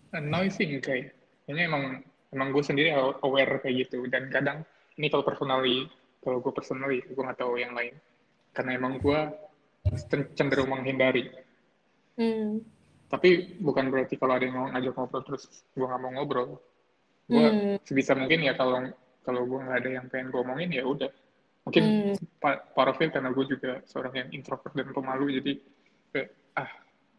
Annoying 0.08 0.80
kayak. 0.80 1.12
Kayaknya 1.44 1.64
emang 1.68 1.84
emang 2.32 2.48
gue 2.52 2.64
sendiri 2.64 2.92
aware 2.96 3.60
kayak 3.60 3.88
gitu 3.88 4.04
dan 4.08 4.28
kadang 4.32 4.64
ini 5.00 5.08
kalau 5.08 5.24
personally 5.24 5.88
kalau 6.20 6.44
gue 6.44 6.52
personally 6.52 7.00
gue 7.04 7.22
nggak 7.24 7.40
tahu 7.40 7.56
yang 7.56 7.72
lain 7.72 7.96
karena 8.52 8.76
emang 8.76 9.00
gue 9.00 9.20
cenderung 10.36 10.68
menghindari 10.68 11.32
hmm. 12.20 12.60
Tapi 13.08 13.56
bukan 13.56 13.88
berarti 13.88 14.20
kalau 14.20 14.36
ada 14.36 14.44
yang 14.44 14.56
mau 14.56 14.68
ngajak 14.68 14.92
ngobrol 14.92 15.22
terus 15.24 15.48
gue 15.72 15.86
nggak 15.86 16.00
mau 16.00 16.12
ngobrol. 16.12 16.60
Gue 17.28 17.44
Hmm. 17.48 17.76
sebisa 17.84 18.12
mungkin 18.12 18.44
ya 18.44 18.52
kalau 18.52 18.84
kalau 19.24 19.44
gue 19.44 19.58
nggak 19.60 19.78
ada 19.80 19.90
yang 20.00 20.06
pengen 20.08 20.28
gue 20.28 20.40
omongin 20.40 20.70
ya 20.72 20.84
udah. 20.84 21.08
Mungkin 21.64 21.84
Hmm. 21.84 22.14
pa- 22.40 22.60
part 22.72 22.92
of 22.92 23.00
it 23.00 23.12
karena 23.12 23.28
gue 23.32 23.44
juga 23.44 23.80
seorang 23.84 24.12
yang 24.16 24.28
introvert 24.32 24.72
dan 24.72 24.88
pemalu 24.92 25.40
jadi 25.40 25.52
kayak, 26.12 26.28
ah. 26.56 26.70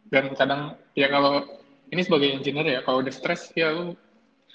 Dan 0.09 0.33
kadang 0.33 0.73
ya 0.97 1.05
kalau 1.09 1.45
ini 1.89 2.01
sebagai 2.01 2.33
engineer 2.33 2.65
ya 2.69 2.81
kalau 2.81 3.01
udah 3.01 3.13
stres 3.13 3.53
ya 3.53 3.69
lu 3.69 3.93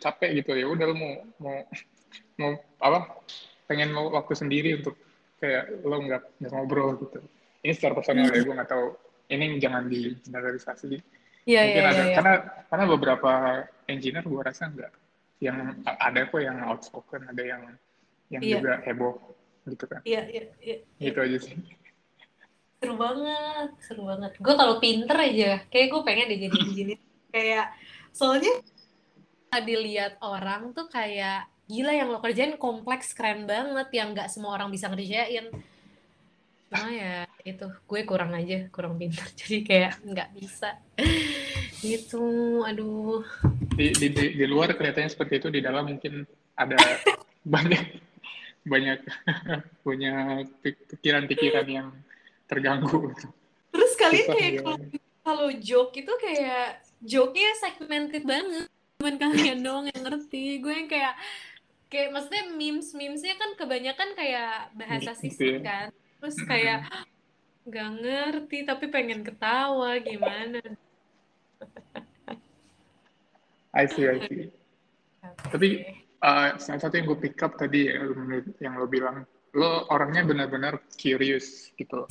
capek 0.03 0.43
gitu 0.43 0.55
ya 0.59 0.67
udah 0.67 0.87
lu 0.91 0.97
mau 0.99 1.13
mau 1.39 1.57
mau 2.43 2.51
apa? 2.83 3.23
Pengen 3.71 3.95
mau 3.95 4.11
waktu 4.11 4.35
sendiri 4.35 4.83
untuk 4.83 4.99
kayak 5.39 5.83
lo 5.83 5.99
nggak 5.99 6.23
ngobrol 6.51 6.99
gitu. 7.07 7.23
Ini 7.63 7.71
secara 7.71 7.95
personal 7.95 8.31
ya 8.31 8.43
gue 8.43 8.55
nggak 8.55 8.71
tahu. 8.71 8.87
Ini 9.25 9.57
jangan 9.63 9.87
di 9.87 10.13
generalisasi 10.21 10.91
Iya, 11.45 11.61
iya, 11.61 11.77
iya, 11.77 11.91
iya. 11.93 12.17
karena 12.17 12.35
karena 12.73 12.85
beberapa 12.89 13.31
engineer 13.85 14.25
gue 14.25 14.41
rasa 14.41 14.69
enggak 14.73 14.93
yang 15.45 15.77
ada 15.85 16.21
kok 16.25 16.41
yang 16.41 16.57
outspoken 16.65 17.29
ada 17.29 17.43
yang 17.45 17.63
yang 18.33 18.43
Iya. 18.43 18.55
juga 18.59 18.73
heboh 18.89 19.15
gitu 19.69 19.85
kan 19.85 20.01
Iya, 20.05 20.23
iya, 20.33 20.43
iya. 20.65 20.77
gitu 21.01 21.19
aja 21.21 21.39
sih 21.41 21.57
Seru 22.85 23.01
banget, 23.01 23.71
seru 23.81 24.03
banget. 24.05 24.37
Gue 24.45 24.55
kalau 24.61 24.77
pinter 24.77 25.17
aja, 25.17 25.65
kayak 25.73 25.89
gue 25.89 26.03
pengen 26.05 26.29
deh 26.29 26.37
jadi 26.37 26.57
engineer. 26.61 27.01
kayak, 27.33 27.73
soalnya 28.13 28.61
dilihat 29.65 30.21
orang 30.21 30.77
tuh 30.77 30.85
kayak, 30.93 31.49
gila 31.65 31.97
yang 31.97 32.13
lo 32.13 32.21
kerjain 32.21 32.61
kompleks, 32.61 33.17
keren 33.17 33.49
banget, 33.49 33.89
yang 33.89 34.13
nggak 34.13 34.29
semua 34.29 34.53
orang 34.61 34.69
bisa 34.69 34.93
ngerjain. 34.93 35.49
Cuma 36.75 36.91
ya, 36.91 37.23
itu, 37.47 37.67
gue 37.71 38.01
kurang 38.03 38.35
aja, 38.35 38.67
kurang 38.75 38.99
pinter. 38.99 39.23
Jadi 39.39 39.63
kayak 39.63 40.03
nggak 40.03 40.29
bisa. 40.35 40.75
Gitu, 41.79 42.25
aduh. 42.65 43.23
di, 43.75 43.91
di, 43.93 44.07
di, 44.11 44.25
di 44.39 44.47
luar 44.47 44.73
kelihatannya 44.73 45.11
seperti 45.11 45.43
itu 45.43 45.49
di 45.51 45.61
dalam 45.61 45.87
mungkin 45.87 46.23
ada 46.55 46.79
banyak 47.55 47.85
banyak 48.65 48.99
punya 49.85 50.41
pik- 50.65 50.97
pikiran-pikiran 50.97 51.67
yang 51.69 51.89
terganggu 52.49 53.13
Terus 53.75 53.93
kalian 53.99 54.25
Susah 54.25 54.35
kayak 54.39 54.53
ya. 54.55 54.61
kalau 54.63 54.79
kalau 55.25 55.49
joke 55.59 55.93
itu 55.99 56.13
kayak 56.23 56.79
joke-nya 57.03 57.51
segmented 57.59 58.23
banget. 58.23 58.71
Cuman 59.03 59.17
kalian 59.19 59.59
doang 59.61 59.87
yang 59.91 60.03
ngerti. 60.07 60.63
Gue 60.63 60.73
yang 60.73 60.89
kayak 60.89 61.19
kayak 61.91 62.15
maksudnya 62.15 62.45
memes-memesnya 62.55 63.35
kan 63.35 63.51
kebanyakan 63.59 64.15
kayak 64.15 64.71
bahasa 64.79 65.11
Gitu 65.19 65.23
sisik 65.29 65.55
ya. 65.59 65.61
kan. 65.61 65.87
Terus 66.25 66.41
kayak 66.49 66.89
nggak 67.69 67.89
ngerti 68.01 68.65
tapi 68.65 68.89
pengen 68.89 69.21
ketawa 69.21 70.01
gimana. 70.01 70.65
I 73.77 73.85
see 73.85 74.09
I 74.09 74.25
see. 74.25 74.49
Tapi, 75.53 75.69
Uh, 76.25 76.57
salah 76.57 76.81
satu 76.81 76.97
yang 76.97 77.05
gue 77.13 77.21
pick 77.21 77.37
up 77.45 77.53
tadi 77.61 77.85
ya, 77.85 78.01
yang 78.65 78.81
lo 78.81 78.89
bilang 78.89 79.29
lo 79.53 79.85
orangnya 79.93 80.25
benar-benar 80.25 80.81
curious 80.97 81.69
gitu. 81.77 82.09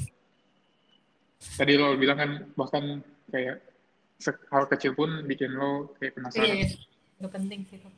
Tadi 1.58 1.74
lo 1.82 1.98
bilang 1.98 2.22
kan 2.22 2.32
bahkan 2.54 3.02
kayak 3.34 3.66
hal 4.54 4.70
kecil 4.70 4.94
pun 4.94 5.26
bikin 5.26 5.58
lo 5.58 5.98
kayak 5.98 6.14
penasaran. 6.14 6.46
Iya, 6.46 6.78
itu 6.78 7.26
penting 7.26 7.60
sih 7.66 7.82
itu. 7.82 7.90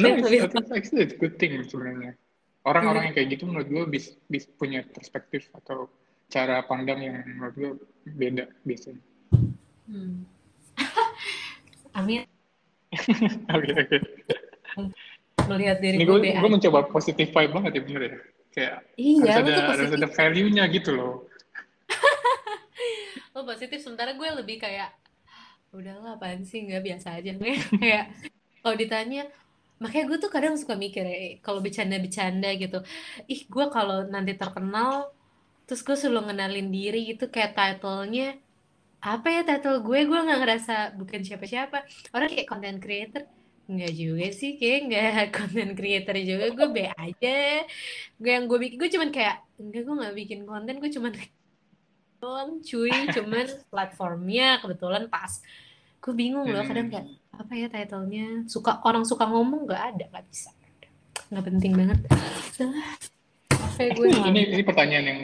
No, 0.00 0.16
it's, 0.16 0.24
tapi 0.24 0.36
I 0.40 0.48
think 0.48 0.68
actually 0.72 1.02
it's 1.04 1.16
good 1.20 1.36
thing 1.36 1.60
sebenarnya. 1.68 2.16
Orang-orang 2.68 3.10
yang 3.10 3.14
kayak 3.16 3.28
gitu 3.32 3.44
menurut 3.48 3.68
gue 3.68 3.84
bis, 3.88 4.12
bis 4.28 4.44
punya 4.46 4.84
perspektif 4.84 5.48
atau 5.56 5.88
cara 6.28 6.60
pandang 6.68 7.00
yang 7.00 7.16
menurut 7.24 7.54
gue 7.56 7.70
beda 8.04 8.44
biasanya. 8.62 9.00
Hmm. 9.88 10.28
Amin 11.98 12.28
Oke 13.56 13.70
oke. 13.72 13.96
melihat 15.48 15.76
diri 15.80 16.04
gue 16.04 16.18
gue 16.36 16.50
mencoba 16.50 16.88
positive 16.88 17.32
vibe 17.32 17.52
banget 17.56 17.72
ya 17.72 17.82
bener 17.84 18.02
ya. 18.04 18.16
Kayak 18.48 18.74
Iya, 18.96 19.20
harus 19.20 19.48
ada 19.48 19.52
harus 19.52 19.68
positif. 19.88 19.96
ada 20.00 20.08
value-nya 20.12 20.64
gitu 20.72 20.90
loh. 20.92 21.14
lo 23.36 23.40
positif 23.44 23.78
sementara 23.80 24.12
gue 24.12 24.28
lebih 24.40 24.60
kayak 24.60 24.92
udahlah 25.70 26.16
apaan 26.16 26.42
sih 26.48 26.64
nggak 26.64 26.80
biasa 26.80 27.20
aja 27.20 27.36
kayak 27.76 28.08
kalau 28.64 28.74
ditanya 28.74 29.28
makanya 29.82 30.04
gue 30.10 30.18
tuh 30.24 30.30
kadang 30.34 30.54
suka 30.60 30.74
mikir 30.84 31.04
ya 31.06 31.18
kalau 31.44 31.60
bercanda-bercanda 31.64 32.48
gitu. 32.62 32.78
Ih 33.32 33.40
gue 33.46 33.64
kalau 33.74 33.96
nanti 34.14 34.32
terkenal 34.40 35.10
terus 35.66 35.80
gue 35.86 35.96
selalu 36.00 36.20
ngenalin 36.32 36.68
diri 36.76 36.98
gitu 37.12 37.24
kayak 37.34 37.52
title-nya 37.58 38.24
apa 39.02 39.28
ya 39.34 39.40
title 39.48 39.78
gue? 39.86 39.98
Gue 40.10 40.18
nggak 40.26 40.38
ngerasa 40.42 40.74
bukan 41.00 41.20
siapa-siapa. 41.26 41.78
Orang 42.14 42.28
kayak 42.32 42.48
content 42.50 42.78
creator 42.82 43.22
Enggak 43.68 43.92
juga 44.00 44.26
sih 44.32 44.56
kayak 44.56 44.78
nggak 44.88 45.12
content 45.36 45.72
creator 45.76 46.16
juga 46.24 46.46
gue 46.56 46.66
be 46.72 46.84
aja. 46.96 47.36
Gue 48.16 48.30
yang 48.32 48.44
gue 48.48 48.58
bikin 48.64 48.76
gue 48.80 48.90
cuman 48.96 49.10
kayak 49.12 49.36
enggak 49.60 49.82
gue 49.84 49.94
nggak 50.00 50.14
bikin 50.16 50.40
konten 50.48 50.74
gue 50.80 50.90
cuman 50.96 51.12
doang 52.20 52.52
cuy. 52.64 52.92
Cuman 53.12 53.46
platformnya 53.72 54.46
kebetulan 54.64 55.04
pas 55.12 55.32
gue 55.98 56.14
bingung 56.14 56.46
loh 56.46 56.62
kadang 56.62 56.88
Hmm. 56.88 56.94
kayak 56.94 57.06
apa 57.32 57.52
ya 57.54 57.66
titlenya 57.68 58.26
suka 58.46 58.82
orang 58.82 59.02
suka 59.02 59.24
ngomong 59.24 59.64
nggak 59.64 59.82
ada 59.94 60.04
nggak 60.08 60.26
bisa 60.26 60.50
nggak 61.28 61.44
penting 61.44 61.72
banget 61.74 61.98
capek 63.48 63.88
gue 63.94 64.06
ini 64.30 64.42
ini 64.52 64.62
pertanyaan 64.62 65.06
yang 65.06 65.20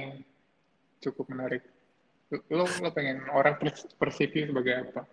cukup 1.01 1.29
menarik. 1.29 1.61
Lo 2.49 2.65
lo 2.65 2.89
pengen 2.91 3.21
orang 3.29 3.61
pers- 3.61 3.91
persepsi 3.95 4.49
sebagai 4.49 4.89
apa? 4.89 5.05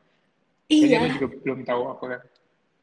Iya 0.66 1.04
lo 1.04 1.08
juga 1.12 1.28
belum 1.38 1.60
tahu 1.62 1.84
apa 1.90 2.06
kan. 2.08 2.22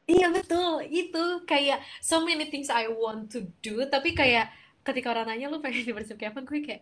iya 0.05 0.25
betul 0.25 0.81
itu 0.83 1.23
kayak 1.45 1.85
so 2.01 2.21
many 2.21 2.49
things 2.49 2.65
I 2.67 2.89
want 2.89 3.29
to 3.29 3.45
do 3.61 3.85
tapi 3.85 4.13
kayak 4.13 4.49
ketika 4.81 5.13
orang 5.13 5.29
nanya 5.29 5.53
lu 5.53 5.61
pengen 5.61 5.85
dipersepsi 5.85 6.25
apa 6.25 6.41
gue 6.41 6.59
kayak 6.59 6.81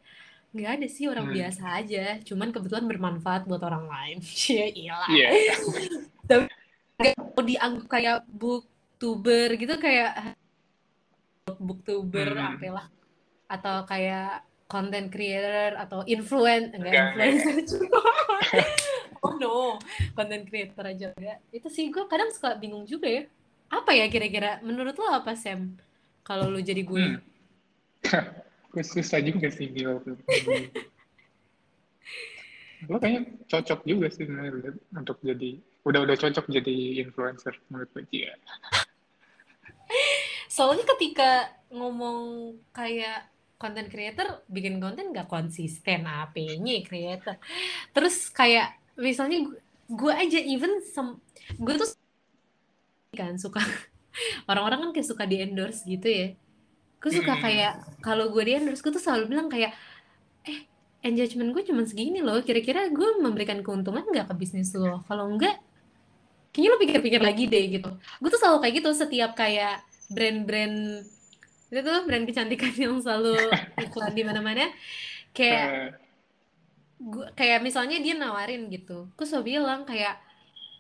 nggak 0.52 0.72
ada 0.80 0.88
sih 0.88 1.06
orang 1.08 1.28
Hmm. 1.30 1.36
biasa 1.36 1.64
aja. 1.76 2.06
Cuman 2.24 2.50
kebetulan 2.50 2.86
bermanfaat 2.86 3.46
buat 3.46 3.62
orang 3.62 3.86
lain. 3.86 4.18
Cie, 4.22 4.72
iyalah. 4.86 5.08
Iya. 5.10 5.30
mau 7.38 7.46
dianggap 7.46 7.86
kayak 7.86 8.18
booktuber 8.26 9.54
gitu 9.54 9.78
kayak 9.78 10.34
booktuber 11.62 12.34
Hmm. 12.34 12.58
apalah 12.58 12.88
atau 13.48 13.86
kayak 13.86 14.42
content 14.66 15.08
creator 15.08 15.78
atau 15.78 16.02
influen 16.04 16.74
enggak 16.76 16.92
Enggak, 16.92 17.08
influencer 17.14 17.56
juga. 17.64 18.00
Oh 19.22 19.34
no. 19.38 19.78
Content 20.12 20.44
creator 20.44 20.84
aja 20.84 21.14
enggak 21.16 21.40
itu 21.54 21.68
sih 21.70 21.88
gue 21.88 22.04
kadang 22.10 22.34
suka 22.34 22.58
bingung 22.58 22.84
juga 22.84 23.08
ya. 23.08 23.24
Apa 23.70 23.94
ya 23.94 24.10
kira-kira? 24.10 24.60
Menurut 24.60 24.98
lo 24.98 25.08
apa 25.08 25.38
Sam? 25.38 25.78
Kalau 26.26 26.50
lo 26.50 26.58
jadi 26.60 26.82
gue 26.82 27.00
Hmm. 27.00 27.22
Gue 28.78 28.86
susah 28.86 29.18
juga 29.26 29.50
sih 29.50 29.74
Gil. 29.74 29.98
Lo 32.86 32.98
kayaknya 33.02 33.26
cocok 33.50 33.82
juga 33.90 34.06
sih 34.14 34.30
sebenarnya 34.30 34.78
untuk 34.94 35.18
jadi 35.26 35.58
udah 35.82 36.06
udah 36.06 36.14
cocok 36.14 36.46
jadi 36.46 37.02
influencer 37.02 37.58
menurut 37.74 37.90
gue 37.90 38.06
Iya. 38.14 38.38
soalnya 40.54 40.86
ketika 40.94 41.58
ngomong 41.74 42.54
kayak 42.70 43.34
content 43.58 43.90
creator 43.90 44.46
bikin 44.46 44.78
konten 44.78 45.10
gak 45.10 45.26
konsisten 45.26 46.06
apanya 46.06 46.78
creator 46.86 47.42
terus 47.96 48.30
kayak 48.30 48.78
misalnya 48.94 49.48
gu- 49.48 49.64
gue 49.90 50.14
aja 50.14 50.38
even 50.38 50.84
sem- 50.86 51.18
gue 51.58 51.74
tuh 51.80 51.90
kan 53.16 53.40
suka 53.40 53.64
orang-orang 54.52 54.86
kan 54.86 54.92
kayak 54.92 55.08
suka 55.08 55.24
di 55.26 55.42
endorse 55.42 55.88
gitu 55.88 56.06
ya 56.06 56.28
gue 57.08 57.16
suka 57.16 57.40
Hmm. 57.40 57.44
kayak 57.48 57.74
kalau 58.04 58.28
gue 58.28 58.44
di 58.44 58.52
endorse 58.60 58.84
gue 58.84 58.92
tuh 58.92 59.00
selalu 59.00 59.32
bilang 59.32 59.48
kayak 59.48 59.72
eh 60.44 60.68
engagement 61.02 61.56
gue 61.56 61.64
cuma 61.64 61.88
segini 61.88 62.20
loh. 62.20 62.44
Kira-kira 62.44 62.92
gue 62.92 63.10
memberikan 63.24 63.64
keuntungan 63.64 64.04
nggak 64.04 64.28
ke 64.28 64.36
bisnis 64.36 64.76
lo? 64.76 65.08
Kalau 65.08 65.32
enggak 65.32 65.56
kayaknya 66.52 66.70
lo 66.74 66.78
pikir-pikir 66.84 67.22
lagi 67.24 67.44
deh 67.48 67.64
gitu. 67.80 67.90
Gue 68.20 68.30
tuh 68.30 68.40
selalu 68.44 68.58
kayak 68.60 68.74
gitu 68.84 68.90
setiap 68.92 69.32
kayak 69.40 69.82
brand-brand 70.12 71.08
itu 71.68 71.80
tuh 71.84 72.04
brand 72.08 72.26
kecantikan 72.28 72.74
yang 72.84 73.00
selalu 73.00 73.36
iklan 73.80 74.12
di 74.12 74.24
mana-mana. 74.28 74.68
Kayak 75.32 75.96
gua, 77.00 77.32
kayak 77.38 77.64
misalnya 77.64 77.98
dia 78.04 78.16
nawarin 78.20 78.68
gitu. 78.68 79.08
Gue 79.16 79.26
selalu 79.28 79.56
bilang 79.56 79.88
kayak 79.88 80.20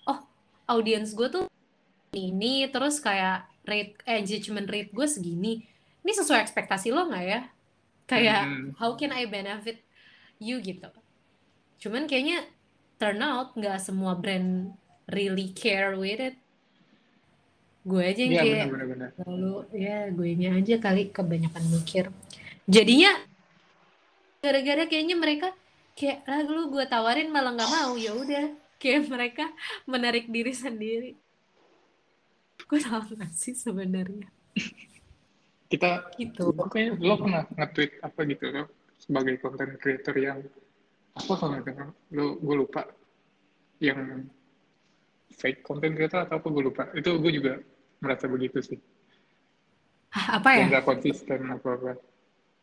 oh 0.10 0.20
audiens 0.68 1.16
gue 1.16 1.28
tuh 1.32 1.46
ini 2.16 2.66
terus 2.74 2.98
kayak 2.98 3.46
rate 3.68 4.00
eh, 4.08 4.24
engagement 4.24 4.66
rate 4.66 4.90
gue 4.96 5.08
segini 5.08 5.68
ini 6.08 6.16
sesuai 6.16 6.40
ekspektasi 6.40 6.90
lo 6.90 7.04
nggak 7.06 7.26
ya? 7.28 7.42
Kayak 8.08 8.42
Hmm. 8.48 8.68
how 8.80 8.96
can 8.96 9.12
I 9.12 9.28
benefit 9.28 9.84
you 10.40 10.64
gitu. 10.64 10.88
Cuman 11.78 12.08
kayaknya 12.08 12.48
turn 12.96 13.20
out 13.20 13.52
nggak 13.54 13.78
semua 13.78 14.16
brand 14.16 14.72
really 15.12 15.52
care 15.52 15.92
with 15.94 16.24
it. 16.24 16.40
Gue 17.84 18.04
aja 18.04 18.20
yang 18.20 18.32
Iya 18.34 18.44
kayak 18.44 18.68
benar-benar. 18.68 19.10
lalu 19.22 19.54
ya 19.76 19.98
gue 20.08 20.30
nya 20.34 20.56
aja 20.56 20.76
kali 20.78 21.12
kebanyakan 21.12 21.64
mikir. 21.68 22.08
Jadinya 22.64 23.12
gara-gara 24.40 24.88
kayaknya 24.88 25.16
mereka 25.16 25.52
kayak 25.94 26.24
ah 26.24 26.40
lu 26.42 26.68
gue 26.68 26.84
tawarin 26.86 27.28
malah 27.28 27.52
nggak 27.52 27.68
mau. 27.70 27.92
Ya 27.96 28.12
udah 28.12 28.46
kayak 28.80 29.08
mereka 29.08 29.52
menarik 29.84 30.28
diri 30.28 30.52
sendiri. 30.52 31.12
Gue 32.64 32.80
salah 32.80 33.04
nggak 33.04 33.32
sih 33.32 33.52
sebenarnya 33.52 34.28
Kita 35.68 36.08
gitu. 36.16 36.56
gue 36.56 36.96
lo 36.96 37.16
pernah 37.20 37.44
nge-tweet 37.44 37.92
apa 38.00 38.20
gitu 38.24 38.46
lo? 38.56 38.64
Sebagai 38.98 39.36
content 39.44 39.74
creator 39.78 40.16
yang 40.16 40.40
apa 41.18 41.34
kalau 41.36 41.60
lo 42.16 42.26
gue 42.40 42.56
lupa. 42.56 42.88
Yang 43.84 44.32
fake 45.38 45.62
content 45.62 45.94
creator 45.94 46.24
atau 46.24 46.40
apa 46.40 46.48
gue 46.48 46.64
lupa. 46.64 46.84
Itu 46.96 47.20
gue 47.20 47.32
juga 47.36 47.60
merasa 48.00 48.26
begitu 48.32 48.64
sih. 48.64 48.80
Ah, 50.16 50.40
apa 50.40 50.50
ya? 50.56 50.66
nggak 50.72 50.86
konsisten 50.88 51.40
apa 51.52 51.68
apa. 51.76 51.92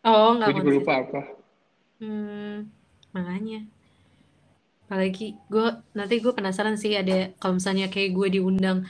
Oh 0.08 0.32
nggak 0.40 0.48
gue 0.48 0.54
juga 0.56 0.64
konsisten. 0.64 0.80
lupa 0.80 0.92
apa. 1.04 1.20
Hmm 2.00 2.56
makanya. 3.14 3.60
Apalagi 4.84 5.36
gue 5.48 5.68
nanti 5.96 6.14
gue 6.20 6.32
penasaran 6.32 6.76
sih 6.80 6.96
ada 6.96 7.32
kalau 7.36 7.60
misalnya 7.60 7.92
kayak 7.92 8.16
gue 8.16 8.28
diundang 8.40 8.84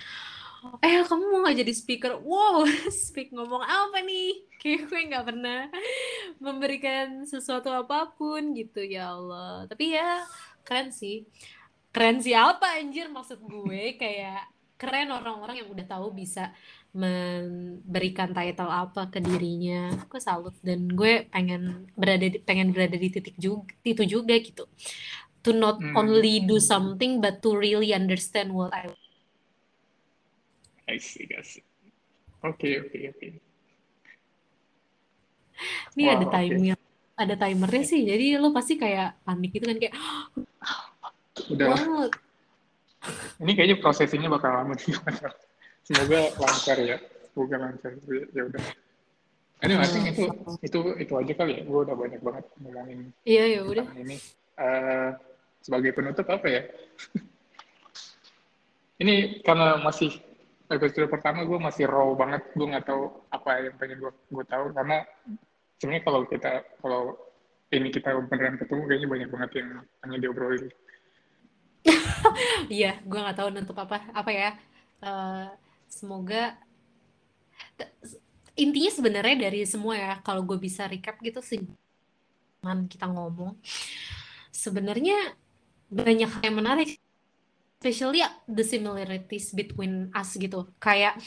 eh 0.85 0.97
kamu 1.09 1.25
mau 1.33 1.39
nggak 1.45 1.57
jadi 1.61 1.73
speaker? 1.81 2.13
Wow 2.31 2.65
speak 3.07 3.29
ngomong 3.37 3.63
apa 3.65 3.97
nih? 4.09 4.25
Kayak 4.61 4.81
gue 4.89 5.01
nggak 5.13 5.25
pernah 5.29 5.57
memberikan 6.45 7.07
sesuatu 7.33 7.69
apa 7.81 7.97
pun 8.17 8.43
gitu 8.59 8.81
ya 8.95 9.13
Allah. 9.17 9.69
Tapi 9.71 9.85
ya 9.97 10.25
keren 10.67 10.89
sih. 11.01 11.15
Keren 11.95 12.17
sih 12.25 12.35
apa 12.37 12.67
anjir 12.81 13.07
maksud 13.17 13.39
gue? 13.53 13.97
Kayak 14.01 14.49
keren 14.81 15.09
orang-orang 15.17 15.57
yang 15.65 15.71
udah 15.75 15.87
tahu 15.93 16.07
bisa 16.21 16.41
memberikan 16.95 18.31
title 18.37 18.71
apa 18.73 19.01
ke 19.13 19.19
dirinya. 19.27 19.75
Gue 20.11 20.21
salut 20.29 20.55
dan 20.67 20.81
gue 20.99 21.29
pengen 21.33 21.61
berada 22.01 22.27
di, 22.33 22.39
pengen 22.49 22.69
berada 22.75 22.97
di 22.99 23.09
titik 23.15 23.37
juga 23.39 23.73
itu 23.87 24.03
juga 24.15 24.35
gitu. 24.47 24.63
To 25.45 25.51
not 25.53 25.77
Hmm. 25.81 25.93
only 25.93 26.41
do 26.49 26.57
something 26.59 27.21
but 27.23 27.45
to 27.45 27.53
really 27.65 27.93
understand 27.93 28.49
what 28.57 28.73
I 28.73 28.89
I 30.89 30.97
see 31.01 31.29
I 31.33 31.43
see. 31.43 31.65
Oke 32.45 32.81
oke 32.85 32.99
oke 33.13 33.29
ini 35.95 36.05
ada 36.11 36.27
timer 36.27 36.79
ada 37.15 37.35
timernya 37.39 37.85
sih 37.87 38.03
jadi 38.03 38.43
lo 38.43 38.51
pasti 38.51 38.75
kayak 38.75 39.23
panik 39.23 39.55
gitu 39.55 39.71
kan 39.71 39.79
kayak 39.79 39.95
udah. 41.55 41.67
Wow 41.71 42.11
ini 43.45 43.53
kayaknya 43.53 43.77
prosesinya 43.85 44.33
bakal 44.33 44.51
lama 44.51 44.75
sih 44.81 44.97
semoga 45.85 46.33
lancar 46.41 46.79
ya 46.81 46.97
semoga 47.31 47.57
lancar. 47.61 47.93
Ya 48.33 48.43
udah. 48.49 48.63
Ini 49.65 49.75
I 49.81 49.89
think 49.89 50.07
itu 50.13 50.25
itu 50.61 50.79
itu 51.01 51.13
aja 51.13 51.33
kali 51.37 51.53
ya. 51.61 51.63
Gue 51.69 51.81
udah 51.85 51.97
banyak 51.97 52.21
banget 52.25 52.45
ngomongin 52.61 53.13
iya 53.29 53.45
ya 53.59 53.61
udah. 53.65 53.87
ini. 53.97 54.17
Eh, 54.55 55.09
sebagai 55.65 55.93
penutup 55.97 56.27
apa 56.31 56.47
ya? 56.47 56.63
Ini 59.03 59.43
karena 59.43 59.83
masih 59.83 60.15
episode 60.71 61.11
pertama 61.11 61.45
gue 61.45 61.59
masih 61.61 61.85
raw 61.89 62.09
banget. 62.17 62.43
Gue 62.57 62.67
nggak 62.71 62.87
tahu 62.87 63.03
apa 63.33 63.51
yang 63.65 63.75
pengen 63.77 63.99
gue 64.01 64.13
gue 64.13 64.45
tahu. 64.47 64.65
Karena 64.73 65.05
sebenarnya 65.79 66.03
kalau 66.05 66.21
kita 66.29 66.53
kalau 66.81 67.03
ini 67.75 67.89
kita 67.91 68.15
beneran 68.31 68.57
ketemu 68.61 68.83
kayaknya 68.87 69.09
banyak 69.11 69.29
banget 69.29 69.51
yang 69.59 69.69
hanya 70.07 70.19
diobrolin. 70.21 70.67
Iya, 72.73 73.05
gue 73.05 73.21
nggak 73.21 73.37
tahu 73.37 73.49
nutup 73.53 73.77
apa 73.77 74.09
apa 74.17 74.31
ya. 74.33 74.51
Eh, 75.05 75.47
semoga 75.87 76.57
intinya 78.55 78.91
sebenarnya 78.91 79.37
dari 79.51 79.67
semua 79.67 79.95
ya, 79.99 80.13
kalau 80.23 80.47
gue 80.47 80.59
bisa 80.59 80.87
recap 80.87 81.19
gitu 81.21 81.43
sih, 81.43 81.63
kita 82.63 83.07
ngomong, 83.11 83.59
sebenarnya 84.55 85.35
banyak 85.91 86.31
yang 86.41 86.55
menarik, 86.55 86.97
especially 87.85 88.25
the 88.49 88.65
similarities 88.65 89.53
between 89.53 90.09
us 90.17 90.33
gitu. 90.41 90.65
Kayak 90.81 91.21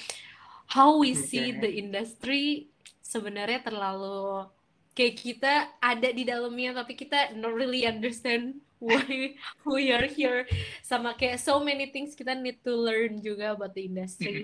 how 0.74 0.98
we 0.98 1.14
see 1.14 1.54
the 1.54 1.70
industry 1.70 2.74
sebenarnya 3.06 3.62
terlalu 3.62 4.50
kayak 4.98 5.16
kita 5.22 5.54
ada 5.78 6.10
di 6.10 6.26
dalamnya 6.26 6.82
tapi 6.82 6.98
kita 6.98 7.38
not 7.38 7.54
really 7.54 7.86
understand 7.86 8.58
why 8.82 9.38
we 9.70 9.94
are 9.94 10.10
here. 10.10 10.50
Sama 10.82 11.14
kayak 11.14 11.38
so 11.38 11.62
many 11.62 11.94
things 11.94 12.18
kita 12.18 12.34
need 12.34 12.58
to 12.66 12.74
learn 12.74 13.22
juga 13.22 13.54
about 13.54 13.78
the 13.78 13.86
industry. 13.86 14.42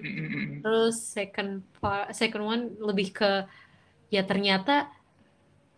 Terus 0.62 1.02
second 1.02 1.66
part, 1.82 2.14
second 2.14 2.46
one 2.46 2.78
lebih 2.78 3.10
ke 3.10 3.50
ya 4.14 4.22
ternyata 4.22 4.94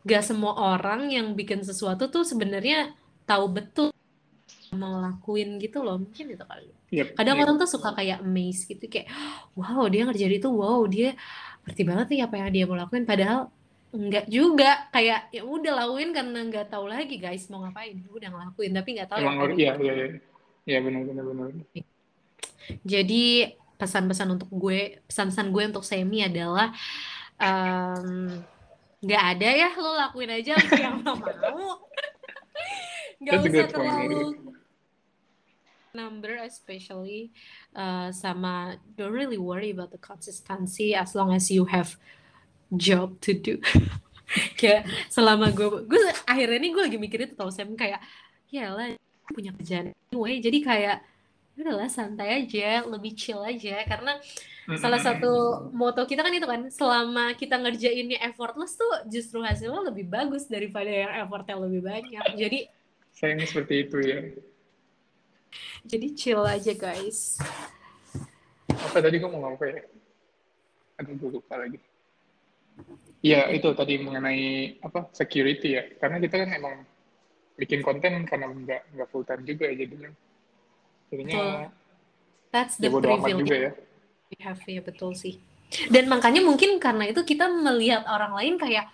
gak 0.04 0.28
semua 0.28 0.76
orang 0.76 1.16
yang 1.16 1.32
bikin 1.32 1.64
sesuatu 1.64 2.12
tuh 2.12 2.28
sebenarnya 2.28 2.92
tahu 3.24 3.48
betul 3.48 3.96
mau 4.76 5.00
lakuin 5.02 5.58
gitu 5.58 5.82
loh 5.82 5.98
mungkin 5.98 6.36
itu 6.36 6.46
kali 6.46 6.70
Yep, 6.94 7.18
kadang 7.18 7.36
yep. 7.42 7.44
orang 7.44 7.56
tuh 7.58 7.68
suka 7.68 7.92
kayak 7.98 8.22
amazed 8.24 8.70
gitu 8.70 8.86
kayak 8.88 9.10
wow 9.58 9.84
dia 9.90 10.06
ngerjain 10.06 10.38
itu 10.38 10.48
wow 10.48 10.86
dia 10.86 11.18
ngerti 11.66 11.82
banget 11.82 12.08
nih 12.14 12.22
apa 12.24 12.36
yang 12.40 12.50
dia 12.54 12.64
mau 12.70 12.78
lakuin 12.78 13.04
padahal 13.04 13.50
Enggak 13.96 14.28
juga, 14.28 14.92
kayak 14.92 15.32
ya 15.32 15.48
udah 15.48 15.74
lakuin 15.88 16.12
karena 16.12 16.44
nggak 16.44 16.68
tahu 16.68 16.92
lagi 16.92 17.16
guys 17.16 17.48
mau 17.48 17.64
ngapain. 17.64 17.96
Udah 18.12 18.28
ngelakuin 18.28 18.72
tapi 18.76 18.90
nggak 19.00 19.08
tahu 19.08 19.20
ya 19.24 19.24
Emang 19.24 19.38
apa 19.40 19.56
iya 19.56 19.72
iya 19.80 19.94
iya. 19.96 20.08
Iya 20.68 20.80
benar 20.84 21.02
benar 21.08 21.24
benar. 21.32 21.48
Jadi 22.84 23.56
pesan-pesan 23.80 24.28
untuk 24.36 24.50
gue, 24.52 25.00
pesan-pesan 25.08 25.48
gue 25.48 25.64
untuk 25.72 25.86
Semi 25.88 26.28
adalah 26.28 26.76
em, 27.40 28.44
nggak 29.00 29.24
ada 29.38 29.50
ya 29.54 29.70
lo 29.80 29.92
lakuin 29.96 30.32
aja 30.44 30.60
yang 30.76 31.00
lo 31.00 31.16
mau. 31.16 31.32
Nggak 33.16 33.48
usah 33.48 33.68
terlalu 33.72 34.45
number 35.96 36.36
especially 36.44 37.32
uh, 37.74 38.12
sama 38.12 38.76
don't 39.00 39.16
really 39.16 39.40
worry 39.40 39.72
about 39.72 39.90
the 39.96 40.02
consistency 40.02 40.92
as 40.92 41.16
long 41.16 41.32
as 41.32 41.48
you 41.48 41.66
have 41.66 41.96
job 42.76 43.16
to 43.24 43.32
do. 43.32 43.58
kayak 44.60 44.90
selama 45.08 45.54
gue 45.54 45.86
gue 45.86 46.02
akhirnya 46.26 46.58
ini 46.58 46.70
gue 46.74 46.84
lagi 46.84 46.98
mikir 46.98 47.30
itu 47.30 47.34
tau 47.38 47.54
Sam 47.54 47.78
kayak 47.78 48.02
ya 48.50 48.74
lah 48.74 48.98
punya 49.32 49.54
kerjaan 49.54 49.94
anyway 50.12 50.42
jadi 50.42 50.60
kayak 50.66 50.98
"Ya 51.56 51.60
udahlah 51.62 51.88
santai 51.88 52.44
aja 52.44 52.84
lebih 52.84 53.16
chill 53.16 53.40
aja 53.40 53.86
karena 53.86 54.18
salah 54.82 54.98
satu 54.98 55.70
moto 55.72 56.04
kita 56.10 56.26
kan 56.26 56.34
itu 56.34 56.50
kan 56.50 56.68
selama 56.74 57.38
kita 57.38 57.62
ngerjainnya 57.62 58.18
effortless 58.26 58.76
tuh 58.76 59.08
justru 59.08 59.46
hasilnya 59.46 59.94
lebih 59.94 60.10
bagus 60.10 60.50
daripada 60.50 60.90
yang 60.90 61.14
effortnya 61.22 61.56
lebih 61.62 61.86
banyak 61.86 62.26
jadi 62.34 62.60
Sayangnya 63.16 63.48
seperti 63.48 63.88
itu 63.88 63.98
ya. 64.04 64.20
Jadi 65.84 66.08
chill 66.16 66.44
aja 66.44 66.74
guys 66.74 67.40
Apa 68.76 69.00
tadi 69.00 69.18
gue 69.18 69.30
mau 69.32 69.40
ngomong 69.40 69.56
apa 69.56 69.66
ya? 69.72 69.82
Aduh 71.00 71.16
gue 71.16 71.40
lupa 71.40 71.56
lagi. 71.56 71.80
Iya 73.24 73.50
itu 73.56 73.72
tadi 73.72 73.98
mengenai 74.04 74.78
apa 74.84 75.10
security 75.16 75.80
ya. 75.80 75.84
Karena 75.96 76.20
kita 76.20 76.44
kan 76.44 76.50
emang 76.52 76.76
bikin 77.56 77.80
konten 77.80 78.28
karena 78.28 78.52
nggak 78.52 78.82
nggak 78.94 79.08
full 79.10 79.24
time 79.24 79.48
juga 79.48 79.72
ya 79.72 79.80
jadinya. 79.80 80.12
Jadinya 81.08 81.72
that's 82.56 82.80
ya 82.80 82.88
the 82.88 82.90
amat 82.96 83.04
privilege 83.04 83.44
juga 83.44 83.56
ya. 83.60 83.72
we 84.32 84.36
have 84.40 84.62
ya 84.64 84.80
betul 84.80 85.12
sih 85.12 85.36
dan 85.92 86.08
makanya 86.08 86.40
mungkin 86.40 86.80
karena 86.80 87.12
itu 87.12 87.20
kita 87.28 87.52
melihat 87.52 88.08
orang 88.08 88.32
lain 88.32 88.56
kayak 88.56 88.88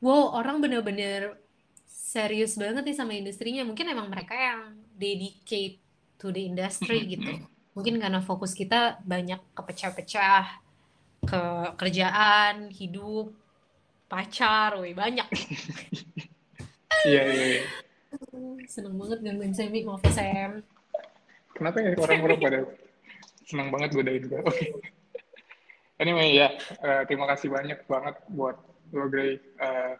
wow 0.00 0.32
orang 0.40 0.64
bener-bener 0.64 1.36
serius 1.84 2.56
banget 2.56 2.80
nih 2.88 2.96
sama 2.96 3.12
industrinya 3.12 3.68
mungkin 3.68 3.92
emang 3.92 4.08
mereka 4.08 4.32
yang 4.32 4.72
dedicate 4.98 5.78
to 6.18 6.34
the 6.34 6.50
industry 6.50 7.06
gitu 7.06 7.46
mungkin 7.72 8.02
karena 8.02 8.18
fokus 8.18 8.52
kita 8.52 8.98
banyak 9.06 9.38
kepecah-pecah 9.54 10.60
ke 11.22 11.42
kerjaan 11.78 12.74
hidup 12.74 13.30
pacar 14.10 14.76
woi 14.76 14.92
banyak 14.92 15.26
Iya 17.06 17.22
iya. 17.30 17.44
iya. 17.46 17.62
seneng 18.66 18.98
banget 18.98 19.22
gangguin 19.22 19.54
Semi 19.54 19.86
maaf 19.86 20.02
Sam 20.10 20.66
Kenapa 21.58 21.82
ya 21.82 21.94
orang-orang 21.98 22.38
pada 22.38 22.60
senang 23.42 23.68
banget 23.74 23.90
godain 23.90 24.22
gue? 24.30 24.40
Oke. 24.46 24.78
Anyway 25.98 26.38
ya, 26.38 26.54
eh, 26.78 27.02
terima 27.10 27.26
kasih 27.26 27.50
banyak 27.50 27.82
banget 27.90 28.14
buat 28.30 28.54
lo 28.94 29.10
Gray 29.10 29.42
eh, 29.42 29.94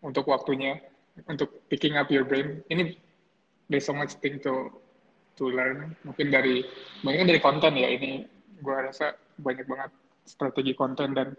untuk 0.00 0.24
waktunya, 0.32 0.80
untuk 1.28 1.52
picking 1.68 2.00
up 2.00 2.08
your 2.08 2.24
brain. 2.24 2.64
Ini 2.72 2.96
there's 3.68 3.86
so 3.86 3.94
much 3.94 4.16
thing 4.18 4.40
to 4.42 4.72
to 5.38 5.52
learn. 5.52 5.94
Mungkin 6.02 6.32
dari 6.32 6.64
banyak 7.04 7.28
dari 7.28 7.40
konten 7.40 7.78
ya 7.78 7.88
ini 7.88 8.24
gue 8.58 8.76
rasa 8.76 9.14
banyak 9.38 9.68
banget 9.68 9.90
strategi 10.26 10.74
konten 10.74 11.14
dan 11.14 11.32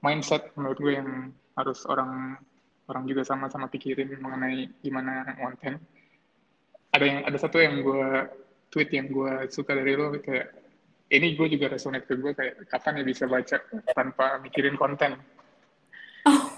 mindset 0.00 0.50
menurut 0.56 0.78
gue 0.80 0.92
yang 0.96 1.30
harus 1.54 1.84
orang 1.84 2.40
orang 2.88 3.04
juga 3.06 3.22
sama-sama 3.22 3.68
pikirin 3.68 4.18
mengenai 4.18 4.72
gimana 4.80 5.36
konten. 5.36 5.78
Ada 6.92 7.04
yang 7.04 7.20
ada 7.28 7.38
satu 7.38 7.60
yang 7.60 7.84
gue 7.84 8.08
tweet 8.72 8.90
yang 8.90 9.12
gue 9.12 9.46
suka 9.52 9.76
dari 9.76 9.92
lo 9.94 10.16
kayak 10.16 10.48
ini 11.12 11.36
gue 11.36 11.46
juga 11.52 11.76
resonate 11.76 12.08
ke 12.08 12.16
gue 12.16 12.32
kayak 12.32 12.54
kapan 12.72 13.00
ya 13.00 13.04
bisa 13.04 13.24
baca 13.28 13.60
tanpa 13.92 14.40
mikirin 14.40 14.80
konten. 14.80 15.20
Oh, 16.24 16.48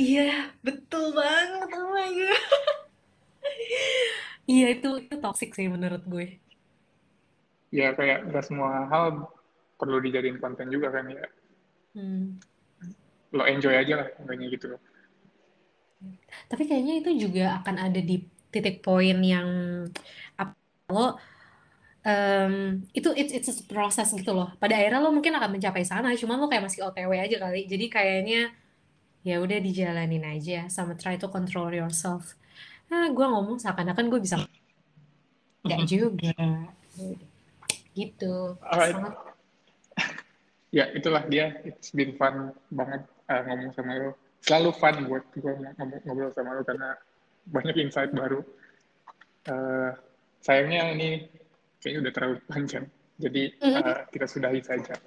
iya, 0.00 0.48
betul 0.64 1.12
banget. 1.12 1.68
Oh 1.76 1.92
my 1.92 2.08
God. 2.08 2.40
Iya, 4.44 4.76
itu, 4.76 4.88
itu 5.08 5.16
toxic 5.20 5.56
sih 5.56 5.66
menurut 5.72 6.04
gue. 6.04 6.36
Ya 7.72 7.96
kayak 7.96 8.28
gak 8.30 8.44
semua 8.44 8.86
hal 8.92 9.24
perlu 9.80 9.98
dijadiin 10.04 10.38
konten 10.38 10.68
juga 10.68 10.92
kan 10.92 11.08
ya. 11.10 11.24
Hmm. 11.96 12.38
Lo 13.34 13.42
enjoy 13.48 13.74
aja 13.74 14.04
lah 14.04 14.08
kayaknya 14.14 14.46
gitu. 14.52 14.66
Tapi 16.46 16.62
kayaknya 16.68 16.94
itu 17.00 17.10
juga 17.28 17.64
akan 17.64 17.76
ada 17.90 18.00
di 18.00 18.20
titik 18.52 18.84
poin 18.84 19.18
yang 19.18 19.48
apa 20.38 20.54
lo 20.92 21.18
em, 22.06 22.84
itu 22.94 23.10
it's, 23.16 23.32
it's 23.32 23.50
a 23.50 23.54
proses 23.66 24.12
gitu 24.14 24.30
loh. 24.36 24.52
Pada 24.60 24.76
akhirnya 24.78 25.00
lo 25.02 25.10
mungkin 25.10 25.34
akan 25.34 25.50
mencapai 25.58 25.82
sana, 25.82 26.12
cuman 26.14 26.36
lo 26.38 26.46
kayak 26.46 26.68
masih 26.68 26.84
OTW 26.86 27.10
aja 27.18 27.36
kali. 27.40 27.66
Jadi 27.66 27.86
kayaknya 27.90 28.54
ya 29.24 29.40
udah 29.40 29.58
dijalanin 29.58 30.24
aja 30.28 30.68
sama 30.68 30.94
try 30.94 31.16
to 31.16 31.26
control 31.32 31.72
yourself. 31.72 32.36
Ah, 32.92 33.08
gue 33.10 33.26
ngomong 33.26 33.56
seakan-akan 33.60 34.06
gue 34.10 34.20
bisa 34.20 34.36
nggak 35.64 35.80
juga. 35.88 36.32
Gitu. 37.94 38.34
Alright. 38.60 38.94
Sangat 38.96 39.14
Ya 40.74 40.90
itulah 40.90 41.22
dia. 41.30 41.54
It's 41.62 41.94
been 41.94 42.18
fun 42.18 42.50
banget 42.74 43.06
uh, 43.30 43.42
ngomong 43.46 43.70
sama 43.78 43.94
lo. 43.94 44.10
Selalu 44.42 44.70
fun 44.74 45.06
buat 45.06 45.22
gue 45.30 45.54
ngomong 45.78 46.02
ngobrol 46.02 46.34
sama 46.34 46.58
lo 46.58 46.66
karena 46.66 46.98
banyak 47.46 47.78
insight 47.78 48.10
baru. 48.10 48.42
Uh, 49.46 49.94
sayangnya 50.42 50.90
ini 50.98 51.30
kayaknya 51.78 52.10
udah 52.10 52.12
terlalu 52.12 52.36
panjang. 52.50 52.84
Jadi 53.22 53.54
uh, 53.62 54.02
kita 54.10 54.26
sudahi 54.26 54.58
saja. 54.66 54.98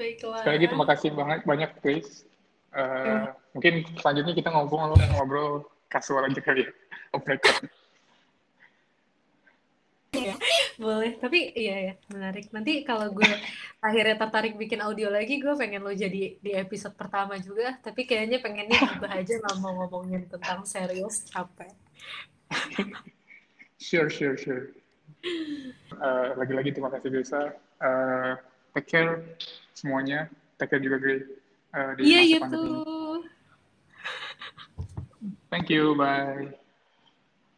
baiklah. 0.00 0.40
Sekali 0.40 0.54
lagi 0.56 0.66
terima 0.72 0.86
kasih 0.88 1.10
banget 1.12 1.40
banyak 1.44 1.70
Chris. 1.84 2.24
Uh, 2.72 3.36
mungkin 3.52 3.84
selanjutnya 4.00 4.32
kita 4.32 4.48
ngobrol 4.48 4.96
ngobrol 5.12 5.68
kasual 5.92 6.24
aja 6.24 6.40
kali 6.40 6.64
ya. 6.64 6.72
My 7.24 7.36
God. 7.38 7.68
Boleh, 10.76 11.16
tapi 11.16 11.56
iya 11.56 11.76
ya, 11.92 11.94
menarik. 12.12 12.52
Nanti 12.52 12.84
kalau 12.84 13.08
gue 13.12 13.28
akhirnya 13.80 14.16
tertarik 14.20 14.60
bikin 14.60 14.84
audio 14.84 15.08
lagi, 15.08 15.40
gue 15.40 15.54
pengen 15.56 15.80
lo 15.84 15.92
jadi 15.92 16.36
di 16.36 16.52
episode 16.52 16.92
pertama 16.92 17.40
juga. 17.40 17.80
Tapi 17.80 18.04
kayaknya 18.04 18.44
pengennya 18.44 18.76
juga 18.76 19.08
aja 19.08 19.34
nggak 19.40 19.56
mau 19.60 19.72
ngomongin 19.84 20.28
tentang 20.28 20.68
serius, 20.68 21.24
capek. 21.32 21.72
Sure, 23.80 24.08
sure, 24.12 24.36
sure. 24.36 24.72
Uh, 25.96 26.36
lagi-lagi 26.36 26.76
terima 26.76 26.92
kasih 26.92 27.08
Desa. 27.08 27.56
Uh, 27.80 28.36
take 28.76 28.88
care 28.88 29.24
semuanya. 29.72 30.28
Take 30.60 30.76
care 30.76 30.82
juga 30.84 30.96
Gray. 31.00 31.24
Uh, 31.72 31.92
di 31.96 32.00
Iya, 32.08 32.20
masa 32.20 32.28
you 32.28 32.38
pandemi. 32.40 32.72
Thank 35.48 35.72
you, 35.72 35.96
bye. 35.96 36.65